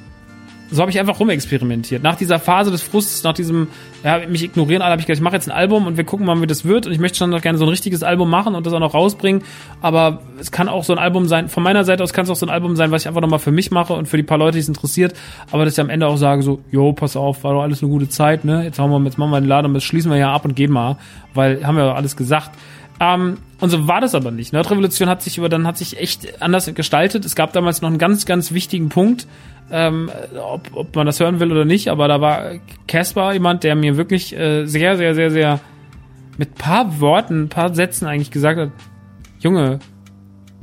[0.74, 2.02] so habe ich einfach rumexperimentiert.
[2.02, 3.68] Nach dieser Phase des Frustes, nach diesem,
[4.02, 6.26] ja, mich ignorieren alle, habe ich gedacht, ich mache jetzt ein Album und wir gucken
[6.26, 6.86] mal, wie das wird.
[6.86, 8.94] Und ich möchte schon noch gerne so ein richtiges Album machen und das auch noch
[8.94, 9.42] rausbringen.
[9.80, 12.36] Aber es kann auch so ein Album sein, von meiner Seite aus kann es auch
[12.36, 14.38] so ein Album sein, was ich einfach nochmal für mich mache und für die paar
[14.38, 15.14] Leute, die es interessiert.
[15.52, 17.90] Aber dass ich am Ende auch sage so, jo, pass auf, war doch alles eine
[17.90, 18.64] gute Zeit, ne?
[18.64, 20.56] Jetzt, haben wir, jetzt machen wir den Laden und jetzt schließen wir ja ab und
[20.56, 20.96] gehen mal.
[21.34, 22.50] Weil, haben wir ja alles gesagt.
[23.00, 24.52] Ähm, und so war das aber nicht.
[24.52, 27.24] Nerdrevolution hat sich über dann hat sich echt anders gestaltet.
[27.24, 29.26] Es gab damals noch einen ganz, ganz wichtigen Punkt,
[29.70, 32.52] ähm, ob, ob man das hören will oder nicht, aber da war
[32.86, 35.60] Caspar jemand, der mir wirklich äh, sehr, sehr, sehr, sehr
[36.36, 38.70] mit paar Worten, paar Sätzen eigentlich gesagt hat,
[39.38, 39.78] Junge,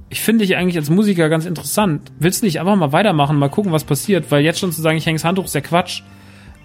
[0.10, 2.12] ich finde dich eigentlich als Musiker ganz interessant.
[2.20, 4.30] Willst du nicht einfach mal weitermachen, mal gucken, was passiert?
[4.30, 6.04] Weil jetzt schon zu sagen, ich hänge das Handtuch, ist ja Quatsch.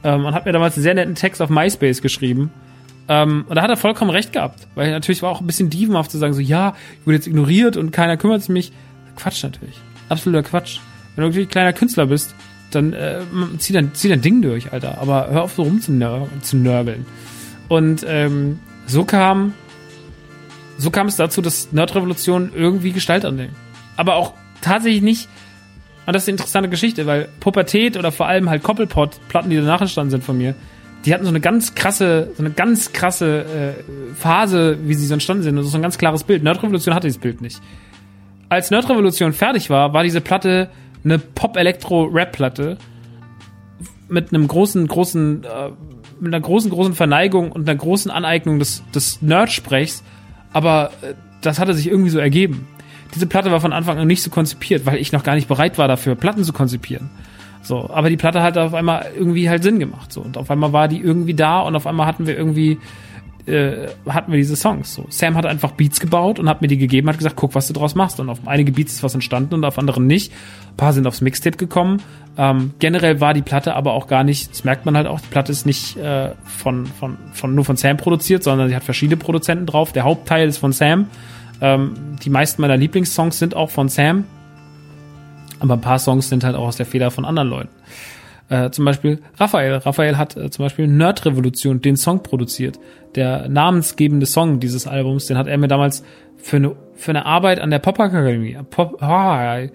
[0.02, 2.50] Ähm, und hat mir damals einen sehr netten Text auf MySpace geschrieben.
[3.08, 4.66] Ähm, und da hat er vollkommen recht gehabt.
[4.74, 7.76] Weil natürlich war auch ein bisschen dievenhaft zu sagen, so, ja, ich wurde jetzt ignoriert
[7.76, 8.72] und keiner kümmert sich mich.
[9.16, 9.80] Quatsch natürlich.
[10.08, 10.78] Absoluter Quatsch.
[11.14, 12.34] Wenn du wirklich ein kleiner Künstler bist,
[12.70, 13.20] dann äh,
[13.58, 14.98] zieh, dein, zieh dein Ding durch, Alter.
[15.00, 17.06] Aber hör auf so rum zu, nör zu nörbeln.
[17.68, 19.54] Und ähm, so kam
[20.78, 23.54] so kam es dazu, dass Nerdrevolution irgendwie Gestalt annimmt.
[23.96, 25.28] Aber auch tatsächlich nicht,
[26.06, 29.80] und das ist eine interessante Geschichte, weil Pubertät oder vor allem halt Koppelpot-Platten, die danach
[29.80, 30.54] entstanden sind von mir,
[31.06, 35.14] die hatten so eine ganz krasse, so eine ganz krasse äh, Phase, wie sie so
[35.14, 35.56] entstanden sind.
[35.56, 36.42] Das ist so ein ganz klares Bild.
[36.42, 37.60] Nerdrevolution hatte dieses Bild nicht.
[38.48, 40.68] Als Nerdrevolution fertig war, war diese Platte
[41.04, 42.78] eine Pop-Elektro-Rap-Platte
[44.08, 45.70] mit einem großen, großen, äh,
[46.18, 50.02] mit einer großen, großen Verneigung und einer großen Aneignung des, des Nerd-Sprechs,
[50.52, 52.66] aber äh, das hatte sich irgendwie so ergeben.
[53.14, 55.78] Diese Platte war von Anfang an nicht so konzipiert, weil ich noch gar nicht bereit
[55.78, 57.10] war dafür, Platten zu konzipieren.
[57.66, 60.12] So, aber die Platte hat auf einmal irgendwie halt Sinn gemacht.
[60.12, 62.78] So, und auf einmal war die irgendwie da und auf einmal hatten wir irgendwie
[63.46, 64.94] äh, hatten wir diese Songs.
[64.94, 65.06] So.
[65.08, 67.72] Sam hat einfach Beats gebaut und hat mir die gegeben, hat gesagt, guck, was du
[67.72, 68.20] draus machst.
[68.20, 70.32] Und auf einige Beats ist was entstanden und auf anderen nicht.
[70.70, 72.02] Ein paar sind aufs Mixtape gekommen.
[72.36, 75.28] Ähm, generell war die Platte aber auch gar nicht, das merkt man halt auch, die
[75.28, 79.16] Platte ist nicht äh, von, von, von, nur von Sam produziert, sondern sie hat verschiedene
[79.16, 79.92] Produzenten drauf.
[79.92, 81.06] Der Hauptteil ist von Sam.
[81.60, 84.24] Ähm, die meisten meiner Lieblingssongs sind auch von Sam.
[85.60, 87.70] Aber ein paar Songs sind halt auch aus der Feder von anderen Leuten.
[88.48, 89.74] Äh, zum Beispiel Raphael.
[89.74, 92.78] Raphael hat äh, zum Beispiel Nerd Revolution, den Song produziert.
[93.16, 96.04] Der namensgebende Song dieses Albums, den hat er mir damals
[96.36, 99.70] für eine, für eine Arbeit an der Popakademie, Pop, oh, an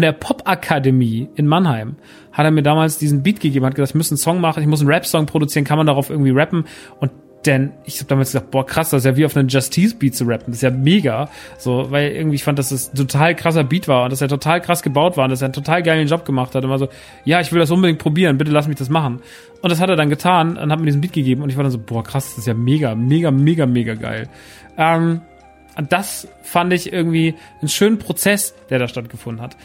[0.00, 1.96] der Popakademie in Mannheim,
[2.32, 4.68] hat er mir damals diesen Beat gegeben, hat gesagt, ich muss einen Song machen, ich
[4.68, 6.64] muss einen Rap-Song produzieren, kann man darauf irgendwie rappen?
[6.98, 7.12] Und
[7.46, 10.24] denn ich habe damals gesagt, boah, krass, das ist ja wie auf einen Justice-Beat zu
[10.24, 10.46] rappen.
[10.48, 11.28] Das ist ja mega.
[11.58, 14.28] So, weil irgendwie ich fand, dass das ein total krasser Beat war und dass er
[14.28, 16.64] total krass gebaut war und dass er einen total geilen Job gemacht hat.
[16.64, 16.88] Und war so,
[17.24, 19.20] ja, ich will das unbedingt probieren, bitte lass mich das machen.
[19.62, 21.62] Und das hat er dann getan und hat mir diesen Beat gegeben und ich war
[21.62, 24.28] dann so, boah, krass, das ist ja mega, mega, mega, mega geil.
[24.76, 25.22] Ähm,
[25.76, 29.56] und das fand ich irgendwie einen schönen Prozess, der da stattgefunden hat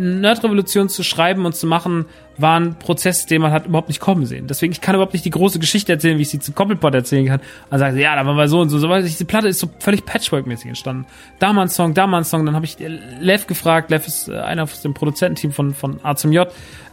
[0.00, 2.06] Nerdrevolution zu schreiben und zu machen,
[2.38, 4.46] war ein Prozess, den man hat überhaupt nicht kommen sehen.
[4.46, 7.26] Deswegen, ich kann überhaupt nicht die große Geschichte erzählen, wie ich sie zu Koppelpot erzählen
[7.26, 7.40] kann.
[7.70, 8.78] Sagen sie, ja, da waren wir so und so.
[9.00, 11.06] diese Platte ist so völlig Patchwork-mäßig entstanden.
[11.38, 12.46] Da mal ein Song, da mal ein Song.
[12.46, 13.90] Dann habe ich Lev gefragt.
[13.90, 16.48] Lev ist äh, einer aus dem Produzententeam von, von A zum J.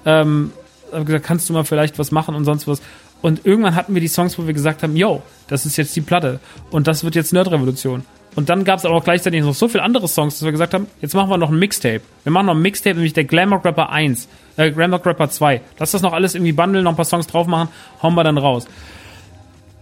[0.06, 0.52] Ähm,
[0.92, 2.82] hab gesagt, kannst du mal vielleicht was machen und sonst was.
[3.22, 6.02] Und irgendwann hatten wir die Songs, wo wir gesagt haben, yo, das ist jetzt die
[6.02, 6.40] Platte.
[6.72, 8.04] Und das wird jetzt Nerdrevolution.
[8.38, 10.76] Und dann gab es aber auch gleichzeitig noch so viele andere Songs, dass wir gesagt
[10.76, 12.02] haben, jetzt machen wir noch ein Mixtape.
[12.22, 14.28] Wir machen noch ein Mixtape, nämlich der Glamour Rapper 1,
[14.58, 15.60] äh, Glamour Rapper 2.
[15.80, 17.70] Lass das noch alles irgendwie bundeln, noch ein paar Songs drauf machen,
[18.04, 18.68] hauen wir dann raus.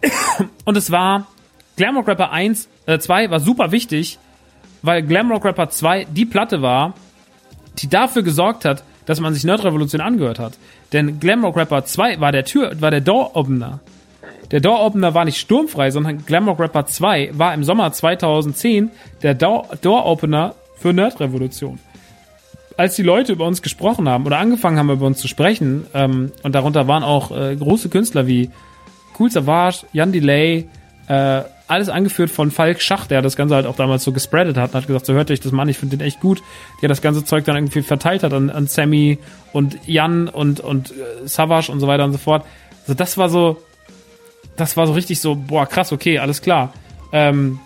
[0.64, 1.28] Und es war,
[1.76, 4.20] Glamour Rapper 1, äh, 2 war super wichtig,
[4.84, 6.94] weil Glamour Rapper 2 die Platte war,
[7.80, 10.54] die dafür gesorgt hat, dass man sich Nerdrevolution angehört hat.
[10.94, 13.82] Denn Glamrock Rapper 2 war der Tür, war der Door-Opener.
[14.52, 18.92] Der Door-Opener war nicht sturmfrei, sondern Glamrock Rapper 2 war im Sommer 2010
[19.24, 21.80] der Door-Opener für Nerdrevolution.
[22.78, 26.32] Als die Leute über uns gesprochen haben oder angefangen haben über uns zu sprechen, ähm,
[26.44, 28.50] und darunter waren auch äh, große Künstler wie
[29.18, 30.68] Cool Savage, Jan Delay,
[31.08, 34.72] äh, alles angeführt von Falk Schach, der das Ganze halt auch damals so gespreadet hat
[34.72, 36.44] und hat gesagt, so hört euch das mal an, ich finde den echt gut,
[36.82, 39.18] der das ganze Zeug dann irgendwie verteilt hat an, an Sammy
[39.52, 42.46] und Jan und, und äh, Savage und so weiter und so fort.
[42.82, 43.58] Also das war so,
[44.56, 46.74] das war so richtig so, boah, krass, okay, alles klar.
[47.12, 47.60] Ähm,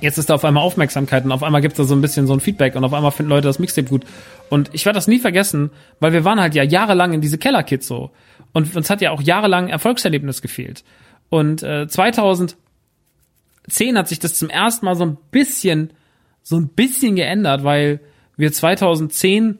[0.00, 2.26] jetzt ist da auf einmal Aufmerksamkeit und auf einmal gibt es da so ein bisschen
[2.26, 4.04] so ein Feedback und auf einmal finden Leute das Mixtape gut.
[4.50, 5.70] Und ich werde das nie vergessen,
[6.00, 8.10] weil wir waren halt ja jahrelang in diese Kellerkids so.
[8.52, 10.84] Und uns hat ja auch jahrelang Erfolgserlebnis gefehlt.
[11.30, 12.56] Und äh, 2010
[13.96, 15.90] hat sich das zum ersten Mal so ein bisschen,
[16.42, 18.00] so ein bisschen geändert, weil
[18.36, 19.58] wir 2010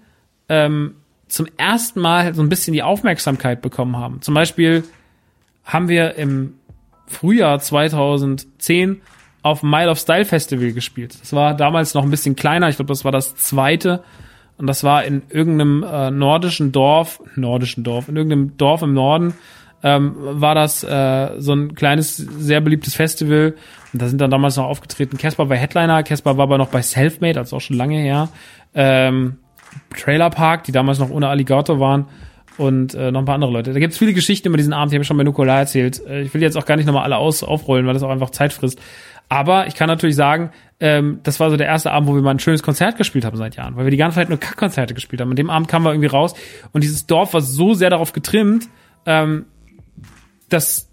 [0.49, 0.97] ähm,
[1.29, 4.21] zum ersten Mal so ein bisschen die Aufmerksamkeit bekommen haben.
[4.21, 4.85] Zum Beispiel
[5.65, 6.55] haben wir im
[7.07, 9.01] Frühjahr 2010
[9.43, 11.21] auf Mile of Style Festival gespielt.
[11.21, 12.69] Das war damals noch ein bisschen kleiner.
[12.69, 14.03] Ich glaube, das war das zweite.
[14.59, 19.35] Und das war in irgendeinem äh, nordischen Dorf, nordischen Dorf, in irgendeinem Dorf im Norden
[19.83, 23.55] ähm, war das äh, so ein kleines, sehr beliebtes Festival.
[23.93, 25.19] Und da sind dann damals noch aufgetreten.
[25.19, 28.29] Casper war Headliner, Casper war aber noch bei Selfmade, also auch schon lange her.
[28.75, 29.39] Ähm,
[29.99, 32.07] Trailer Park, die damals noch ohne Alligator waren
[32.59, 33.73] und äh, noch ein paar andere Leute.
[33.73, 36.01] Da gibt es viele Geschichten über diesen Abend, die habe ich schon bei Nukola erzählt.
[36.07, 38.31] Äh, ich will jetzt auch gar nicht nochmal alle aus, aufrollen, weil das auch einfach
[38.31, 38.81] Zeit frisst.
[39.29, 42.33] Aber ich kann natürlich sagen, ähm, das war so der erste Abend, wo wir mal
[42.33, 45.23] ein schönes Konzert gespielt haben seit Jahren, weil wir die ganze Zeit nur Kackkonzerte gespielt
[45.23, 45.31] haben.
[45.31, 46.35] An dem Abend kamen wir irgendwie raus
[46.73, 48.69] und dieses Dorf war so sehr darauf getrimmt,
[49.07, 49.47] ähm,
[50.49, 50.92] dass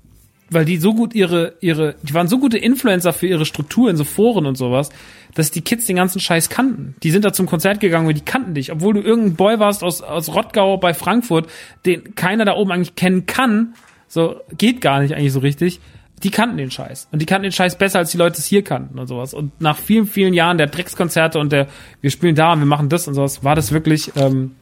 [0.50, 4.04] weil die so gut ihre ihre die waren so gute Influencer für ihre Strukturen so
[4.04, 4.90] Foren und sowas,
[5.36, 6.96] dass die Kids den ganzen Scheiß kannten.
[7.04, 9.84] Die sind da zum Konzert gegangen und die kannten dich, obwohl du irgendein Boy warst
[9.84, 11.50] aus aus Rottgau bei Frankfurt,
[11.86, 13.74] den keiner da oben eigentlich kennen kann.
[14.08, 15.80] So geht gar nicht eigentlich so richtig.
[16.24, 18.64] Die kannten den Scheiß und die kannten den Scheiß besser als die Leute es hier
[18.64, 19.34] kannten und sowas.
[19.34, 21.68] Und nach vielen vielen Jahren der Dreckskonzerte und der
[22.02, 24.56] wir spielen da und wir machen das und sowas, war das wirklich ähm,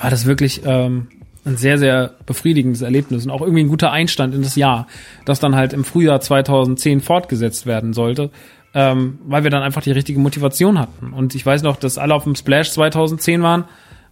[0.00, 1.08] war das wirklich ähm,
[1.48, 4.86] ein sehr, sehr befriedigendes Erlebnis und auch irgendwie ein guter Einstand in das Jahr,
[5.24, 8.30] das dann halt im Frühjahr 2010 fortgesetzt werden sollte,
[8.74, 11.12] ähm, weil wir dann einfach die richtige Motivation hatten.
[11.12, 13.64] Und ich weiß noch, dass alle auf dem Splash 2010 waren.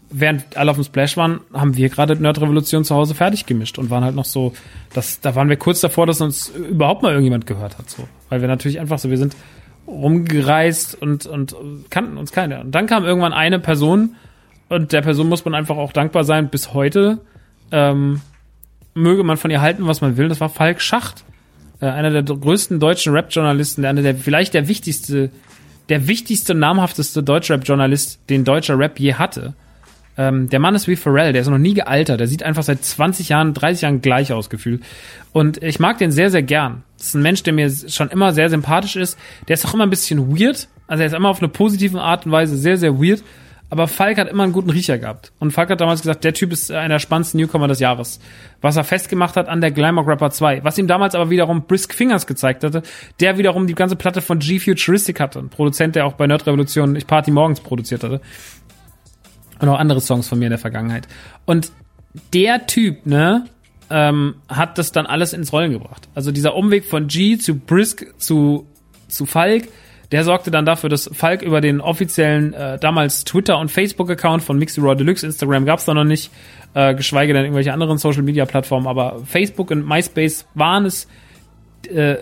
[0.09, 3.77] Während alle auf dem Splash waren, haben wir gerade Nerd Revolution zu Hause fertig gemischt
[3.77, 4.53] und waren halt noch so,
[4.95, 8.07] dass, da waren wir kurz davor, dass uns überhaupt mal irgendjemand gehört hat, so.
[8.29, 9.35] Weil wir natürlich einfach so, wir sind
[9.89, 11.57] rumgereist und, und
[11.91, 12.61] kannten uns keiner.
[12.61, 14.15] Und dann kam irgendwann eine Person,
[14.69, 17.19] und der Person muss man einfach auch dankbar sein bis heute.
[17.71, 18.21] Ähm,
[18.95, 20.29] möge man von ihr halten, was man will.
[20.29, 21.25] Das war Falk Schacht,
[21.81, 25.31] äh, einer der größten deutschen Rap-Journalisten, der, einer der vielleicht der wichtigste,
[25.89, 29.55] der wichtigste, namhafteste Deutsch-Rap-Journalist, den deutscher Rap je hatte.
[30.19, 32.21] Ähm, der Mann ist wie Pharrell, der ist noch nie gealtert.
[32.21, 34.83] Der sieht einfach seit 20 Jahren, 30 Jahren gleich aus gefühlt.
[35.33, 36.83] Und ich mag den sehr, sehr gern.
[36.97, 39.19] Das ist ein Mensch, der mir schon immer sehr sympathisch ist.
[39.47, 40.69] Der ist auch immer ein bisschen weird.
[40.87, 43.23] Also er ist immer auf eine positive Art und Weise sehr, sehr weird.
[43.69, 45.33] Aber Falk hat immer einen guten Riecher gehabt.
[45.41, 48.21] Und Falk hat damals gesagt, der Typ ist einer der spannendsten Newcomer des Jahres.
[48.61, 50.63] Was er festgemacht hat an der Glamour Rapper 2.
[50.63, 52.83] Was ihm damals aber wiederum Brisk Fingers gezeigt hatte,
[53.19, 55.41] der wiederum die ganze Platte von G Futuristic hatte.
[55.41, 58.21] Ein Produzent, der auch bei Nerd Revolution Ich Party Morgens produziert hatte.
[59.59, 61.09] Und auch andere Songs von mir in der Vergangenheit.
[61.45, 61.73] Und
[62.33, 63.47] der Typ, ne,
[63.91, 66.09] ähm, hat das dann alles ins Rollen gebracht.
[66.15, 68.67] Also dieser Umweg von G zu Brisk zu,
[69.09, 69.69] zu Falk,
[70.13, 74.59] der sorgte dann dafür, dass Falk über den offiziellen äh, damals Twitter- und Facebook-Account von
[74.59, 76.31] Mixy Raw Deluxe, Instagram gab's da noch nicht,
[76.75, 81.09] äh, geschweige denn irgendwelche anderen Social-Media-Plattformen, aber Facebook und MySpace waren es,
[81.93, 82.17] äh,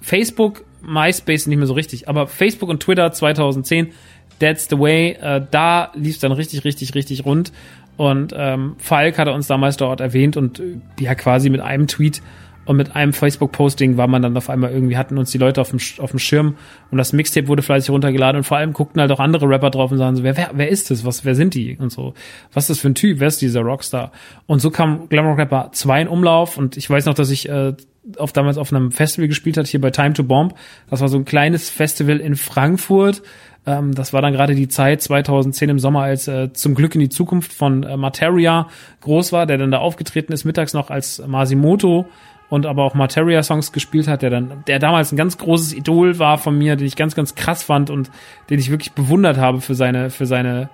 [0.00, 3.92] Facebook, MySpace nicht mehr so richtig, aber Facebook und Twitter 2010,
[4.40, 7.52] that's the way, äh, da lief's dann richtig, richtig, richtig rund
[7.96, 12.22] und ähm, Falk hatte uns damals dort erwähnt und äh, ja quasi mit einem Tweet
[12.64, 15.70] Und mit einem Facebook-Posting war man dann auf einmal irgendwie, hatten uns die Leute auf
[15.70, 16.56] dem, auf dem Schirm
[16.90, 19.92] und das Mixtape wurde fleißig runtergeladen und vor allem guckten halt auch andere Rapper drauf
[19.92, 21.04] und sagen so, wer, wer, wer ist das?
[21.04, 21.76] Was, wer sind die?
[21.76, 22.14] Und so,
[22.52, 23.20] was ist das für ein Typ?
[23.20, 24.12] Wer ist dieser Rockstar?
[24.46, 27.74] Und so kam Glamrock Rapper 2 in Umlauf und ich weiß noch, dass ich äh,
[28.18, 30.54] auf damals auf einem Festival gespielt hat, hier bei Time to Bomb.
[30.90, 33.22] Das war so ein kleines Festival in Frankfurt.
[33.66, 37.00] Ähm, das war dann gerade die Zeit 2010 im Sommer, als äh, zum Glück in
[37.00, 38.68] die Zukunft von äh, Materia
[39.00, 42.06] groß war, der dann da aufgetreten ist, mittags noch als Masimoto
[42.48, 46.38] und aber auch Materia-Songs gespielt hat, der dann, der damals ein ganz großes Idol war
[46.38, 48.10] von mir, den ich ganz, ganz krass fand und
[48.50, 50.68] den ich wirklich bewundert habe für seine, für seine,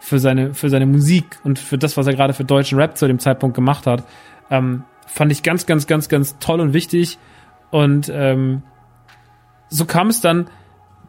[0.00, 3.06] für seine, für seine Musik und für das, was er gerade für deutschen Rap zu
[3.06, 4.04] dem Zeitpunkt gemacht hat.
[4.50, 7.18] Ähm, fand ich ganz, ganz, ganz, ganz toll und wichtig.
[7.70, 8.62] Und ähm,
[9.68, 10.48] so kam es dann,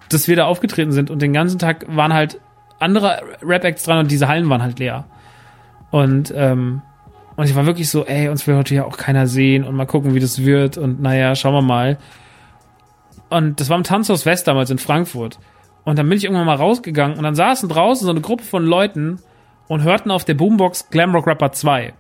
[0.10, 2.40] dass wir da aufgetreten sind und den ganzen Tag waren halt
[2.80, 5.06] andere Rap-Acts dran und diese Hallen waren halt leer.
[5.92, 6.82] Und ähm,
[7.36, 9.86] und ich war wirklich so, ey, uns will heute ja auch keiner sehen und mal
[9.86, 11.98] gucken, wie das wird und naja, schauen wir mal.
[13.30, 15.40] Und das war im Tanzhaus West damals in Frankfurt.
[15.84, 18.66] Und dann bin ich irgendwann mal rausgegangen und dann saßen draußen so eine Gruppe von
[18.66, 19.20] Leuten
[19.68, 21.94] und hörten auf der Boombox Glamrock Rapper 2.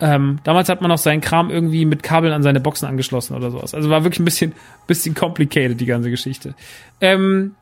[0.00, 3.50] Ähm, damals hat man noch seinen Kram irgendwie mit Kabeln an seine Boxen angeschlossen oder
[3.50, 3.74] sowas.
[3.74, 4.54] Also war wirklich ein bisschen,
[4.86, 6.54] bisschen complicated, die ganze Geschichte.
[7.00, 7.54] Ähm,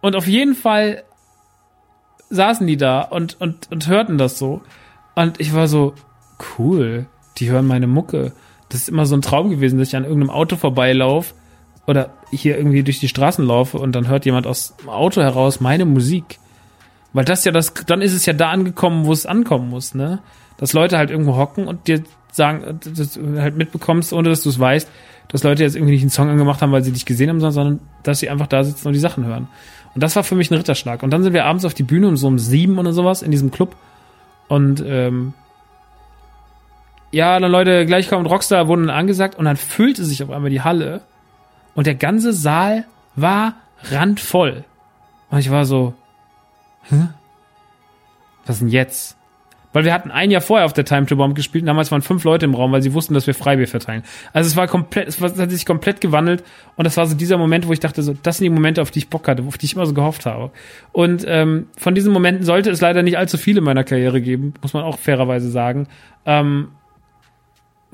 [0.00, 1.04] und auf jeden Fall
[2.30, 4.62] saßen die da und, und, und hörten das so.
[5.14, 5.94] Und ich war so,
[6.58, 7.06] cool,
[7.38, 8.32] die hören meine Mucke.
[8.68, 11.34] Das ist immer so ein Traum gewesen, dass ich an irgendeinem Auto vorbeilaufe
[11.86, 15.60] oder hier irgendwie durch die Straßen laufe und dann hört jemand aus dem Auto heraus
[15.60, 16.38] meine Musik.
[17.12, 20.20] Weil das ja das, dann ist es ja da angekommen, wo es ankommen muss, ne?
[20.56, 24.48] Dass Leute halt irgendwo hocken und dir sagen, dass du halt mitbekommst, ohne dass du
[24.48, 24.88] es weißt,
[25.28, 27.80] dass Leute jetzt irgendwie nicht einen Song angemacht haben, weil sie dich gesehen haben, sondern
[28.02, 29.48] dass sie einfach da sitzen und die Sachen hören.
[29.94, 31.02] Und das war für mich ein Ritterschlag.
[31.02, 33.30] Und dann sind wir abends auf die Bühne um so um sieben oder sowas in
[33.30, 33.76] diesem Club
[34.48, 35.34] und ähm,
[37.10, 40.62] ja, dann Leute, gleich kommt Rockstar, wurden angesagt und dann füllte sich auf einmal die
[40.62, 41.02] Halle
[41.74, 42.84] und der ganze Saal
[43.14, 43.54] war
[43.84, 44.64] randvoll.
[45.30, 45.94] Und ich war so,
[46.84, 47.08] hä?
[48.46, 49.16] Was denn jetzt?
[49.74, 52.00] Weil wir hatten ein Jahr vorher auf der Time to Bomb gespielt und damals waren
[52.00, 54.04] fünf Leute im Raum, weil sie wussten, dass wir Freibier verteilen.
[54.32, 56.44] Also es war komplett, es, war, es hat sich komplett gewandelt
[56.76, 58.92] und das war so dieser Moment, wo ich dachte, so, das sind die Momente, auf
[58.92, 60.52] die ich Bock hatte, auf die ich immer so gehofft habe.
[60.92, 64.54] Und ähm, von diesen Momenten sollte es leider nicht allzu viele in meiner Karriere geben,
[64.62, 65.88] muss man auch fairerweise sagen.
[66.24, 66.68] Ähm,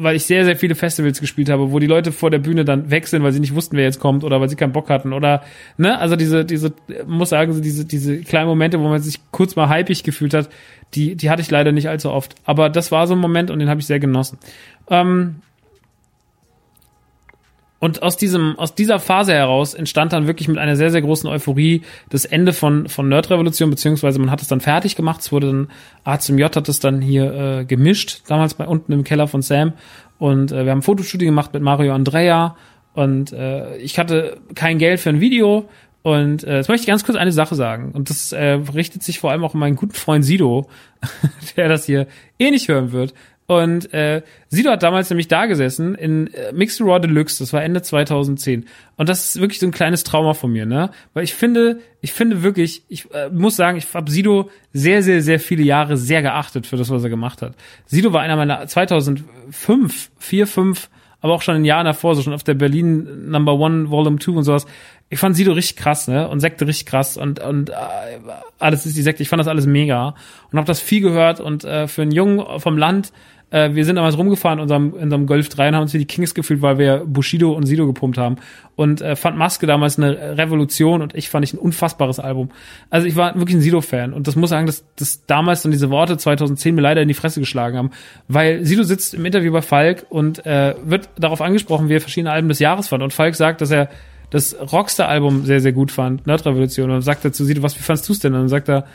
[0.02, 2.90] weil ich sehr, sehr viele Festivals gespielt habe, wo die Leute vor der Bühne dann
[2.90, 5.43] wechseln, weil sie nicht wussten, wer jetzt kommt oder weil sie keinen Bock hatten oder,
[5.77, 6.72] ne, also diese, diese,
[7.06, 10.48] muss sagen, diese, diese kleinen Momente, wo man sich kurz mal hypig gefühlt hat,
[10.94, 12.35] die, die hatte ich leider nicht allzu oft.
[12.44, 14.39] Aber das war so ein Moment und den habe ich sehr genossen.
[14.89, 15.36] Ähm,
[17.81, 21.28] und aus diesem, aus dieser Phase heraus entstand dann wirklich mit einer sehr, sehr großen
[21.28, 21.81] Euphorie
[22.11, 25.23] das Ende von, von Nerd-Revolution, beziehungsweise man hat es dann fertig gemacht.
[25.23, 25.69] Es wurde dann,
[26.05, 29.40] A zum J hat es dann hier äh, gemischt, damals bei unten im Keller von
[29.40, 29.73] Sam.
[30.19, 32.55] Und äh, wir haben ein Fotostudio gemacht mit Mario Andrea.
[32.93, 35.66] Und äh, ich hatte kein Geld für ein Video.
[36.02, 37.93] Und äh, jetzt möchte ich ganz kurz eine Sache sagen.
[37.93, 40.69] Und das äh, richtet sich vor allem auch an meinen guten Freund Sido,
[41.57, 42.07] der das hier
[42.39, 43.15] eh nicht hören wird.
[43.51, 47.64] Und äh, Sido hat damals nämlich da gesessen in äh, Mixed Raw Deluxe, das war
[47.64, 48.64] Ende 2010.
[48.97, 50.90] Und das ist wirklich so ein kleines Trauma von mir, ne?
[51.14, 55.20] Weil ich finde, ich finde wirklich, ich äh, muss sagen, ich habe Sido sehr, sehr,
[55.20, 57.56] sehr viele Jahre sehr geachtet für das, was er gemacht hat.
[57.86, 60.89] Sido war einer meiner 2005, 4, 5,
[61.20, 64.31] aber auch schon in Jahren davor, so schon auf der Berlin Number One Volume 2
[64.31, 64.64] und sowas.
[65.09, 66.28] Ich fand Sido richtig krass, ne?
[66.28, 67.72] Und Sekte richtig krass und und äh,
[68.60, 69.24] alles ist die Sekte.
[69.24, 70.14] Ich fand das alles mega
[70.52, 73.12] und habe das viel gehört und äh, für einen Jungen vom Land
[73.51, 75.98] äh, wir sind damals rumgefahren in unserem, in unserem Golf 3 und haben uns wie
[75.98, 78.36] die Kings gefühlt, weil wir Bushido und Sido gepumpt haben.
[78.77, 82.51] Und äh, fand Maske damals eine Revolution und ich fand ich ein unfassbares Album.
[82.89, 85.90] Also ich war wirklich ein Sido-Fan und das muss sagen, dass, dass damals dann diese
[85.90, 87.90] Worte 2010 mir leider in die Fresse geschlagen haben,
[88.28, 92.32] weil Sido sitzt im Interview bei Falk und äh, wird darauf angesprochen, wie er verschiedene
[92.32, 93.02] Alben des Jahres fand.
[93.02, 93.90] Und Falk sagt, dass er
[94.31, 96.86] das Rockstar-Album sehr, sehr gut fand, Nerd-Revolution.
[96.86, 98.32] Und dann sagt er zu Sido, was, wie fandst du's denn?
[98.32, 98.86] Und dann sagt er,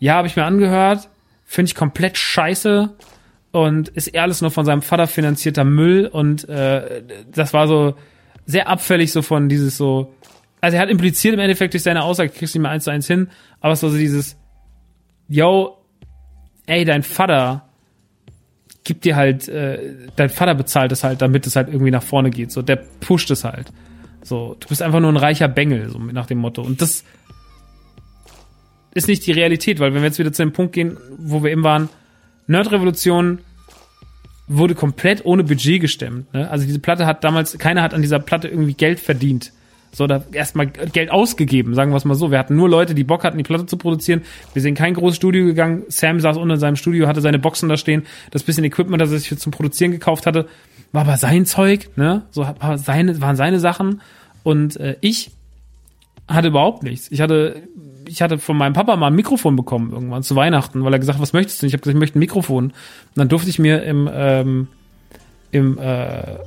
[0.00, 1.08] ja, habe ich mir angehört,
[1.44, 2.90] finde ich komplett scheiße,
[3.54, 7.94] und ist eher alles nur von seinem Vater finanzierter Müll und äh, das war so
[8.46, 10.12] sehr abfällig so von dieses so
[10.60, 12.90] also er hat impliziert im Endeffekt durch seine Aussage, kriegst du nicht mehr eins zu
[12.90, 13.28] eins hin,
[13.60, 14.36] aber es war so dieses
[15.28, 15.78] yo,
[16.66, 17.68] ey, dein Vater
[18.82, 22.30] gibt dir halt, äh, dein Vater bezahlt es halt, damit es halt irgendwie nach vorne
[22.30, 23.72] geht, so, der pusht es halt.
[24.22, 26.62] So, du bist einfach nur ein reicher Bengel, so nach dem Motto.
[26.62, 27.04] Und das
[28.94, 31.50] ist nicht die Realität, weil wenn wir jetzt wieder zu dem Punkt gehen, wo wir
[31.52, 31.88] eben waren,
[32.46, 33.38] Nerdrevolution
[34.46, 36.32] wurde komplett ohne Budget gestemmt.
[36.34, 36.50] Ne?
[36.50, 39.52] Also diese Platte hat damals, keiner hat an dieser Platte irgendwie Geld verdient.
[39.94, 42.32] So, da erstmal Geld ausgegeben, sagen wir es mal so.
[42.32, 44.22] Wir hatten nur Leute, die Bock hatten, die Platte zu produzieren.
[44.52, 45.84] Wir sind in kein großes Studio gegangen.
[45.86, 48.02] Sam saß unten in seinem Studio, hatte seine Boxen da stehen,
[48.32, 50.48] das bisschen Equipment, das er sich zum Produzieren gekauft hatte.
[50.90, 52.22] war aber sein Zeug, ne?
[52.32, 54.00] So war seine, waren seine Sachen.
[54.42, 55.30] Und äh, ich
[56.26, 57.08] hatte überhaupt nichts.
[57.12, 57.62] Ich hatte,
[58.08, 61.20] ich hatte von meinem Papa mal ein Mikrofon bekommen irgendwann zu Weihnachten, weil er gesagt,
[61.20, 61.64] was möchtest du?
[61.64, 62.66] Und ich habe gesagt, ich möchte ein Mikrofon.
[62.66, 62.74] Und
[63.14, 64.68] dann durfte ich mir im, ähm,
[65.50, 66.38] im, äh,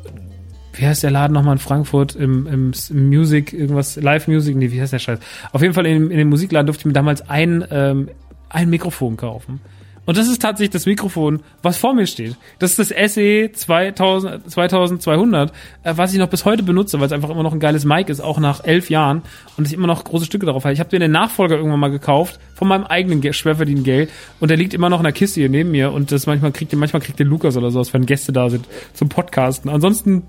[0.74, 2.16] wie heißt der Laden nochmal in Frankfurt?
[2.16, 5.20] Im, im, im Music, irgendwas, Live Music, nee, wie heißt der Scheiß?
[5.52, 8.10] Auf jeden Fall in, in dem Musikladen durfte ich mir damals ein, ähm,
[8.50, 9.60] ein Mikrofon kaufen.
[10.08, 12.38] Und das ist tatsächlich das Mikrofon, was vor mir steht.
[12.60, 15.52] Das ist das SE 2000, 2200,
[15.84, 18.10] äh, was ich noch bis heute benutze, weil es einfach immer noch ein geiles Mic
[18.10, 19.22] ist, auch nach elf Jahren
[19.58, 20.74] und ich immer noch große Stücke darauf habe.
[20.74, 24.10] Ich habe mir den Nachfolger irgendwann mal gekauft, von meinem eigenen schwerverdienten Geld
[24.40, 26.72] und der liegt immer noch in der Kiste hier neben mir und das manchmal kriegt
[26.72, 29.70] den, manchmal kriegt den Lukas oder sowas, wenn Gäste da sind zum Podcasten.
[29.70, 30.24] Ansonsten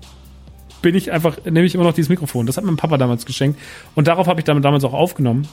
[0.81, 2.45] bin ich einfach, nehme ich immer noch dieses Mikrofon.
[2.45, 3.57] Das hat mein Papa damals geschenkt
[3.95, 5.47] und darauf habe ich damit damals auch aufgenommen.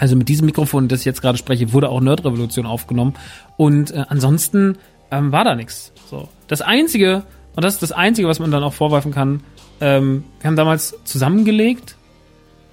[0.00, 3.12] Also mit diesem Mikrofon, das ich jetzt gerade spreche, wurde auch Nerd-Revolution aufgenommen.
[3.58, 4.78] Und äh, ansonsten
[5.10, 5.92] ähm, war da nichts.
[6.08, 6.30] So.
[6.48, 7.24] Das Einzige,
[7.54, 9.42] und das ist das Einzige, was man dann auch vorwerfen kann,
[9.82, 11.96] ähm, wir haben damals zusammengelegt,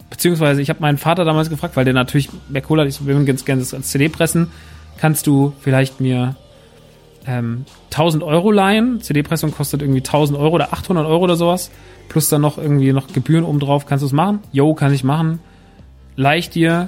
[0.10, 3.26] beziehungsweise ich habe meinen Vater damals gefragt, weil der natürlich mehr Cola hat, ich will
[3.26, 4.48] ganz gerne das als CD pressen.
[4.98, 6.38] Kannst du vielleicht mir
[7.26, 9.02] ähm, 1000 Euro leihen?
[9.02, 11.72] CD-Pressung kostet irgendwie 1000 Euro oder 800 Euro oder sowas.
[12.08, 13.86] Plus dann noch irgendwie noch Gebühren obendrauf.
[13.86, 14.40] Kannst du es machen?
[14.54, 15.41] Jo, kann ich machen.
[16.16, 16.88] Leih ich dir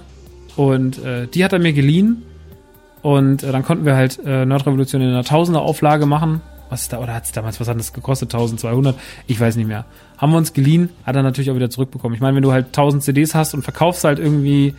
[0.59, 2.23] und äh, die hat er mir geliehen.
[3.01, 6.41] Und äh, dann konnten wir halt äh, Nerdrevolution in einer Tausender Auflage machen.
[6.69, 8.33] Was ist da, oder hat es damals, was hat das gekostet?
[8.33, 8.93] 1200?
[9.25, 9.85] Ich weiß nicht mehr.
[10.17, 12.13] Haben wir uns geliehen, hat er natürlich auch wieder zurückbekommen.
[12.13, 14.75] Ich meine, wenn du halt 1000 CDs hast und verkaufst halt irgendwie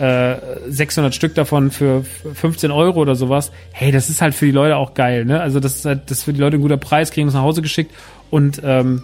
[0.00, 0.34] äh,
[0.68, 4.76] 600 Stück davon für 15 Euro oder sowas, hey, das ist halt für die Leute
[4.76, 5.40] auch geil, ne?
[5.40, 7.42] Also das ist halt, das ist für die Leute ein guter Preis, kriegen es nach
[7.42, 7.94] Hause geschickt
[8.30, 9.02] und ähm,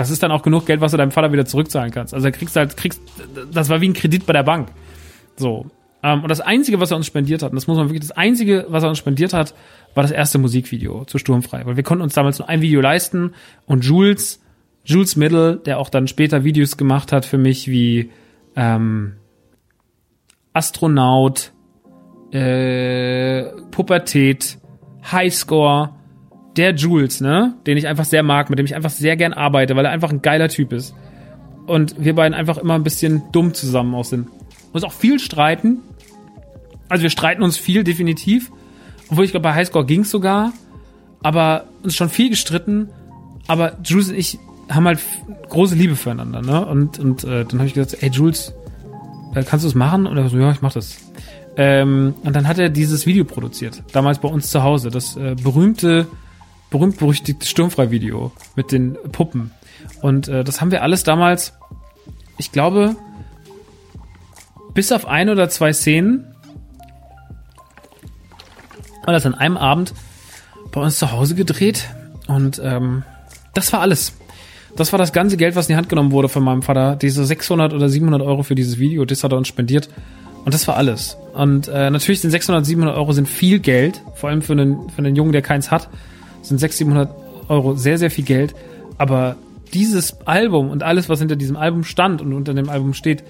[0.00, 2.14] das ist dann auch genug Geld, was du deinem Vater wieder zurückzahlen kannst.
[2.14, 3.02] Also kriegst halt, kriegst,
[3.52, 4.70] das war wie ein Kredit bei der Bank.
[5.36, 5.66] So.
[6.02, 8.16] Ähm, und das Einzige, was er uns spendiert hat, und das muss man wirklich, das
[8.16, 9.54] Einzige, was er uns spendiert hat,
[9.94, 11.66] war das erste Musikvideo zu Sturmfrei.
[11.66, 13.34] Weil wir konnten uns damals nur ein Video leisten
[13.66, 14.40] und Jules,
[14.84, 18.10] Jules Middle, der auch dann später Videos gemacht hat für mich wie
[18.56, 19.16] ähm,
[20.54, 21.52] Astronaut,
[22.32, 24.56] äh, Pubertät,
[25.12, 25.90] Highscore,
[26.56, 29.76] der Jules, ne, den ich einfach sehr mag, mit dem ich einfach sehr gern arbeite,
[29.76, 30.94] weil er einfach ein geiler Typ ist.
[31.66, 34.28] Und wir beiden einfach immer ein bisschen dumm zusammen auch sind.
[34.72, 35.78] Uns auch viel streiten.
[36.88, 38.50] Also wir streiten uns viel, definitiv.
[39.08, 40.52] Obwohl ich glaube, bei Highscore ging es sogar.
[41.22, 42.88] Aber uns schon viel gestritten.
[43.46, 45.00] Aber Jules und ich haben halt
[45.48, 46.64] große Liebe füreinander, ne?
[46.64, 48.54] Und, und äh, dann habe ich gesagt, ey Jules,
[49.34, 50.06] äh, kannst du es machen?
[50.06, 50.96] Und er so, ja, ich mach das.
[51.56, 53.82] Ähm, und dann hat er dieses Video produziert.
[53.92, 54.90] Damals bei uns zu Hause.
[54.90, 56.06] Das äh, berühmte
[56.70, 59.50] berühmt-berüchtigte Sturmfrei-Video mit den Puppen.
[60.00, 61.52] Und äh, das haben wir alles damals,
[62.38, 62.96] ich glaube,
[64.72, 66.26] bis auf ein oder zwei Szenen,
[69.04, 69.92] war das an einem Abend
[70.70, 71.88] bei uns zu Hause gedreht.
[72.28, 73.02] Und ähm,
[73.54, 74.14] das war alles.
[74.76, 76.94] Das war das ganze Geld, was in die Hand genommen wurde von meinem Vater.
[76.94, 79.88] Diese 600 oder 700 Euro für dieses Video, das hat er uns spendiert.
[80.44, 81.16] Und das war alles.
[81.34, 84.98] Und äh, natürlich sind 600, 700 Euro sind viel Geld, vor allem für einen, für
[84.98, 85.90] einen Jungen, der keins hat
[86.42, 87.10] sind 600, 700
[87.48, 88.54] Euro sehr, sehr viel Geld.
[88.98, 89.36] Aber
[89.72, 93.24] dieses Album und alles, was hinter diesem Album stand und unter dem Album steht,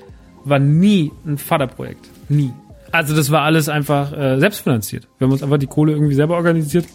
[0.45, 2.09] war nie ein Vaterprojekt.
[2.29, 2.53] Nie.
[2.93, 5.07] Also das war alles einfach äh, selbstfinanziert.
[5.19, 6.87] Wir haben uns einfach die Kohle irgendwie selber organisiert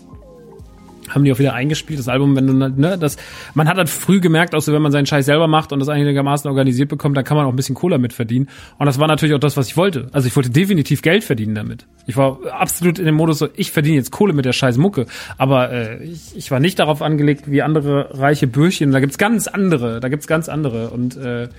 [1.09, 3.17] haben die auch wieder eingespielt, das Album, wenn du, ne, das,
[3.53, 5.89] man hat halt früh gemerkt, auch so, wenn man seinen Scheiß selber macht und das
[5.89, 8.49] einigermaßen organisiert bekommt, dann kann man auch ein bisschen Cola mit verdienen.
[8.77, 10.07] Und das war natürlich auch das, was ich wollte.
[10.11, 11.85] Also ich wollte definitiv Geld verdienen damit.
[12.07, 15.05] Ich war absolut in dem Modus so, ich verdiene jetzt Kohle mit der scheiß Mucke.
[15.37, 18.91] Aber äh, ich, ich war nicht darauf angelegt, wie andere reiche Bürchen.
[18.91, 20.89] Da gibt's ganz andere, da gibt's ganz andere.
[20.89, 21.49] Und äh,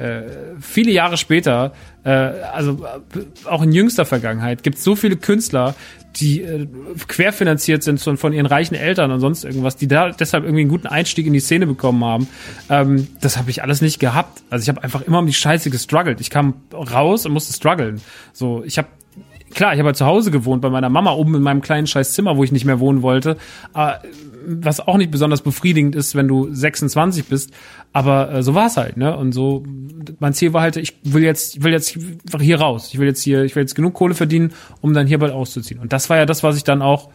[0.00, 0.22] äh,
[0.60, 1.72] viele Jahre später,
[2.04, 5.74] äh, also äh, auch in jüngster Vergangenheit, gibt es so viele Künstler,
[6.16, 6.66] die äh,
[7.06, 10.70] querfinanziert sind von, von ihren reichen Eltern und sonst irgendwas, die da deshalb irgendwie einen
[10.70, 12.28] guten Einstieg in die Szene bekommen haben.
[12.68, 14.42] Ähm, das habe ich alles nicht gehabt.
[14.50, 16.20] Also ich habe einfach immer um die Scheiße gestruggelt.
[16.20, 18.00] Ich kam raus und musste strugglen.
[18.32, 18.88] So, ich habe
[19.54, 22.12] klar, ich habe halt zu Hause gewohnt bei meiner Mama oben in meinem kleinen scheiß
[22.12, 23.36] Zimmer, wo ich nicht mehr wohnen wollte.
[23.72, 24.00] Aber
[24.46, 27.52] was auch nicht besonders befriedigend ist, wenn du 26 bist.
[27.92, 29.16] Aber äh, so war es halt, ne?
[29.16, 29.64] Und so,
[30.18, 31.98] mein Ziel war halt, ich will jetzt, ich will jetzt
[32.40, 32.90] hier raus.
[32.92, 35.80] Ich will jetzt hier, ich will jetzt genug Kohle verdienen, um dann hier bald auszuziehen.
[35.80, 37.10] Und das war ja das, was ich dann auch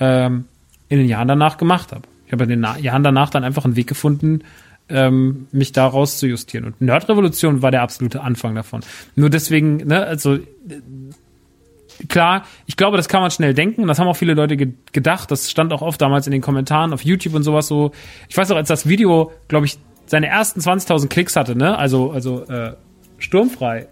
[0.00, 0.44] ähm,
[0.88, 2.02] in den Jahren danach gemacht habe.
[2.26, 4.40] Ich habe in den Na Jahren danach dann einfach einen Weg gefunden,
[4.88, 6.66] ähm, mich da rauszujustieren.
[6.66, 8.80] Und Nerdrevolution war der absolute Anfang davon.
[9.16, 10.38] Nur deswegen, ne, also
[12.08, 13.86] klar, ich glaube, das kann man schnell denken.
[13.86, 15.30] Das haben auch viele Leute ge gedacht.
[15.30, 17.92] Das stand auch oft damals in den Kommentaren auf YouTube und sowas so.
[18.28, 21.76] Ich weiß auch, als das Video, glaube ich, seine ersten 20.000 Klicks hatte, ne?
[21.76, 22.74] Also, also äh,
[23.18, 23.88] sturmfrei.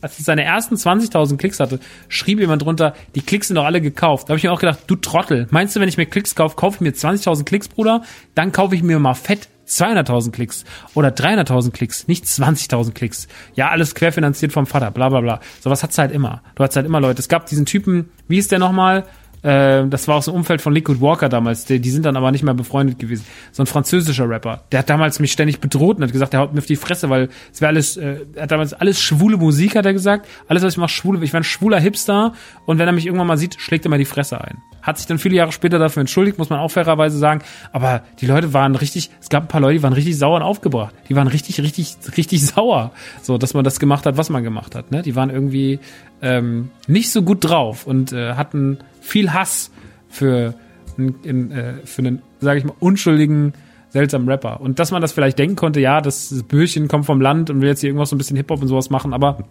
[0.00, 1.78] als es seine ersten 20.000 Klicks hatte,
[2.08, 4.28] schrieb jemand drunter, die Klicks sind doch alle gekauft.
[4.28, 6.56] Da habe ich mir auch gedacht, du Trottel, meinst du, wenn ich mir Klicks kaufe,
[6.56, 8.02] kaufe ich mir 20.000 Klicks, Bruder?
[8.34, 10.64] Dann kaufe ich mir mal fett 200.000 Klicks
[10.94, 13.28] oder 300.000 Klicks, nicht 20.000 Klicks.
[13.54, 15.40] Ja, alles querfinanziert vom Vater, bla bla bla.
[15.60, 16.42] Sowas hat's halt immer.
[16.54, 17.20] Du hast halt immer Leute.
[17.20, 19.04] Es gab diesen Typen, wie ist der nochmal?
[19.42, 21.64] Äh, das war aus dem Umfeld von Liquid Walker damals.
[21.64, 23.24] Die, die sind dann aber nicht mehr befreundet gewesen.
[23.50, 24.62] So ein französischer Rapper.
[24.72, 27.10] Der hat damals mich ständig bedroht und hat gesagt, der haut mir auf die Fresse,
[27.10, 30.28] weil es wäre alles, äh, er hat damals alles schwule Musik, hat er gesagt.
[30.48, 31.22] Alles, was ich mache, schwule.
[31.24, 32.34] Ich war ein schwuler Hipster
[32.66, 34.58] und wenn er mich irgendwann mal sieht, schlägt er mal die Fresse ein.
[34.82, 37.42] Hat sich dann viele Jahre später dafür entschuldigt, muss man auch fairerweise sagen.
[37.72, 40.42] Aber die Leute waren richtig, es gab ein paar Leute, die waren richtig sauer und
[40.42, 40.94] aufgebracht.
[41.08, 42.90] Die waren richtig, richtig, richtig sauer.
[43.22, 44.90] So, dass man das gemacht hat, was man gemacht hat.
[44.90, 45.02] Ne?
[45.02, 45.78] Die waren irgendwie
[46.20, 49.70] ähm, nicht so gut drauf und äh, hatten viel Hass
[50.08, 50.54] für,
[50.98, 53.54] in, in, äh, für einen, sage ich mal, unschuldigen,
[53.90, 54.60] seltsamen Rapper.
[54.60, 57.68] Und dass man das vielleicht denken konnte, ja, das, Böhrchen kommt vom Land und will
[57.68, 59.44] jetzt hier irgendwas so ein bisschen Hip-Hop und sowas machen, aber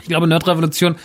[0.00, 0.96] ich glaube, Nerdrevolution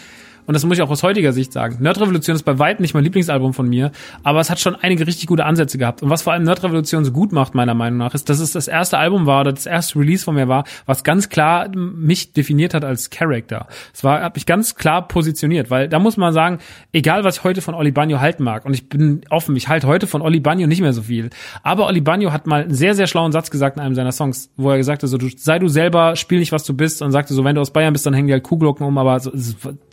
[0.46, 1.78] und das muss ich auch aus heutiger Sicht sagen.
[1.80, 3.92] Nerd Revolution ist bei weitem nicht mein Lieblingsalbum von mir,
[4.24, 6.04] aber es hat schon einige richtig gute Ansätze gehabt.
[6.04, 8.52] Und was vor allem Nerd Revolution so gut macht, meiner Meinung nach, ist, dass es
[8.52, 12.34] das erste Album war oder das erste Release von mir war, was ganz klar mich
[12.34, 13.68] definiert hat als Character.
[13.94, 16.60] Es war, hat mich ganz klar positioniert, weil da muss man sagen,
[16.94, 19.88] egal was ich heute von Oli Banyo halten mag, und ich bin offen, ich halte
[19.88, 21.30] heute von Oli Banyo nicht mehr so viel,
[21.64, 24.52] aber Oli Banyo hat mal einen sehr, sehr schlauen Satz gesagt in einem seiner Songs,
[24.58, 27.12] wo er gesagt hat, so, du, sei du selber, spiel nicht, was du bist, und
[27.12, 29.32] sagte so, wenn du aus Bayern bist, dann hängen die halt Kuhglocken um, aber so,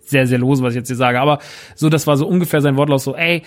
[0.05, 1.21] sehr, sehr los, was ich jetzt hier sage.
[1.21, 1.39] Aber
[1.75, 3.43] so, das war so ungefähr sein Wortlaut so, ey,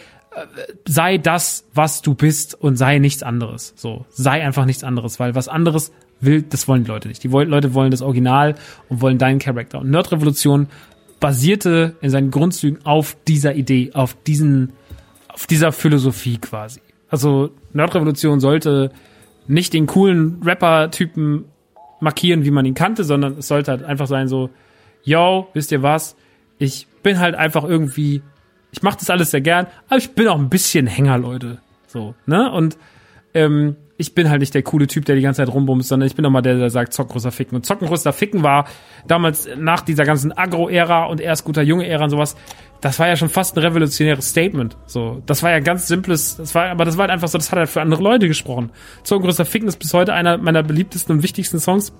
[0.85, 3.73] sei das, was du bist und sei nichts anderes.
[3.75, 7.23] So, sei einfach nichts anderes, weil was anderes will, das wollen die Leute nicht.
[7.23, 8.55] Die Leute wollen das Original
[8.89, 9.79] und wollen deinen Charakter.
[9.79, 10.67] Und Nerdrevolution
[11.19, 14.73] basierte in seinen Grundzügen auf dieser Idee, auf diesen,
[15.29, 16.81] auf dieser Philosophie quasi.
[17.09, 18.91] Also Nerdrevolution sollte
[19.47, 21.45] nicht den coolen Rapper-Typen
[21.99, 24.49] markieren, wie man ihn kannte, sondern es sollte halt einfach sein so,
[25.03, 26.15] yo, wisst ihr was?
[26.57, 28.21] Ich bin halt einfach irgendwie,
[28.71, 31.59] ich mache das alles sehr gern, aber ich bin auch ein bisschen Hänger, Leute.
[31.87, 32.51] So, ne?
[32.51, 32.77] Und
[33.33, 36.15] ähm, ich bin halt nicht der coole Typ, der die ganze Zeit rumbumst, sondern ich
[36.15, 37.55] bin auch mal der, der sagt, zock größer Ficken.
[37.55, 38.67] Und zocken größer Ficken war
[39.07, 42.35] damals nach dieser ganzen Agro-Ära und erst guter Junge-Ära und sowas,
[42.81, 44.77] das war ja schon fast ein revolutionäres Statement.
[44.85, 47.51] So, das war ja ganz simples, das war, aber das war halt einfach so, das
[47.51, 48.71] hat halt für andere Leute gesprochen.
[49.03, 51.93] Zocken größer Ficken ist bis heute einer meiner beliebtesten und wichtigsten Songs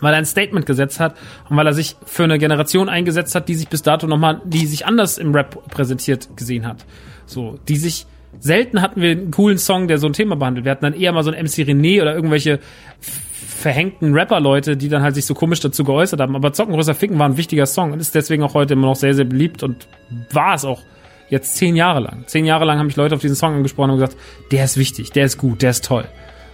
[0.00, 1.16] weil er ein Statement gesetzt hat
[1.48, 4.66] und weil er sich für eine Generation eingesetzt hat, die sich bis dato nochmal, die
[4.66, 6.84] sich anders im Rap präsentiert gesehen hat.
[7.26, 8.06] So, die sich,
[8.38, 10.64] selten hatten wir einen coolen Song, der so ein Thema behandelt.
[10.64, 12.60] Wir hatten dann eher mal so ein MC René oder irgendwelche
[13.00, 16.36] verhängten Rapper-Leute, die dann halt sich so komisch dazu geäußert haben.
[16.36, 19.14] Aber Zockengrößer Ficken war ein wichtiger Song und ist deswegen auch heute immer noch sehr,
[19.14, 19.88] sehr beliebt und
[20.32, 20.82] war es auch
[21.28, 22.24] jetzt zehn Jahre lang.
[22.26, 24.16] Zehn Jahre lang haben mich Leute auf diesen Song angesprochen und gesagt,
[24.52, 26.04] der ist wichtig, der ist gut, der ist toll.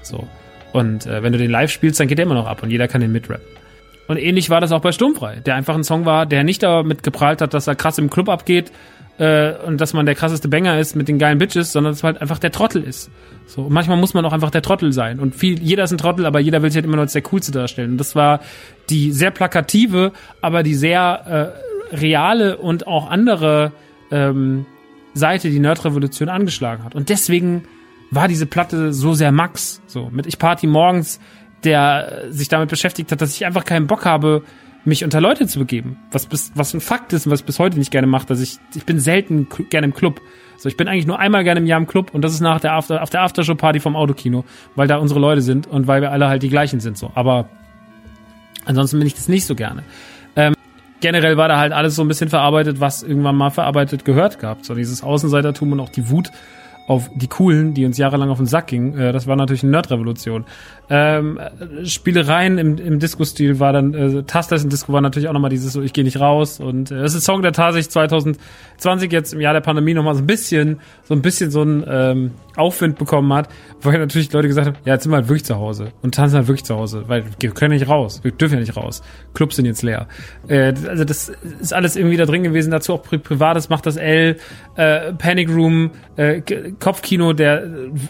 [0.03, 0.27] So.
[0.73, 2.89] Und äh, wenn du den live spielst, dann geht der immer noch ab und jeder
[2.89, 3.45] kann den mitrappen.
[4.09, 7.03] Und ähnlich war das auch bei Sturmfrei, der einfach ein Song war, der nicht damit
[7.03, 8.73] geprahlt hat, dass er krass im Club abgeht
[9.19, 12.15] äh, und dass man der krasseste Banger ist mit den geilen Bitches, sondern dass man
[12.15, 13.11] halt einfach der Trottel ist.
[13.47, 15.21] So, und manchmal muss man auch einfach der Trottel sein.
[15.21, 17.23] Und viel, jeder ist ein Trottel, aber jeder will sich halt immer nur als der
[17.23, 17.93] Coolste darstellen.
[17.93, 18.41] Und das war
[18.91, 21.55] die sehr plakative, aber die sehr
[21.93, 23.73] äh, reale und auch andere
[24.11, 24.67] ähm,
[25.15, 26.95] Seite, die Nerdrevolution angeschlagen hat.
[26.95, 27.65] Und deswegen
[28.13, 31.19] war diese Platte so sehr Max, so mit Ich Party morgens,
[31.65, 34.43] der sich damit beschäftigt hat, dass ich einfach keinen Bock habe,
[34.85, 35.97] mich unter Leute zu begeben.
[36.11, 38.41] Was bis, was ein Fakt ist und was ich bis heute nicht gerne mache, dass
[38.41, 40.21] ich, ich bin selten gerne im Club.
[40.59, 42.61] So, ich bin eigentlich nur einmal gerne im Jahr im Club und das ist nach
[42.61, 44.45] der After, auf der Aftershow-Party vom Autokino,
[44.75, 47.11] weil da unsere Leute sind und weil wir alle halt die gleichen sind, so.
[47.15, 47.49] Aber
[48.67, 49.85] ansonsten bin ich das nicht so gerne.
[50.37, 50.55] Ähm,
[51.01, 54.65] generell war da halt alles so ein bisschen verarbeitet, was irgendwann mal verarbeitet gehört gehabt.
[54.65, 56.31] So dieses Außenseitertum und auch die Wut
[56.87, 58.99] auf die Coolen, die uns jahrelang auf den Sack gingen.
[58.99, 60.45] Äh, das war natürlich eine Nerdrevolution.
[60.91, 61.39] Ähm,
[61.85, 65.83] Spielereien im, im Disco-Stil war dann, äh, Tastless Disco war natürlich auch nochmal dieses so,
[65.83, 66.61] ich gehe nicht raus.
[66.61, 70.15] Und äh, das ist ein Song, der tatsächlich 2020 jetzt im Jahr der Pandemie nochmal
[70.15, 73.49] so ein bisschen, so ein bisschen so ein ähm, Aufwind bekommen hat,
[73.81, 76.37] weil natürlich Leute gesagt haben, ja, jetzt sind wir halt wirklich zu Hause und tanzen
[76.37, 79.03] halt wirklich zu Hause, weil wir können nicht raus, wir dürfen ja nicht raus.
[79.35, 80.07] Clubs sind jetzt leer.
[80.49, 83.97] Äh, also das ist alles irgendwie da drin gewesen, dazu auch Pri Privates macht das
[83.97, 84.37] L,
[84.77, 86.41] äh, Panic Room, äh,
[86.79, 87.67] Kopfkino, der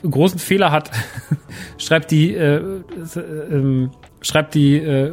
[0.08, 0.90] großen Fehler hat,
[1.78, 3.20] schreibt die äh, äh,
[3.50, 3.90] ähm,
[4.22, 5.12] schreibt die äh,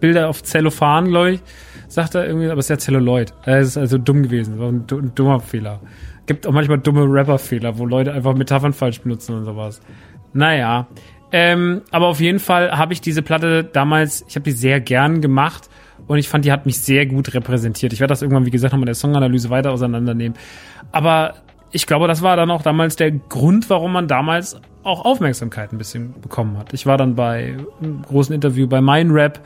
[0.00, 1.40] Bilder auf Zellophan, glaube ich,
[1.88, 3.34] sagt er irgendwie, aber es ist ja Zelluloid.
[3.44, 5.80] Es ist also dumm gewesen, war ein dummer Fehler.
[6.28, 9.80] Gibt auch manchmal dumme Rapper-Fehler, wo Leute einfach Metaphern falsch benutzen und sowas.
[10.32, 10.86] Naja.
[11.32, 15.20] Ähm, aber auf jeden Fall habe ich diese Platte damals, ich habe die sehr gern
[15.20, 15.68] gemacht
[16.06, 17.92] und ich fand, die hat mich sehr gut repräsentiert.
[17.92, 20.38] Ich werde das irgendwann, wie gesagt, nochmal in der Songanalyse weiter auseinandernehmen.
[20.92, 21.34] Aber
[21.72, 25.78] ich glaube, das war dann auch damals der Grund, warum man damals auch Aufmerksamkeit ein
[25.78, 26.72] bisschen bekommen hat.
[26.72, 29.40] Ich war dann bei einem großen Interview bei Mein Rap,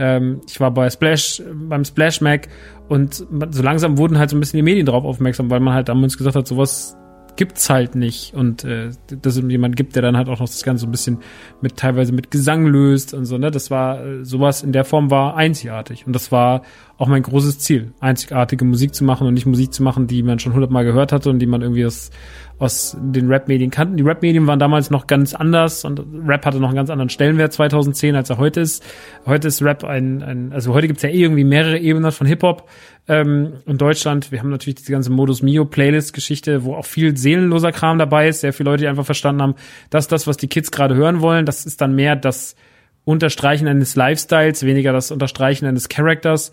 [0.00, 2.46] Ähm, ich war bei Splash, beim Splash Mac
[2.88, 5.88] und so langsam wurden halt so ein bisschen die Medien drauf aufmerksam, weil man halt
[5.88, 6.96] damals gesagt hat, sowas
[7.38, 8.90] gibt's halt nicht und äh,
[9.22, 11.18] dass es jemand gibt, der dann halt auch noch das Ganze so ein bisschen
[11.60, 13.52] mit teilweise mit Gesang löst und so, ne?
[13.52, 16.62] Das war äh, sowas in der Form war einzigartig und das war
[16.96, 20.40] auch mein großes Ziel, einzigartige Musik zu machen und nicht Musik zu machen, die man
[20.40, 22.10] schon hundertmal gehört hatte und die man irgendwie aus
[22.58, 23.96] aus den Rap-Medien kannten.
[23.96, 27.52] Die Rap-Medien waren damals noch ganz anders und Rap hatte noch einen ganz anderen Stellenwert
[27.52, 28.84] 2010, als er heute ist.
[29.26, 32.68] Heute ist Rap ein, ein also heute gibt's ja eh irgendwie mehrere Ebenen von Hip-Hop
[33.06, 34.32] ähm, in Deutschland.
[34.32, 38.40] Wir haben natürlich diese ganze Modus Mio Playlist-Geschichte, wo auch viel seelenloser Kram dabei ist.
[38.40, 39.54] Sehr viele Leute, die einfach verstanden haben,
[39.90, 42.56] dass das, was die Kids gerade hören wollen, das ist dann mehr das
[43.04, 46.50] Unterstreichen eines Lifestyles, weniger das Unterstreichen eines Characters.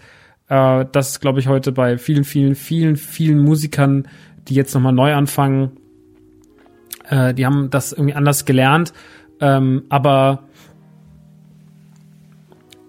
[0.50, 4.08] Äh, das ist, glaube ich, heute bei vielen, vielen, vielen, vielen Musikern,
[4.48, 5.72] die jetzt nochmal neu anfangen,
[7.10, 8.94] äh, die haben das irgendwie anders gelernt.
[9.40, 10.44] Ähm, aber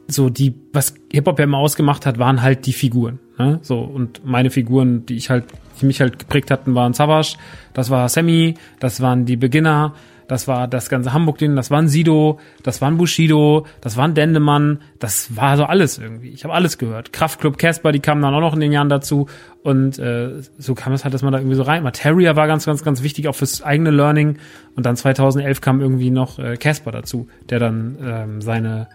[0.08, 3.18] so die, was Hip-Hop ja immer ausgemacht hat, waren halt die Figuren.
[3.38, 3.58] Ne?
[3.62, 5.44] So, und meine Figuren, die ich halt,
[5.80, 7.36] die mich halt geprägt hatten, waren Savage,
[7.74, 9.94] das war Sammy, das waren die Beginner,
[10.28, 14.04] das war das ganze Hamburg-Ding, das war ein Sido, das war ein Bushido, das war
[14.04, 16.30] ein Dendemann, das war so alles irgendwie.
[16.30, 17.12] Ich habe alles gehört.
[17.12, 19.26] Kraftclub Casper, die kamen dann auch noch in den Jahren dazu
[19.62, 21.82] und äh, so kam es halt, dass man da irgendwie so rein.
[21.82, 24.38] Materia war ganz, ganz, ganz wichtig auch fürs eigene Learning
[24.74, 28.88] und dann 2011 kam irgendwie noch äh, Casper dazu, der dann ähm, seine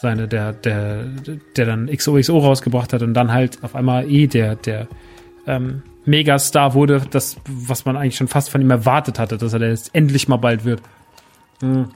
[0.00, 1.06] seine der der
[1.56, 4.86] der dann XOXO rausgebracht hat und dann halt auf einmal eh der der
[5.46, 9.68] ähm, Megastar wurde, das, was man eigentlich schon fast von ihm erwartet hatte, dass er
[9.68, 10.80] jetzt endlich mal bald wird.
[11.60, 11.90] Hm.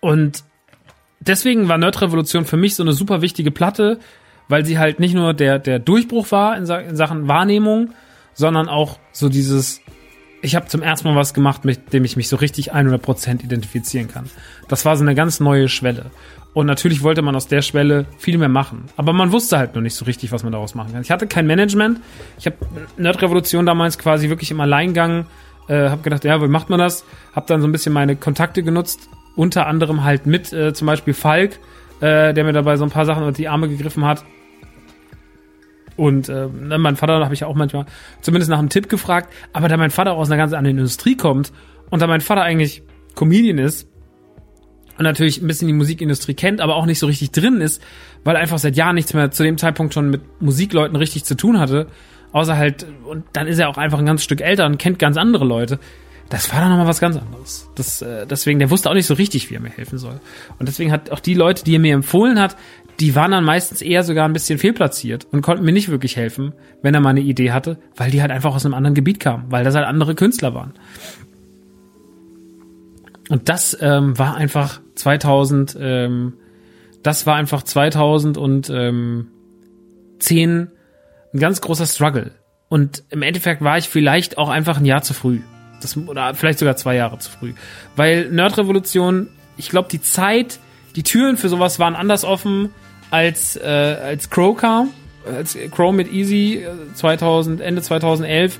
[0.00, 0.44] Und
[1.20, 3.98] deswegen war Nerd Revolution für mich so eine super wichtige Platte,
[4.48, 7.92] weil sie halt nicht nur der, der Durchbruch war in, in Sachen Wahrnehmung,
[8.34, 9.80] sondern auch so dieses,
[10.42, 14.08] ich habe zum ersten Mal was gemacht, mit dem ich mich so richtig 100% identifizieren
[14.08, 14.30] kann.
[14.68, 16.10] Das war so eine ganz neue Schwelle.
[16.52, 18.84] Und natürlich wollte man aus der Schwelle viel mehr machen.
[18.96, 21.02] Aber man wusste halt noch nicht so richtig, was man daraus machen kann.
[21.02, 22.00] Ich hatte kein Management.
[22.38, 22.56] Ich habe
[22.96, 25.26] Nerdrevolution damals quasi wirklich im Alleingang,
[25.68, 27.04] äh, habe gedacht, ja, wie macht man das?
[27.34, 29.08] Habe dann so ein bisschen meine Kontakte genutzt.
[29.36, 31.60] Unter anderem halt mit äh, zum Beispiel Falk,
[32.00, 34.24] äh, der mir dabei so ein paar Sachen unter die Arme gegriffen hat.
[35.96, 37.86] Und äh, ne, mein Vater habe ich auch manchmal
[38.22, 39.32] zumindest nach einem Tipp gefragt.
[39.52, 41.52] Aber da mein Vater aus einer ganz anderen Industrie kommt
[41.90, 42.82] und da mein Vater eigentlich
[43.14, 43.86] Comedian ist,
[45.00, 47.82] und natürlich ein bisschen die Musikindustrie kennt, aber auch nicht so richtig drin ist,
[48.22, 51.58] weil einfach seit Jahren nichts mehr zu dem Zeitpunkt schon mit Musikleuten richtig zu tun
[51.58, 51.86] hatte.
[52.32, 55.16] Außer halt, und dann ist er auch einfach ein ganzes Stück älter und kennt ganz
[55.16, 55.78] andere Leute.
[56.28, 57.70] Das war dann nochmal was ganz anderes.
[57.76, 60.20] Das, äh, deswegen, der wusste auch nicht so richtig, wie er mir helfen soll.
[60.58, 62.58] Und deswegen hat auch die Leute, die er mir empfohlen hat,
[63.00, 66.52] die waren dann meistens eher sogar ein bisschen fehlplatziert und konnten mir nicht wirklich helfen,
[66.82, 69.46] wenn er mal eine Idee hatte, weil die halt einfach aus einem anderen Gebiet kamen,
[69.48, 70.74] weil das halt andere Künstler waren.
[73.30, 76.34] Und das ähm, war einfach 2000, ähm,
[77.04, 79.28] das war einfach 2010 ähm,
[81.32, 82.32] ein ganz großer Struggle.
[82.68, 85.38] Und im Endeffekt war ich vielleicht auch einfach ein Jahr zu früh.
[85.80, 87.54] Das, oder vielleicht sogar zwei Jahre zu früh.
[87.94, 90.58] Weil Nerdrevolution, ich glaube, die Zeit,
[90.96, 92.70] die Türen für sowas waren anders offen
[93.12, 94.90] als, äh, als Crow kam.
[95.24, 98.58] Als Crow mit Easy 2000, äh, Ende 2011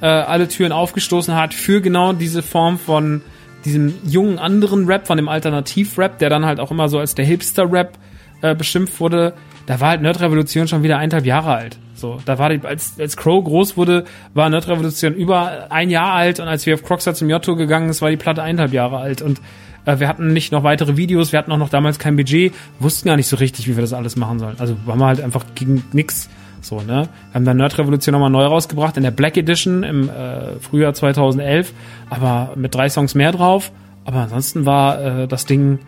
[0.00, 3.22] äh, alle Türen aufgestoßen hat für genau diese Form von
[3.64, 7.24] diesem jungen anderen Rap, von dem Alternativ-Rap, der dann halt auch immer so als der
[7.24, 7.98] Hipster-Rap
[8.42, 9.34] äh, beschimpft wurde,
[9.66, 11.78] da war halt Nerdrevolution schon wieder eineinhalb Jahre alt.
[11.94, 16.40] So, da war die, als, als Crow groß wurde, war Nerdrevolution über ein Jahr alt
[16.40, 19.22] und als wir auf Crocstar zum Jotto gegangen ist, war die Platte eineinhalb Jahre alt
[19.22, 19.40] und
[19.84, 23.08] äh, wir hatten nicht noch weitere Videos, wir hatten auch noch damals kein Budget, wussten
[23.08, 24.56] gar nicht so richtig, wie wir das alles machen sollen.
[24.58, 26.28] Also waren wir halt einfach gegen nix.
[26.62, 27.08] So, ne?
[27.30, 30.94] Wir haben dann Nerd Revolution nochmal neu rausgebracht in der Black Edition im äh, Frühjahr
[30.94, 31.72] 2011,
[32.08, 33.72] aber mit drei Songs mehr drauf.
[34.04, 35.80] Aber ansonsten war äh, das Ding,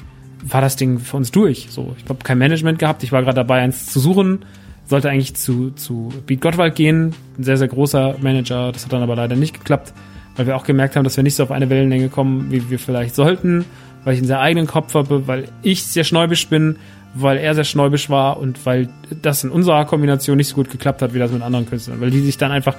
[0.43, 1.69] war das Ding für uns durch.
[1.71, 3.03] So, ich habe kein Management gehabt.
[3.03, 4.45] Ich war gerade dabei, eins zu suchen.
[4.87, 7.15] Sollte eigentlich zu, zu Beat Gottwald gehen.
[7.39, 8.71] Ein sehr, sehr großer Manager.
[8.73, 9.95] Das hat dann aber leider nicht geklappt,
[10.37, 12.79] weil wir auch gemerkt haben, dass wir nicht so auf eine Wellenlänge kommen, wie wir
[12.79, 13.65] vielleicht sollten,
[14.05, 16.77] weil ich einen sehr eigenen Kopf habe, weil ich sehr schnäubisch bin
[17.15, 18.89] weil er sehr schnäubisch war und weil
[19.23, 22.01] das in unserer Kombination nicht so gut geklappt hat, wie das mit anderen Künstlern.
[22.01, 22.77] Weil die sich dann einfach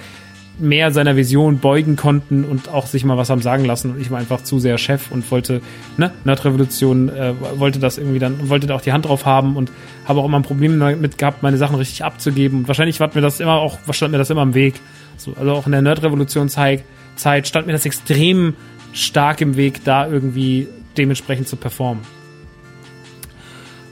[0.57, 4.10] mehr seiner Vision beugen konnten und auch sich mal was haben sagen lassen und ich
[4.10, 5.62] war einfach zu sehr Chef und wollte,
[5.98, 9.72] ne, Nerdrevolution, äh, wollte das irgendwie dann, wollte da auch die Hand drauf haben und
[10.06, 12.60] habe auch immer ein Problem damit gehabt, meine Sachen richtig abzugeben.
[12.60, 14.76] Und wahrscheinlich war mir das immer auch, stand mir das immer im Weg.
[15.18, 16.84] So, also auch in der Nerdrevolution-Zeit
[17.16, 18.56] Zeit stand mir das extrem
[18.94, 20.68] stark im Weg, da irgendwie
[20.98, 22.03] dementsprechend zu performen.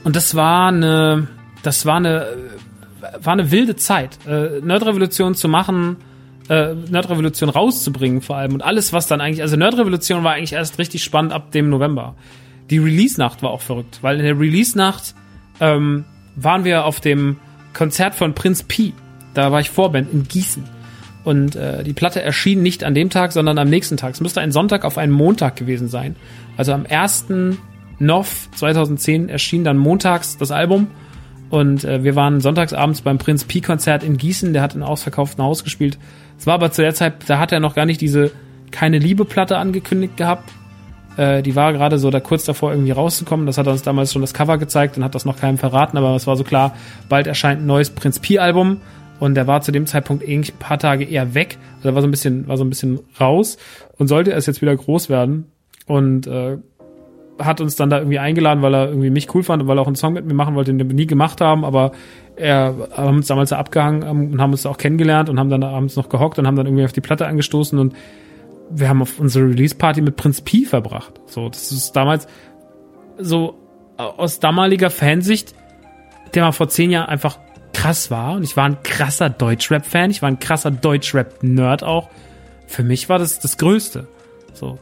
[0.04, 1.26] Und das war eine,
[1.62, 2.28] das war eine,
[3.20, 4.18] war eine wilde Zeit.
[4.26, 5.96] Äh, Nerdrevolution zu machen,
[6.48, 10.78] äh, Nerdrevolution rauszubringen vor allem und alles, was dann eigentlich, also Nerdrevolution war eigentlich erst
[10.78, 12.14] richtig spannend ab dem November.
[12.70, 15.14] die Release-Nacht war auch verrückt, weil in der Release-Nacht
[15.60, 16.04] ähm,
[16.36, 17.36] waren wir auf dem
[17.72, 18.94] Konzert von Prinz Pi.
[19.34, 20.64] Da war ich Vorband in Gießen.
[21.24, 24.14] Und äh, die Platte erschien nicht an dem Tag, sondern am nächsten Tag.
[24.14, 26.16] Es müsste ein Sonntag auf einen Montag gewesen sein.
[26.56, 27.26] Also am 1.
[27.98, 30.88] NOV 2010 erschien dann montags das Album.
[31.50, 34.52] Und äh, wir waren sonntagsabends beim Prinz Pi Konzert in Gießen.
[34.52, 35.98] Der hat in ausverkauften Haus gespielt.
[36.38, 38.32] Es war aber zu der Zeit, da hat er noch gar nicht diese
[38.70, 40.50] keine Liebe Platte angekündigt gehabt.
[41.16, 43.46] Äh, die war gerade so da kurz davor irgendwie rauszukommen.
[43.46, 46.14] Das hat uns damals schon das Cover gezeigt und hat das noch keinem verraten, aber
[46.16, 46.74] es war so klar,
[47.08, 48.80] bald erscheint ein neues Prinz Pi Album
[49.20, 51.58] und der war zu dem Zeitpunkt eigentlich ein paar Tage eher weg.
[51.76, 53.58] Also er war so ein bisschen, war so ein bisschen raus
[53.96, 55.46] und sollte erst jetzt wieder groß werden
[55.86, 56.58] und äh,
[57.38, 59.82] hat uns dann da irgendwie eingeladen, weil er irgendwie mich cool fand und weil er
[59.82, 61.92] auch einen Song mit mir machen wollte, den wir nie gemacht haben, aber
[62.36, 65.96] er haben uns damals da abgehangen und haben uns auch kennengelernt und haben dann abends
[65.96, 67.94] noch gehockt und haben dann irgendwie auf die Platte angestoßen und
[68.70, 71.20] wir haben auf unsere Release-Party mit Prinz Pi verbracht.
[71.26, 72.26] So, das ist damals
[73.18, 73.54] so
[73.96, 75.54] aus damaliger Fansicht,
[76.34, 77.38] der mal vor zehn Jahren einfach
[77.72, 78.36] krass war.
[78.36, 80.10] Und ich war ein krasser Deutschrap-Fan.
[80.10, 82.08] Ich war ein krasser Deutschrap-Nerd auch.
[82.66, 84.08] Für mich war das das Größte.
[84.52, 84.78] So.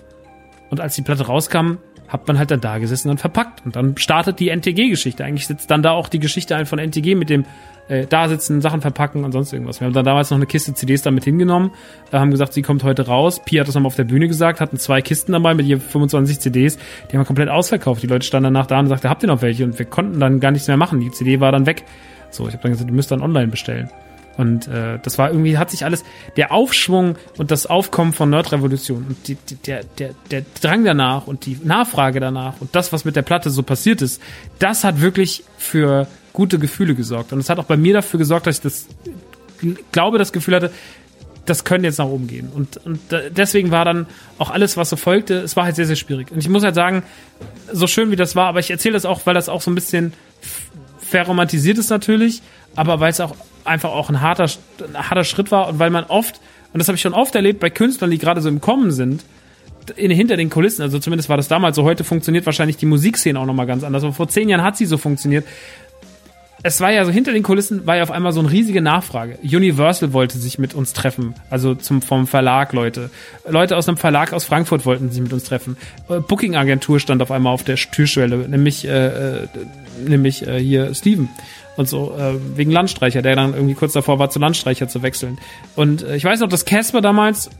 [0.70, 1.78] Und als die Platte rauskam,
[2.12, 3.64] hat man halt dann da gesessen und verpackt.
[3.64, 5.24] Und dann startet die NTG-Geschichte.
[5.24, 7.46] Eigentlich sitzt dann da auch die Geschichte ein von NTG mit dem
[7.88, 9.80] äh, da sitzen, Sachen verpacken und sonst irgendwas.
[9.80, 11.70] Wir haben dann damals noch eine Kiste CDs damit hingenommen,
[12.12, 13.40] äh, haben gesagt, sie kommt heute raus.
[13.42, 16.38] Pi hat das nochmal auf der Bühne gesagt, hatten zwei Kisten dabei mit je 25
[16.38, 18.02] CDs, die haben wir komplett ausverkauft.
[18.02, 19.64] Die Leute standen danach da und sagten, habt ihr noch welche?
[19.64, 21.00] Und wir konnten dann gar nichts mehr machen.
[21.00, 21.84] Die CD war dann weg.
[22.30, 23.90] So, ich habe dann gesagt, ihr müsst dann online bestellen.
[24.36, 26.04] Und äh, das war irgendwie, hat sich alles,
[26.36, 31.26] der Aufschwung und das Aufkommen von Nerdrevolution und die, die, der, der, der Drang danach
[31.26, 34.22] und die Nachfrage danach und das, was mit der Platte so passiert ist,
[34.58, 37.32] das hat wirklich für gute Gefühle gesorgt.
[37.32, 38.86] Und es hat auch bei mir dafür gesorgt, dass ich das
[39.92, 40.70] glaube, das Gefühl hatte,
[41.44, 42.50] das könnte jetzt nach oben gehen.
[42.54, 43.00] Und, und
[43.30, 44.06] deswegen war dann
[44.38, 46.30] auch alles, was so folgte, es war halt sehr, sehr schwierig.
[46.30, 47.02] Und ich muss halt sagen,
[47.72, 49.74] so schön wie das war, aber ich erzähle das auch, weil das auch so ein
[49.74, 50.12] bisschen
[50.98, 52.42] verromantisiert ist natürlich,
[52.76, 53.34] aber weil es auch
[53.64, 54.46] einfach auch ein harter,
[54.80, 56.40] ein harter Schritt war und weil man oft,
[56.72, 59.24] und das habe ich schon oft erlebt bei Künstlern, die gerade so im Kommen sind,
[59.96, 63.38] in, hinter den Kulissen, also zumindest war das damals so, heute funktioniert wahrscheinlich die Musikszene
[63.38, 65.44] auch nochmal ganz anders, aber vor zehn Jahren hat sie so funktioniert,
[66.64, 69.36] es war ja so hinter den Kulissen war ja auf einmal so eine riesige Nachfrage.
[69.42, 73.10] Universal wollte sich mit uns treffen, also zum vom Verlag Leute.
[73.48, 75.76] Leute aus einem Verlag aus Frankfurt wollten sich mit uns treffen.
[76.08, 79.48] Äh, Booking Agentur stand auf einmal auf der Türschwelle, nämlich äh, äh,
[80.06, 81.28] nämlich äh, hier Steven
[81.76, 85.38] und so äh, wegen Landstreicher, der dann irgendwie kurz davor war zu Landstreicher zu wechseln.
[85.76, 87.50] Und äh, ich weiß noch, dass Casper damals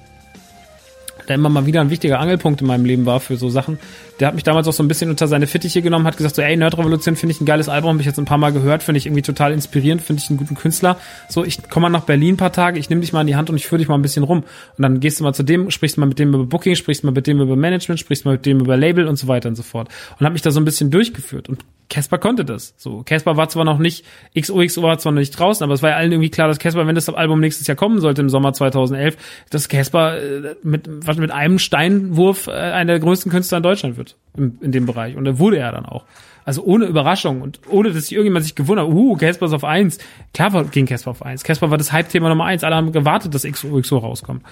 [1.29, 3.79] der immer mal wieder ein wichtiger Angelpunkt in meinem Leben war für so Sachen.
[4.21, 6.43] Der hat mich damals auch so ein bisschen unter seine Fittiche genommen, hat gesagt so,
[6.43, 8.99] ey, Nerdrevolution finde ich ein geiles Album, habe ich jetzt ein paar Mal gehört, finde
[8.99, 10.99] ich irgendwie total inspirierend, finde ich einen guten Künstler.
[11.29, 13.37] So, ich komme mal nach Berlin ein paar Tage, ich nehme dich mal in die
[13.37, 14.39] Hand und ich führe dich mal ein bisschen rum.
[14.77, 17.13] Und dann gehst du mal zu dem, sprichst mal mit dem über Booking, sprichst mal
[17.13, 19.63] mit dem über Management, sprichst mal mit dem über Label und so weiter und so
[19.63, 19.89] fort.
[20.19, 21.49] Und habe mich da so ein bisschen durchgeführt.
[21.49, 22.73] Und Casper konnte das.
[22.79, 25.91] So, Casper war zwar noch nicht, XOXO war zwar noch nicht draußen, aber es war
[25.91, 28.55] ja allen irgendwie klar, dass Casper, wenn das Album nächstes Jahr kommen sollte im Sommer
[28.55, 29.19] 2011,
[29.51, 33.99] dass Casper äh, mit, was mit einem Steinwurf äh, einer der größten Künstler in Deutschland
[33.99, 35.17] wird in, in dem Bereich.
[35.17, 36.07] Und er wurde er dann auch.
[36.47, 39.99] Also ohne Überraschung und ohne, dass sich irgendjemand sich gewundert, uh, Casper ist auf eins.
[40.33, 41.45] Klar ging Casper auf eins.
[41.45, 42.65] Casper war das Hype-Thema Nummer eins.
[42.65, 44.43] Alle haben gewartet, dass XOXO rauskommt.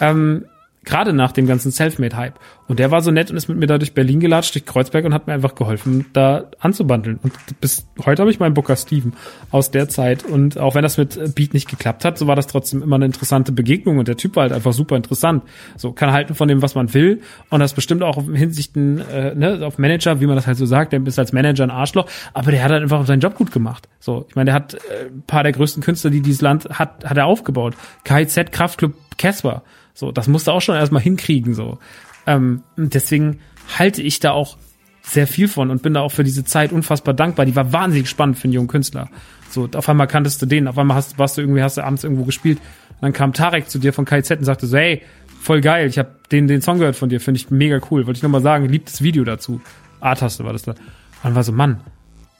[0.00, 0.46] Ähm,
[0.88, 2.40] Gerade nach dem ganzen Selfmade-Hype.
[2.66, 5.04] Und der war so nett und ist mit mir da durch Berlin gelatscht, durch Kreuzberg
[5.04, 7.20] und hat mir einfach geholfen, da anzubandeln.
[7.22, 9.12] Und bis heute habe ich meinen Booker Steven
[9.50, 10.24] aus der Zeit.
[10.24, 13.04] Und auch wenn das mit Beat nicht geklappt hat, so war das trotzdem immer eine
[13.04, 13.98] interessante Begegnung.
[13.98, 15.42] Und der Typ war halt einfach super interessant.
[15.76, 17.20] So kann halten von dem, was man will.
[17.50, 20.64] Und das bestimmt auch auf Hinsichten, äh, ne, auf Manager, wie man das halt so
[20.64, 22.06] sagt, der ist als Manager ein Arschloch.
[22.32, 23.90] Aber der hat halt einfach seinen Job gut gemacht.
[24.00, 27.04] So, ich meine, der hat äh, ein paar der größten Künstler, die dieses Land hat,
[27.04, 27.74] hat er aufgebaut.
[28.04, 29.64] KIZ, Kraftclub, Casper.
[29.98, 31.78] So, das musste auch schon erstmal hinkriegen, so.
[32.24, 33.40] Ähm, deswegen
[33.76, 34.56] halte ich da auch
[35.02, 37.46] sehr viel von und bin da auch für diese Zeit unfassbar dankbar.
[37.46, 39.10] Die war wahnsinnig spannend für einen jungen Künstler.
[39.50, 42.04] So, auf einmal kanntest du den, auf einmal hast, warst du irgendwie, hast du abends
[42.04, 42.58] irgendwo gespielt.
[42.58, 45.02] Und dann kam Tarek zu dir von KZ und sagte so, hey,
[45.40, 48.06] voll geil, ich habe den, den Song gehört von dir, finde ich mega cool.
[48.06, 49.60] Wollte ich nochmal sagen, liebt das Video dazu.
[49.98, 50.72] A-Taste war das da.
[50.72, 50.78] Und
[51.24, 51.80] dann war so, Mann,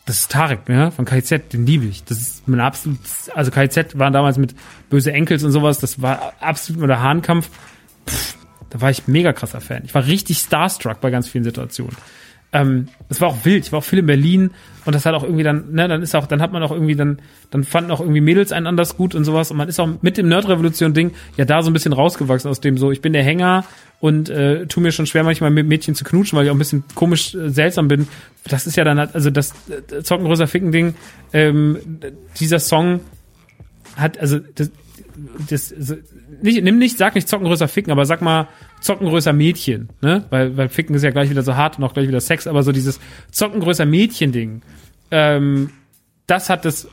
[0.08, 2.02] das ist Tarek, ne, von KZ, den liebe ich.
[2.04, 2.98] Das ist mein absolut,
[3.34, 4.54] also KZ waren damals mit
[4.88, 7.50] böse Enkels und sowas, das war absolut nur der Hahnkampf.
[8.08, 8.36] Pff,
[8.70, 9.82] da war ich mega krasser Fan.
[9.84, 11.94] Ich war richtig starstruck bei ganz vielen Situationen.
[12.52, 13.66] Ähm, es war auch wild.
[13.66, 14.50] Ich war auch viel in Berlin
[14.86, 16.96] und das hat auch irgendwie dann, ne, dann ist auch, dann hat man auch irgendwie
[16.96, 17.18] dann,
[17.50, 20.16] dann fanden auch irgendwie Mädels einen anders gut und sowas und man ist auch mit
[20.16, 23.64] dem Nerdrevolution-Ding ja da so ein bisschen rausgewachsen aus dem so, ich bin der Hänger
[24.00, 26.58] und äh, tu mir schon schwer manchmal mit Mädchen zu knutschen, weil ich auch ein
[26.58, 28.08] bisschen komisch äh, seltsam bin.
[28.44, 30.94] Das ist ja dann halt, also das äh, Zocken größer Ficken Ding,
[31.34, 31.78] ähm,
[32.40, 33.00] dieser Song
[33.96, 34.70] hat, also das,
[35.48, 35.74] das,
[36.42, 38.48] nicht, nimm nicht, sag nicht zocken größer Ficken, aber sag mal
[38.80, 40.24] zocken größer Mädchen, ne?
[40.30, 42.62] Weil, weil Ficken ist ja gleich wieder so hart und auch gleich wieder Sex, aber
[42.62, 43.00] so dieses
[43.30, 44.62] zocken größer Mädchen-Ding,
[45.10, 45.70] ähm,
[46.26, 46.88] das hat das,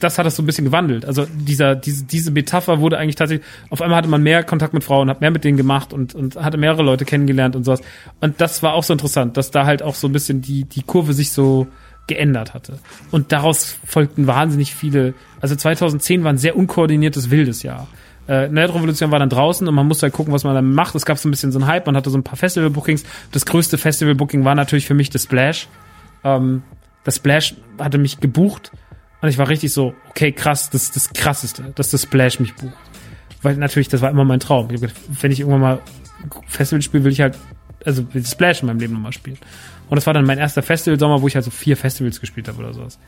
[0.00, 1.04] das hat das so ein bisschen gewandelt.
[1.04, 4.84] Also dieser, diese, diese Metapher wurde eigentlich tatsächlich, auf einmal hatte man mehr Kontakt mit
[4.84, 7.80] Frauen, hat mehr mit denen gemacht und, und hatte mehrere Leute kennengelernt und sowas.
[8.20, 10.82] Und das war auch so interessant, dass da halt auch so ein bisschen die, die
[10.82, 11.68] Kurve sich so
[12.06, 12.78] geändert hatte.
[13.12, 17.86] Und daraus folgten wahnsinnig viele, also 2010 war ein sehr unkoordiniertes, wildes Jahr.
[18.28, 20.94] Äh, Nerdrevolution war dann draußen und man musste halt gucken, was man dann macht.
[20.94, 23.04] Es gab so ein bisschen so einen Hype, man hatte so ein paar Festival-Bookings.
[23.32, 25.68] Das größte Festival-Booking war natürlich für mich das Splash.
[26.24, 26.62] Ähm,
[27.04, 28.72] das Splash hatte mich gebucht
[29.22, 32.54] und ich war richtig so, okay, krass, das ist das krasseste, dass das Splash mich
[32.54, 32.74] bucht.
[33.42, 34.68] Weil natürlich, das war immer mein Traum.
[34.70, 35.78] Ich gedacht, wenn ich irgendwann mal
[36.46, 37.38] Festival spiele, will ich halt,
[37.84, 39.38] also will Splash in meinem Leben nochmal spielen.
[39.88, 42.58] Und das war dann mein erster Festivalsommer, wo ich halt so vier Festivals gespielt habe
[42.58, 42.98] oder sowas.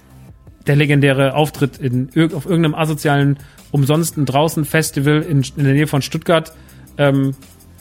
[0.66, 3.38] Der legendäre Auftritt in, auf irgendeinem asozialen,
[3.70, 6.52] umsonsten draußen Festival in, in der Nähe von Stuttgart.
[6.98, 7.34] Ähm,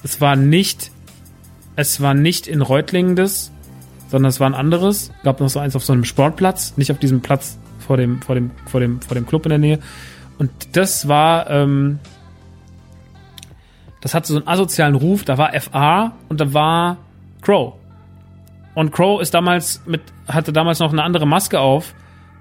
[0.03, 0.91] es war nicht,
[1.75, 3.51] es war nicht in Reutlingen das,
[4.09, 5.11] sondern es war ein anderes.
[5.23, 8.35] Gab noch so eins auf so einem Sportplatz, nicht auf diesem Platz vor dem, vor
[8.35, 9.79] dem, vor dem, vor dem Club in der Nähe.
[10.37, 11.99] Und das war, ähm,
[14.01, 15.23] das hatte so einen asozialen Ruf.
[15.23, 16.97] Da war FA und da war
[17.41, 17.73] Crow.
[18.73, 21.93] Und Crow ist damals mit, hatte damals noch eine andere Maske auf,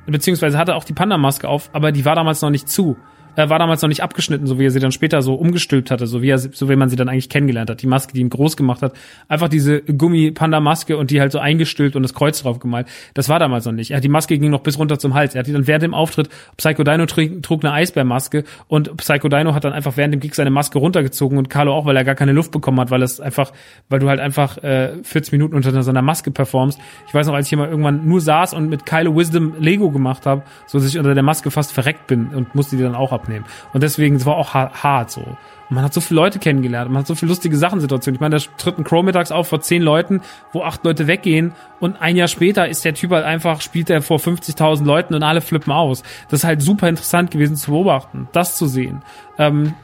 [0.06, 2.96] beziehungsweise hatte auch die Panda-Maske auf, aber die war damals noch nicht zu
[3.36, 6.06] äh, war damals noch nicht abgeschnitten, so wie er sie dann später so umgestülpt hatte,
[6.06, 7.82] so wie er, so wie man sie dann eigentlich kennengelernt hat.
[7.82, 8.94] Die Maske, die ihn groß gemacht hat,
[9.28, 12.86] einfach diese Gummi-Panda-Maske und die halt so eingestülpt und das Kreuz drauf gemalt.
[13.14, 13.90] Das war damals noch nicht.
[13.90, 15.34] Er hat die Maske ging noch bis runter zum Hals.
[15.34, 19.28] Er hat die dann während dem Auftritt, Psycho Dino trug, trug eine Eisbärmaske und Psycho
[19.28, 22.04] Dino hat dann einfach während dem Gig seine Maske runtergezogen und Carlo auch, weil er
[22.04, 23.52] gar keine Luft bekommen hat, weil es einfach,
[23.88, 26.78] weil du halt einfach äh, 40 Minuten unter so einer Maske performst.
[27.06, 29.90] Ich weiß noch, als ich hier mal irgendwann nur saß und mit Kylo Wisdom Lego
[29.90, 32.94] gemacht habe, so dass ich unter der Maske fast verreckt bin und musste die dann
[32.94, 33.44] auch abnehmen.
[33.72, 35.20] Und deswegen, es war auch hart so.
[35.70, 38.16] Und man hat so viele Leute kennengelernt, man hat so viele lustige Sachen-Situationen.
[38.16, 40.20] Ich meine, da tritt ein Crow mittags auf vor zehn Leuten,
[40.52, 44.02] wo acht Leute weggehen und ein Jahr später ist der Typ halt einfach, spielt er
[44.02, 46.02] vor 50.000 Leuten und alle flippen aus.
[46.28, 49.02] Das ist halt super interessant gewesen zu beobachten, das zu sehen.
[49.38, 49.74] Ähm,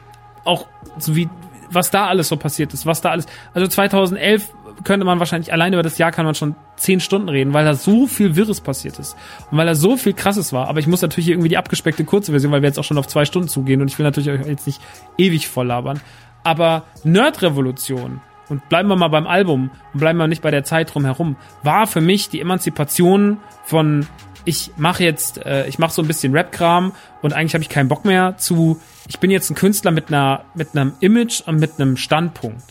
[0.43, 1.29] auch so wie,
[1.69, 5.73] was da alles so passiert ist, was da alles, also 2011 könnte man wahrscheinlich allein
[5.73, 8.99] über das Jahr kann man schon zehn Stunden reden, weil da so viel Wirres passiert
[8.99, 9.15] ist
[9.51, 10.67] und weil da so viel Krasses war.
[10.67, 13.07] Aber ich muss natürlich irgendwie die abgespeckte kurze Version, weil wir jetzt auch schon auf
[13.07, 14.81] zwei Stunden zugehen und ich will natürlich euch jetzt nicht
[15.17, 15.99] ewig voll labern.
[16.43, 20.93] Aber Nerd-Revolution und bleiben wir mal beim Album und bleiben wir nicht bei der Zeit
[20.93, 24.07] drumherum, war für mich die Emanzipation von
[24.45, 27.89] ich mache jetzt, äh, ich mache so ein bisschen Rap-Kram und eigentlich habe ich keinen
[27.89, 31.73] Bock mehr zu, ich bin jetzt ein Künstler mit einer, mit einem Image und mit
[31.77, 32.63] einem Standpunkt.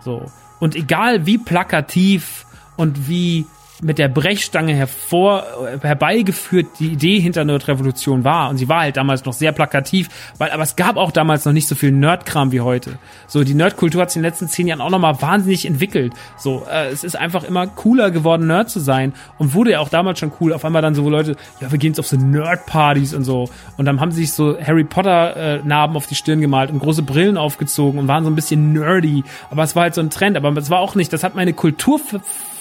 [0.00, 0.26] So.
[0.64, 2.46] Und egal wie plakativ
[2.78, 3.44] und wie
[3.84, 5.44] mit der Brechstange hervor,
[5.82, 8.48] herbeigeführt die Idee hinter Nerdrevolution war.
[8.48, 10.08] Und sie war halt damals noch sehr plakativ,
[10.38, 12.98] weil, aber es gab auch damals noch nicht so viel Nerdkram wie heute.
[13.26, 16.14] So, die Nerdkultur hat sich in den letzten zehn Jahren auch nochmal wahnsinnig entwickelt.
[16.38, 19.12] So, äh, es ist einfach immer cooler geworden, Nerd zu sein.
[19.38, 20.54] Und wurde ja auch damals schon cool.
[20.54, 23.50] Auf einmal dann so Leute, ja, wir gehen jetzt auf so Nerd-Partys und so.
[23.76, 27.02] Und dann haben sie sich so Harry Potter-Narben äh, auf die Stirn gemalt und große
[27.02, 29.24] Brillen aufgezogen und waren so ein bisschen nerdy.
[29.50, 30.38] Aber es war halt so ein Trend.
[30.38, 32.00] Aber es war auch nicht, das hat meine Kultur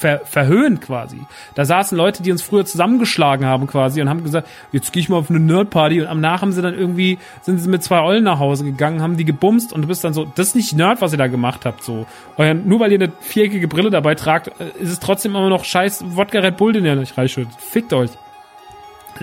[0.04, 1.22] ver verhöhnt quasi.
[1.56, 5.08] Da saßen Leute, die uns früher zusammengeschlagen haben quasi und haben gesagt, jetzt gehe ich
[5.08, 8.02] mal auf eine Nerdparty und am Nach haben sie dann irgendwie, sind sie mit zwei
[8.02, 10.74] Eulen nach Hause gegangen, haben die gebumst und du bist dann so, das ist nicht
[10.74, 12.06] Nerd, was ihr da gemacht habt, so.
[12.36, 15.64] Euer, nur weil ihr eine viereckige Brille dabei tragt, äh, ist es trotzdem immer noch
[15.64, 17.56] scheiß Wodka Red Bull, den ihr nicht reinschüttet.
[17.58, 18.12] Fickt euch.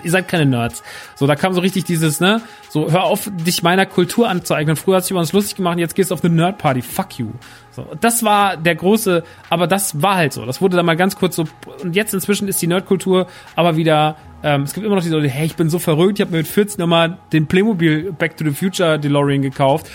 [0.02, 0.82] Ihr seid keine Nerds.
[1.14, 4.76] So, da kam so richtig dieses, ne, so, hör auf, dich meiner Kultur anzueignen.
[4.76, 6.82] Früher hast du über uns lustig gemacht, jetzt gehst du auf eine Nerdparty.
[6.82, 7.30] Fuck you.
[7.72, 10.44] So, das war der große, aber das war halt so.
[10.44, 11.44] Das wurde dann mal ganz kurz so,
[11.82, 15.28] und jetzt inzwischen ist die Nerdkultur aber wieder, ähm, es gibt immer noch diese Leute,
[15.28, 18.44] hey, ich bin so verrückt, ich habe mir mit 14 nochmal den Playmobil Back to
[18.44, 19.90] the Future DeLorean gekauft.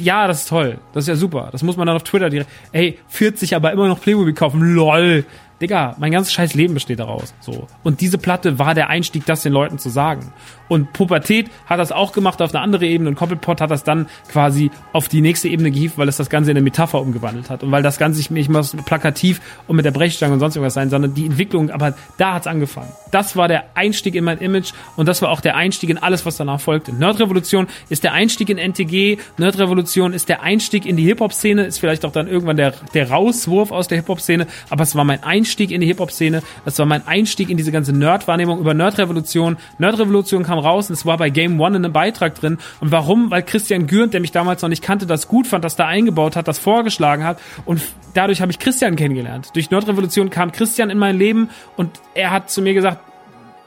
[0.00, 0.78] Ja, das ist toll.
[0.92, 1.50] Das ist ja super.
[1.52, 4.60] Das muss man dann auf Twitter direkt, ey, 40 aber immer noch Playmobil kaufen.
[4.74, 5.24] Lol.
[5.60, 7.34] Digga, mein ganzes scheiß Leben besteht daraus.
[7.40, 7.66] So.
[7.82, 10.32] Und diese Platte war der Einstieg, das den Leuten zu sagen.
[10.68, 14.06] Und Pubertät hat das auch gemacht auf eine andere Ebene und Koppelpot hat das dann
[14.30, 17.62] quasi auf die nächste Ebene gehievt, weil es das Ganze in eine Metapher umgewandelt hat.
[17.62, 20.88] Und weil das Ganze nicht mehr plakativ und mit der Brechstange und sonst irgendwas sein,
[20.88, 22.92] sondern die Entwicklung, aber da hat's angefangen.
[23.10, 26.24] Das war der Einstieg in mein Image und das war auch der Einstieg in alles,
[26.24, 26.94] was danach folgte.
[26.94, 32.04] Nerdrevolution ist der Einstieg in NTG, Nerdrevolution ist der Einstieg in die Hip-Hop-Szene, ist vielleicht
[32.04, 35.72] auch dann irgendwann der, der Rauswurf aus der Hip-Hop-Szene, aber es war mein Einstieg Einstieg
[35.72, 36.42] in die Hip-Hop-Szene.
[36.64, 39.56] Das war mein Einstieg in diese ganze Nerd-Wahrnehmung über Nerd-Revolution.
[39.78, 42.58] Nerd-Revolution kam raus und es war bei Game One in einem Beitrag drin.
[42.78, 43.32] Und warum?
[43.32, 46.36] Weil Christian Gürnt, der mich damals noch nicht kannte, das gut fand, das da eingebaut
[46.36, 47.40] hat, das vorgeschlagen hat.
[47.64, 47.82] Und
[48.14, 49.48] dadurch habe ich Christian kennengelernt.
[49.54, 53.00] Durch Nerd-Revolution kam Christian in mein Leben und er hat zu mir gesagt,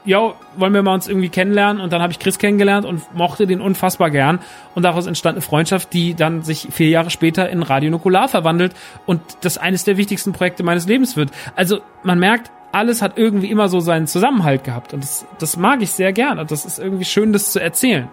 [0.04, 1.80] ja, wollen wir mal uns irgendwie kennenlernen?
[1.80, 4.38] Und dann habe ich Chris kennengelernt und mochte den unfassbar gern.
[4.74, 8.74] Und daraus entstand eine Freundschaft, die dann sich vier Jahre später in Radio Nukular verwandelt
[9.06, 11.30] und das eines der wichtigsten Projekte meines Lebens wird.
[11.56, 14.92] Also man merkt, alles hat irgendwie immer so seinen Zusammenhalt gehabt.
[14.92, 16.38] Und das, das mag ich sehr gern.
[16.38, 18.08] Und das ist irgendwie schön, das zu erzählen.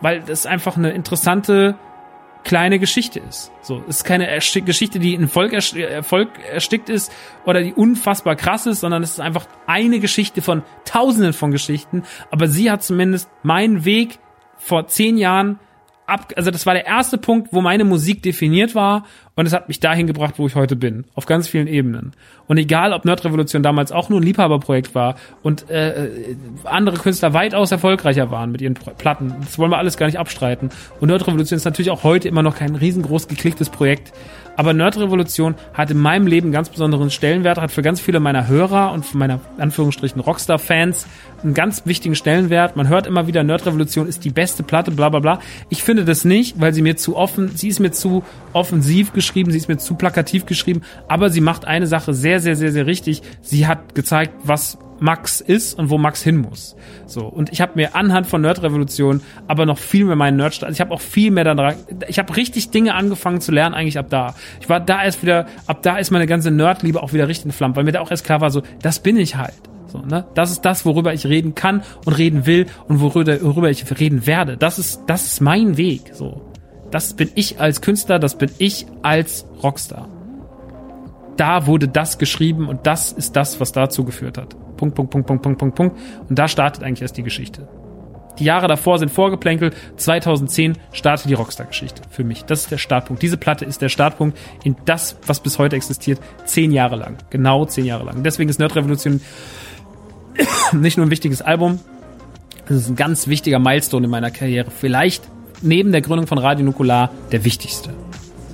[0.00, 1.74] Weil das einfach eine interessante
[2.44, 3.50] kleine Geschichte ist.
[3.62, 7.10] So, es ist keine Erstick Geschichte, die in Volk Erfolg erstickt ist
[7.44, 12.04] oder die unfassbar krass ist, sondern es ist einfach eine Geschichte von Tausenden von Geschichten.
[12.30, 14.18] Aber sie hat zumindest meinen Weg
[14.56, 15.58] vor zehn Jahren
[16.06, 19.04] ab, also das war der erste Punkt, wo meine Musik definiert war
[19.34, 22.12] und es hat mich dahin gebracht, wo ich heute bin, auf ganz vielen Ebenen.
[22.46, 27.32] Und egal, ob Nerdrevolution damals auch nur ein Liebhaberprojekt war und äh, äh andere Künstler
[27.32, 30.70] weitaus erfolgreicher waren mit ihren Platten, das wollen wir alles gar nicht abstreiten.
[31.00, 34.12] Und Nerdrevolution ist natürlich auch heute immer noch kein riesengroß geklicktes Projekt,
[34.56, 38.92] aber Nerdrevolution hat in meinem Leben ganz besonderen Stellenwert, hat für ganz viele meiner Hörer
[38.92, 41.06] und meiner Anführungsstrichen Rockstar-Fans
[41.42, 42.76] einen ganz wichtigen Stellenwert.
[42.76, 45.40] Man hört immer wieder, Nerdrevolution ist die beste Platte, bla bla bla.
[45.68, 49.50] Ich finde das nicht, weil sie mir zu offen, sie ist mir zu offensiv geschrieben,
[49.50, 52.86] sie ist mir zu plakativ geschrieben, aber sie macht eine Sache sehr, sehr, sehr, sehr
[52.86, 53.22] richtig.
[53.42, 56.76] Sie hat gezeigt, was Max ist und wo Max hin muss.
[57.06, 60.80] So und ich habe mir anhand von Nerdrevolution aber noch viel mehr meinen Nerd, ich
[60.80, 61.74] habe auch viel mehr dann
[62.08, 64.34] ich habe richtig Dinge angefangen zu lernen eigentlich ab da.
[64.60, 67.76] Ich war da erst wieder ab da ist meine ganze Nerdliebe auch wieder richtig entflammt,
[67.76, 69.54] weil mir da auch erst klar war so, das bin ich halt.
[69.86, 70.24] So, ne?
[70.34, 74.26] Das ist das, worüber ich reden kann und reden will und worüber, worüber ich reden
[74.26, 74.56] werde.
[74.56, 76.42] Das ist das ist mein Weg, so.
[76.90, 80.08] Das bin ich als Künstler, das bin ich als Rockstar.
[81.36, 84.54] Da wurde das geschrieben und das ist das, was dazu geführt hat.
[84.76, 85.98] Punkt, Punkt, Punkt, Punkt, Punkt, Punkt, Punkt.
[86.28, 87.68] Und da startet eigentlich erst die Geschichte.
[88.38, 89.72] Die Jahre davor sind Vorgeplänkel.
[89.96, 92.44] 2010 startet die Rockstar-Geschichte für mich.
[92.44, 93.22] Das ist der Startpunkt.
[93.22, 96.20] Diese Platte ist der Startpunkt in das, was bis heute existiert.
[96.44, 97.16] Zehn Jahre lang.
[97.30, 98.22] Genau zehn Jahre lang.
[98.24, 99.20] Deswegen ist Nerd Revolution
[100.72, 101.78] nicht nur ein wichtiges Album.
[102.66, 104.70] Es ist ein ganz wichtiger Milestone in meiner Karriere.
[104.70, 105.22] Vielleicht
[105.62, 107.90] neben der Gründung von Radio Nukular der wichtigste.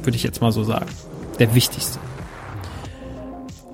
[0.03, 0.87] Würde ich jetzt mal so sagen.
[1.39, 1.99] Der wichtigste.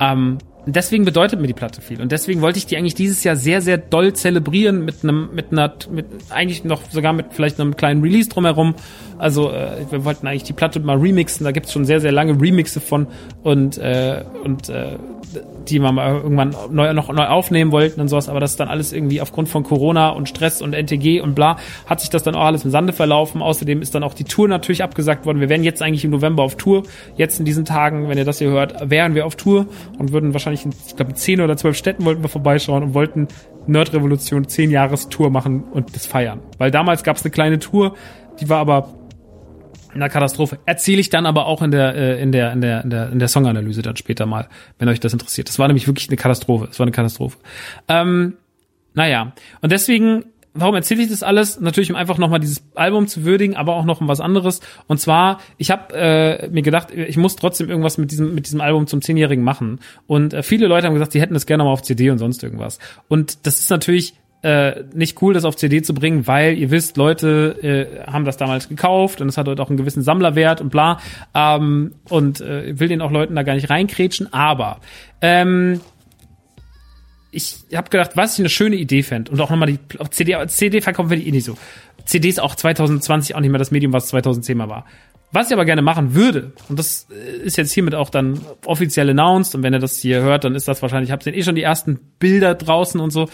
[0.00, 2.00] Ähm, deswegen bedeutet mir die Platte viel.
[2.00, 5.52] Und deswegen wollte ich die eigentlich dieses Jahr sehr, sehr doll zelebrieren mit einem, mit
[5.52, 8.74] einer, mit eigentlich noch sogar mit vielleicht einem kleinen Release drumherum.
[9.18, 11.44] Also äh, wir wollten eigentlich die Platte mal remixen.
[11.44, 13.06] Da gibt's schon sehr, sehr lange Remixe von
[13.42, 14.98] und äh, und äh,
[15.70, 18.68] die wir mal irgendwann neu, noch neu aufnehmen wollten und sowas, aber das ist dann
[18.68, 21.56] alles irgendwie aufgrund von Corona und Stress und NTG und bla,
[21.86, 23.42] hat sich das dann auch alles im Sande verlaufen.
[23.42, 25.40] Außerdem ist dann auch die Tour natürlich abgesagt worden.
[25.40, 26.82] Wir wären jetzt eigentlich im November auf Tour.
[27.16, 29.66] Jetzt in diesen Tagen, wenn ihr das hier hört, wären wir auf Tour
[29.98, 33.28] und würden wahrscheinlich in, ich glaube, zehn oder zwölf Städten wollten wir vorbeischauen und wollten
[33.66, 36.40] Nerdrevolution 10 Jahres Tour machen und das feiern.
[36.58, 37.94] Weil damals gab es eine kleine Tour,
[38.40, 38.94] die war aber
[39.96, 40.58] einer Katastrophe.
[40.66, 43.18] Erzähle ich dann aber auch in der, äh, in der, in der, in der, in
[43.18, 44.48] der Songanalyse dann später mal,
[44.78, 45.48] wenn euch das interessiert.
[45.48, 46.68] Das war nämlich wirklich eine Katastrophe.
[46.70, 47.38] Es war eine Katastrophe.
[47.88, 48.34] Ähm,
[48.94, 49.32] naja.
[49.60, 50.24] Und deswegen,
[50.54, 51.60] warum erzähle ich das alles?
[51.60, 54.60] Natürlich, um einfach nochmal dieses Album zu würdigen, aber auch noch um was anderes.
[54.86, 58.60] Und zwar, ich habe äh, mir gedacht, ich muss trotzdem irgendwas mit diesem, mit diesem
[58.60, 59.80] Album zum Zehnjährigen machen.
[60.06, 62.42] Und äh, viele Leute haben gesagt, sie hätten das gerne mal auf CD und sonst
[62.42, 62.78] irgendwas.
[63.08, 64.14] Und das ist natürlich
[64.46, 68.36] äh, nicht cool, das auf CD zu bringen, weil ihr wisst, Leute äh, haben das
[68.36, 71.00] damals gekauft und es hat heute auch einen gewissen Sammlerwert und bla.
[71.34, 74.78] Ähm, und äh, will den auch Leuten da gar nicht reinkrätschen, aber
[75.20, 75.80] ähm,
[77.32, 80.80] ich habe gedacht, was ich eine schöne Idee fände und auch nochmal die CD, CD
[80.80, 81.58] verkaufen werde ich eh nicht so.
[82.04, 84.86] CD ist auch 2020 auch nicht mehr das Medium, was 2010 mal war.
[85.32, 89.10] Was ich aber gerne machen würde, und das äh, ist jetzt hiermit auch dann offiziell
[89.10, 91.56] announced, und wenn ihr das hier hört, dann ist das wahrscheinlich, habt ihr eh schon
[91.56, 93.28] die ersten Bilder draußen und so.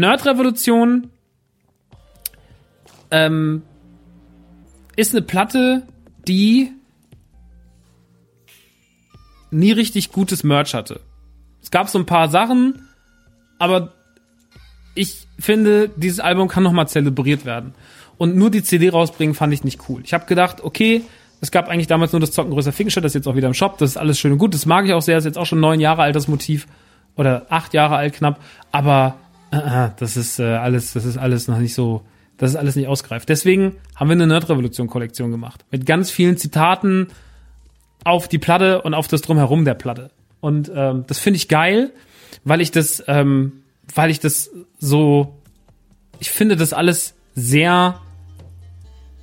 [0.00, 1.10] Nerdrevolution
[3.10, 3.62] ähm,
[4.94, 5.82] ist eine Platte,
[6.28, 6.72] die
[9.50, 11.00] nie richtig gutes Merch hatte.
[11.62, 12.88] Es gab so ein paar Sachen,
[13.58, 13.92] aber
[14.94, 17.74] ich finde, dieses Album kann nochmal zelebriert werden.
[18.18, 20.02] Und nur die CD rausbringen fand ich nicht cool.
[20.04, 21.02] Ich habe gedacht, okay,
[21.40, 23.54] es gab eigentlich damals nur das Zocken größer Finkenstadt, das ist jetzt auch wieder im
[23.54, 25.38] Shop, das ist alles schön und gut, das mag ich auch sehr, das ist jetzt
[25.38, 26.66] auch schon neun Jahre alt, das Motiv.
[27.14, 28.40] Oder acht Jahre alt knapp,
[28.72, 29.16] aber
[29.50, 32.02] Das ist äh, alles, das ist alles noch nicht so,
[32.36, 33.28] das ist alles nicht ausgereift.
[33.28, 35.64] Deswegen haben wir eine Nerdrevolution-Kollektion gemacht.
[35.70, 37.08] Mit ganz vielen Zitaten
[38.04, 40.10] auf die Platte und auf das Drumherum der Platte.
[40.40, 41.92] Und ähm, das finde ich geil,
[42.44, 43.62] weil ich das, ähm,
[43.94, 45.40] weil ich das so,
[46.20, 48.00] ich finde das alles sehr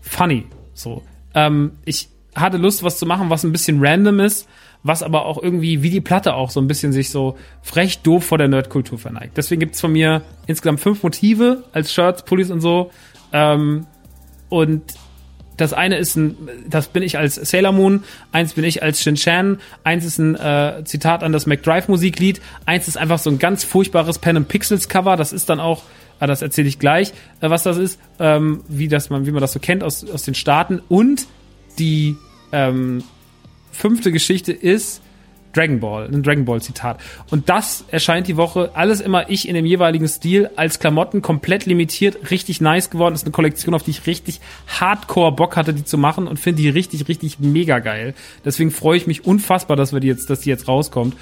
[0.02, 0.46] funny.
[0.74, 4.48] So, ähm, ich hatte Lust, was zu machen, was ein bisschen random ist,
[4.84, 8.26] was aber auch irgendwie, wie die Platte auch so ein bisschen sich so frech doof
[8.26, 9.38] vor der Nerdkultur verneigt.
[9.38, 12.92] Deswegen gibt's von mir insgesamt fünf Motive als Shirts, Pullis und so.
[13.32, 13.88] Ähm,
[14.50, 14.84] und
[15.58, 16.36] das eine ist ein,
[16.68, 20.36] das bin ich als Sailor Moon, eins bin ich als Shin Chan, eins ist ein
[20.36, 24.48] äh, Zitat an das McDrive Musiklied, eins ist einfach so ein ganz furchtbares Pen and
[24.48, 25.84] Pixels Cover, das ist dann auch,
[26.20, 29.42] ah, das erzähle ich gleich, äh, was das ist, ähm, wie das man, wie man
[29.42, 31.28] das so kennt aus, aus den Staaten und
[31.78, 32.18] die
[32.52, 33.04] ähm,
[33.74, 35.02] fünfte Geschichte ist
[35.54, 37.00] Dragon Ball, ein Dragon Ball Zitat.
[37.30, 41.66] Und das erscheint die Woche alles immer ich in dem jeweiligen Stil als Klamotten komplett
[41.66, 43.14] limitiert, richtig nice geworden.
[43.14, 46.62] ist eine Kollektion, auf die ich richtig hardcore Bock hatte, die zu machen und finde
[46.64, 48.16] die richtig, richtig mega geil.
[48.44, 51.16] Deswegen freue ich mich unfassbar, dass wir die jetzt, dass die jetzt rauskommt.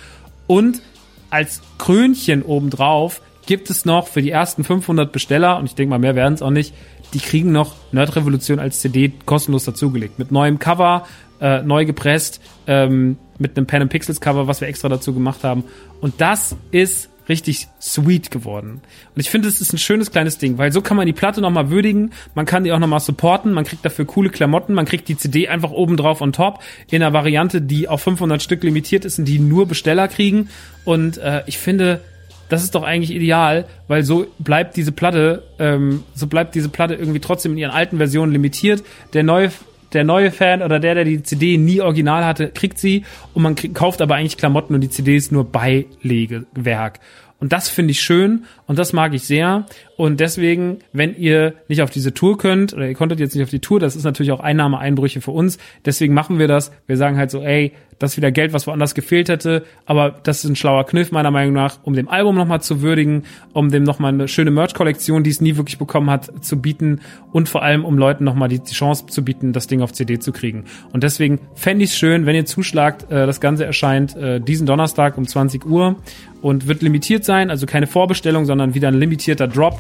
[0.48, 0.82] Und
[1.30, 6.00] als Krönchen obendrauf gibt es noch für die ersten 500 Besteller, und ich denke mal,
[6.00, 6.74] mehr werden es auch nicht,
[7.14, 10.20] die kriegen noch Nerd Revolution als CD kostenlos dazugelegt.
[10.20, 11.06] Mit neuem Cover,
[11.42, 15.44] äh, neu gepresst, ähm, mit einem Pen and Pixels Cover, was wir extra dazu gemacht
[15.44, 15.64] haben.
[16.00, 18.82] Und das ist richtig sweet geworden.
[19.16, 21.42] Und ich finde, es ist ein schönes kleines Ding, weil so kann man die Platte
[21.42, 25.08] nochmal würdigen, man kann die auch nochmal supporten, man kriegt dafür coole Klamotten, man kriegt
[25.08, 26.60] die CD einfach oben drauf on top
[26.90, 30.50] in einer Variante, die auf 500 Stück limitiert ist und die nur Besteller kriegen.
[30.84, 32.02] Und äh, ich finde,
[32.50, 36.96] das ist doch eigentlich ideal, weil so bleibt diese Platte, ähm, so bleibt diese Platte
[36.96, 38.84] irgendwie trotzdem in ihren alten Versionen limitiert.
[39.14, 39.52] Der neue
[39.94, 43.56] der neue Fan oder der, der die CD nie original hatte, kriegt sie und man
[43.56, 47.00] kriegt, kauft aber eigentlich Klamotten und die CD ist nur Beilegewerk.
[47.42, 49.66] Und das finde ich schön und das mag ich sehr.
[49.98, 53.50] Und deswegen, wenn ihr nicht auf diese Tour könnt oder ihr konntet jetzt nicht auf
[53.50, 55.58] die Tour, das ist natürlich auch Einnahmeeinbrüche für uns.
[55.84, 56.72] Deswegen machen wir das.
[56.86, 59.64] Wir sagen halt so, ey, das ist wieder Geld, was woanders gefehlt hätte.
[59.86, 63.24] Aber das ist ein schlauer Kniff meiner Meinung nach, um dem Album nochmal zu würdigen,
[63.54, 67.02] um dem nochmal eine schöne Merch-Kollektion, die es nie wirklich bekommen hat, zu bieten
[67.32, 70.32] und vor allem, um Leuten nochmal die, Chance zu bieten, das Ding auf CD zu
[70.32, 70.66] kriegen.
[70.94, 73.12] Und deswegen fände ich es schön, wenn ihr zuschlagt.
[73.12, 75.96] Äh, das Ganze erscheint äh, diesen Donnerstag um 20 Uhr
[76.42, 79.80] und wird limitiert sein, also keine Vorbestellung, sondern wieder ein limitierter Drop.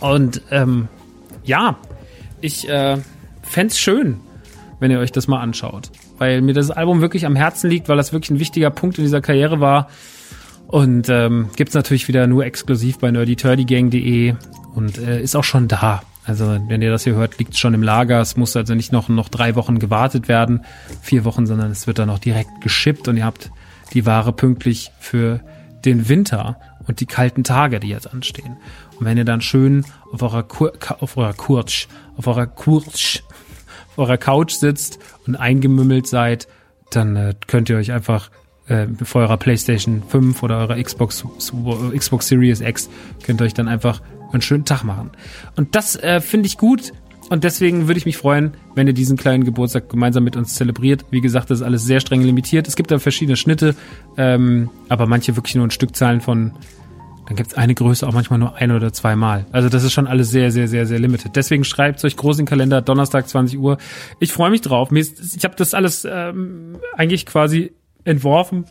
[0.00, 0.88] Und ähm,
[1.44, 1.78] ja,
[2.40, 2.98] ich äh,
[3.42, 4.20] fände schön,
[4.80, 7.96] wenn ihr euch das mal anschaut weil mir das Album wirklich am Herzen liegt, weil
[7.96, 9.88] das wirklich ein wichtiger Punkt in dieser Karriere war.
[10.66, 14.34] Und ähm, gibt natürlich wieder nur exklusiv bei nerdyturdygang.de
[14.74, 16.02] und äh, ist auch schon da.
[16.26, 18.20] Also wenn ihr das hier hört, liegt es schon im Lager.
[18.20, 20.64] Es muss also nicht noch, noch drei Wochen gewartet werden,
[21.00, 23.50] vier Wochen, sondern es wird dann auch direkt geschippt und ihr habt
[23.94, 25.40] die Ware pünktlich für
[25.84, 28.56] den Winter und die kalten Tage, die jetzt anstehen.
[28.98, 31.86] Und wenn ihr dann schön auf eurer Kur auf eurer Kurtsch,
[32.16, 33.22] auf eurer Kurtsch
[33.98, 36.48] eurer Couch sitzt und eingemümmelt seid,
[36.90, 38.30] dann äh, könnt ihr euch einfach
[38.68, 41.24] äh, vor eurer PlayStation 5 oder eurer Xbox,
[41.94, 42.88] Xbox Series X
[43.24, 44.00] könnt ihr euch dann einfach
[44.32, 45.10] einen schönen Tag machen.
[45.56, 46.92] Und das äh, finde ich gut.
[47.30, 51.04] Und deswegen würde ich mich freuen, wenn ihr diesen kleinen Geburtstag gemeinsam mit uns zelebriert.
[51.10, 52.66] Wie gesagt, das ist alles sehr streng limitiert.
[52.66, 53.74] Es gibt da verschiedene Schnitte,
[54.16, 56.52] ähm, aber manche wirklich nur in Stückzahlen von
[57.28, 59.44] dann gibt's eine Größe auch manchmal nur ein oder zweimal.
[59.52, 61.36] Also das ist schon alles sehr, sehr, sehr, sehr limited.
[61.36, 63.76] Deswegen schreibt euch groß in den Kalender, Donnerstag 20 Uhr.
[64.18, 64.90] Ich freue mich drauf.
[64.90, 67.72] Ich habe das alles ähm, eigentlich quasi
[68.04, 68.64] entworfen,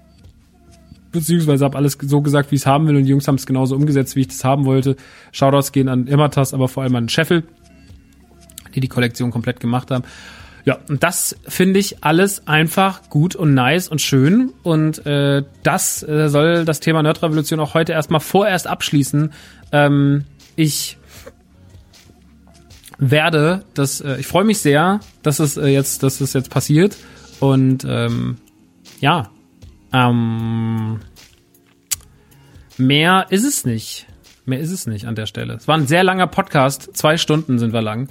[1.11, 3.45] beziehungsweise habe alles so gesagt, wie ich es haben will und die Jungs haben es
[3.45, 4.95] genauso umgesetzt, wie ich das haben wollte.
[5.31, 7.43] Shoutouts gehen an Immertas, aber vor allem an Scheffel,
[8.79, 10.03] die Kollektion komplett gemacht haben.
[10.67, 14.51] Ja, und das finde ich alles einfach gut und nice und schön.
[14.63, 19.31] Und äh, das äh, soll das Thema Nerdrevolution auch heute erstmal vorerst abschließen.
[19.71, 20.25] Ähm,
[20.57, 20.97] ich
[22.97, 26.97] werde das, äh, ich freue mich sehr, dass es äh, jetzt, dass es jetzt passiert.
[27.39, 28.37] Und ähm,
[28.99, 29.29] ja,
[29.93, 30.99] ähm,
[32.77, 34.07] mehr ist es nicht.
[34.45, 35.53] Mehr ist es nicht an der Stelle.
[35.53, 36.89] Es war ein sehr langer Podcast.
[36.93, 38.09] Zwei Stunden sind wir lang.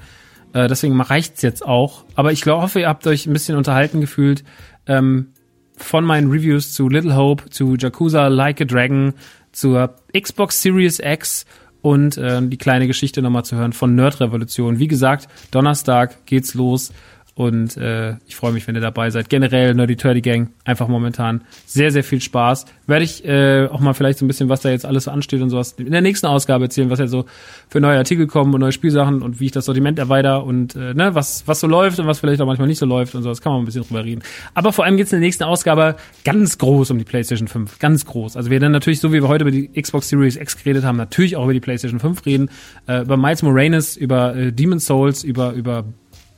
[0.56, 2.04] Äh, deswegen reicht's jetzt auch.
[2.14, 4.42] Aber ich glaube, hoffe, ihr habt euch ein bisschen unterhalten gefühlt.
[4.86, 5.28] Ähm,
[5.76, 9.12] von meinen Reviews zu Little Hope, zu Yakuza Like a Dragon,
[9.52, 11.44] zur Xbox Series X
[11.82, 14.78] und äh, die kleine Geschichte nochmal zu hören von Nerd Revolution.
[14.78, 16.90] Wie gesagt, Donnerstag geht's los.
[17.36, 19.28] Und äh, ich freue mich, wenn ihr dabei seid.
[19.28, 22.64] Generell Nerdy Turdy Gang, einfach momentan sehr, sehr viel Spaß.
[22.86, 25.42] Werde ich äh, auch mal vielleicht so ein bisschen, was da jetzt alles so ansteht
[25.42, 27.26] und sowas in der nächsten Ausgabe erzählen, was jetzt so
[27.68, 30.94] für neue Artikel kommen und neue Spielsachen und wie ich das Sortiment erweitere und äh,
[30.94, 33.42] ne, was, was so läuft und was vielleicht auch manchmal nicht so läuft und sowas.
[33.42, 34.22] Kann man ein bisschen drüber reden.
[34.54, 37.78] Aber vor allem geht's in der nächsten Ausgabe ganz groß um die PlayStation 5.
[37.78, 38.38] Ganz groß.
[38.38, 40.96] Also wir werden natürlich, so wie wir heute über die Xbox Series X geredet haben,
[40.96, 42.48] natürlich auch über die PlayStation 5 reden.
[42.88, 45.84] Äh, über Miles Moranis, über äh, Demon's Souls, über, über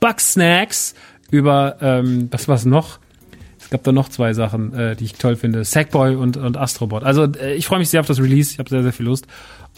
[0.01, 0.95] Bugsnacks,
[1.31, 2.99] über, ähm, was war's noch?
[3.69, 5.63] Es gab da noch zwei Sachen, äh, die ich toll finde.
[5.63, 7.03] Sackboy und, und Astrobot.
[7.03, 8.53] Also äh, ich freue mich sehr auf das Release.
[8.53, 9.27] Ich habe sehr, sehr viel Lust.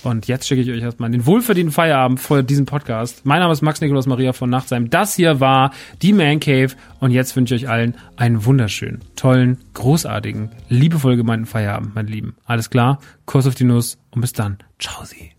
[0.05, 3.27] Und jetzt schicke ich euch erstmal den wohlverdienten Feierabend vor diesem Podcast.
[3.27, 4.91] Mein Name ist Max Nikolaus Maria von Nachtsheim.
[4.91, 5.73] Das hier war
[6.03, 6.71] die Man Cave.
[7.01, 12.37] Und jetzt wünsche ich euch allen einen wunderschönen, tollen, großartigen, liebevoll gemeinten Feierabend, meine Lieben.
[12.45, 13.01] Alles klar?
[13.27, 14.59] Kurs auf die Nuss und bis dann.
[14.79, 15.33] Ciao, Sie.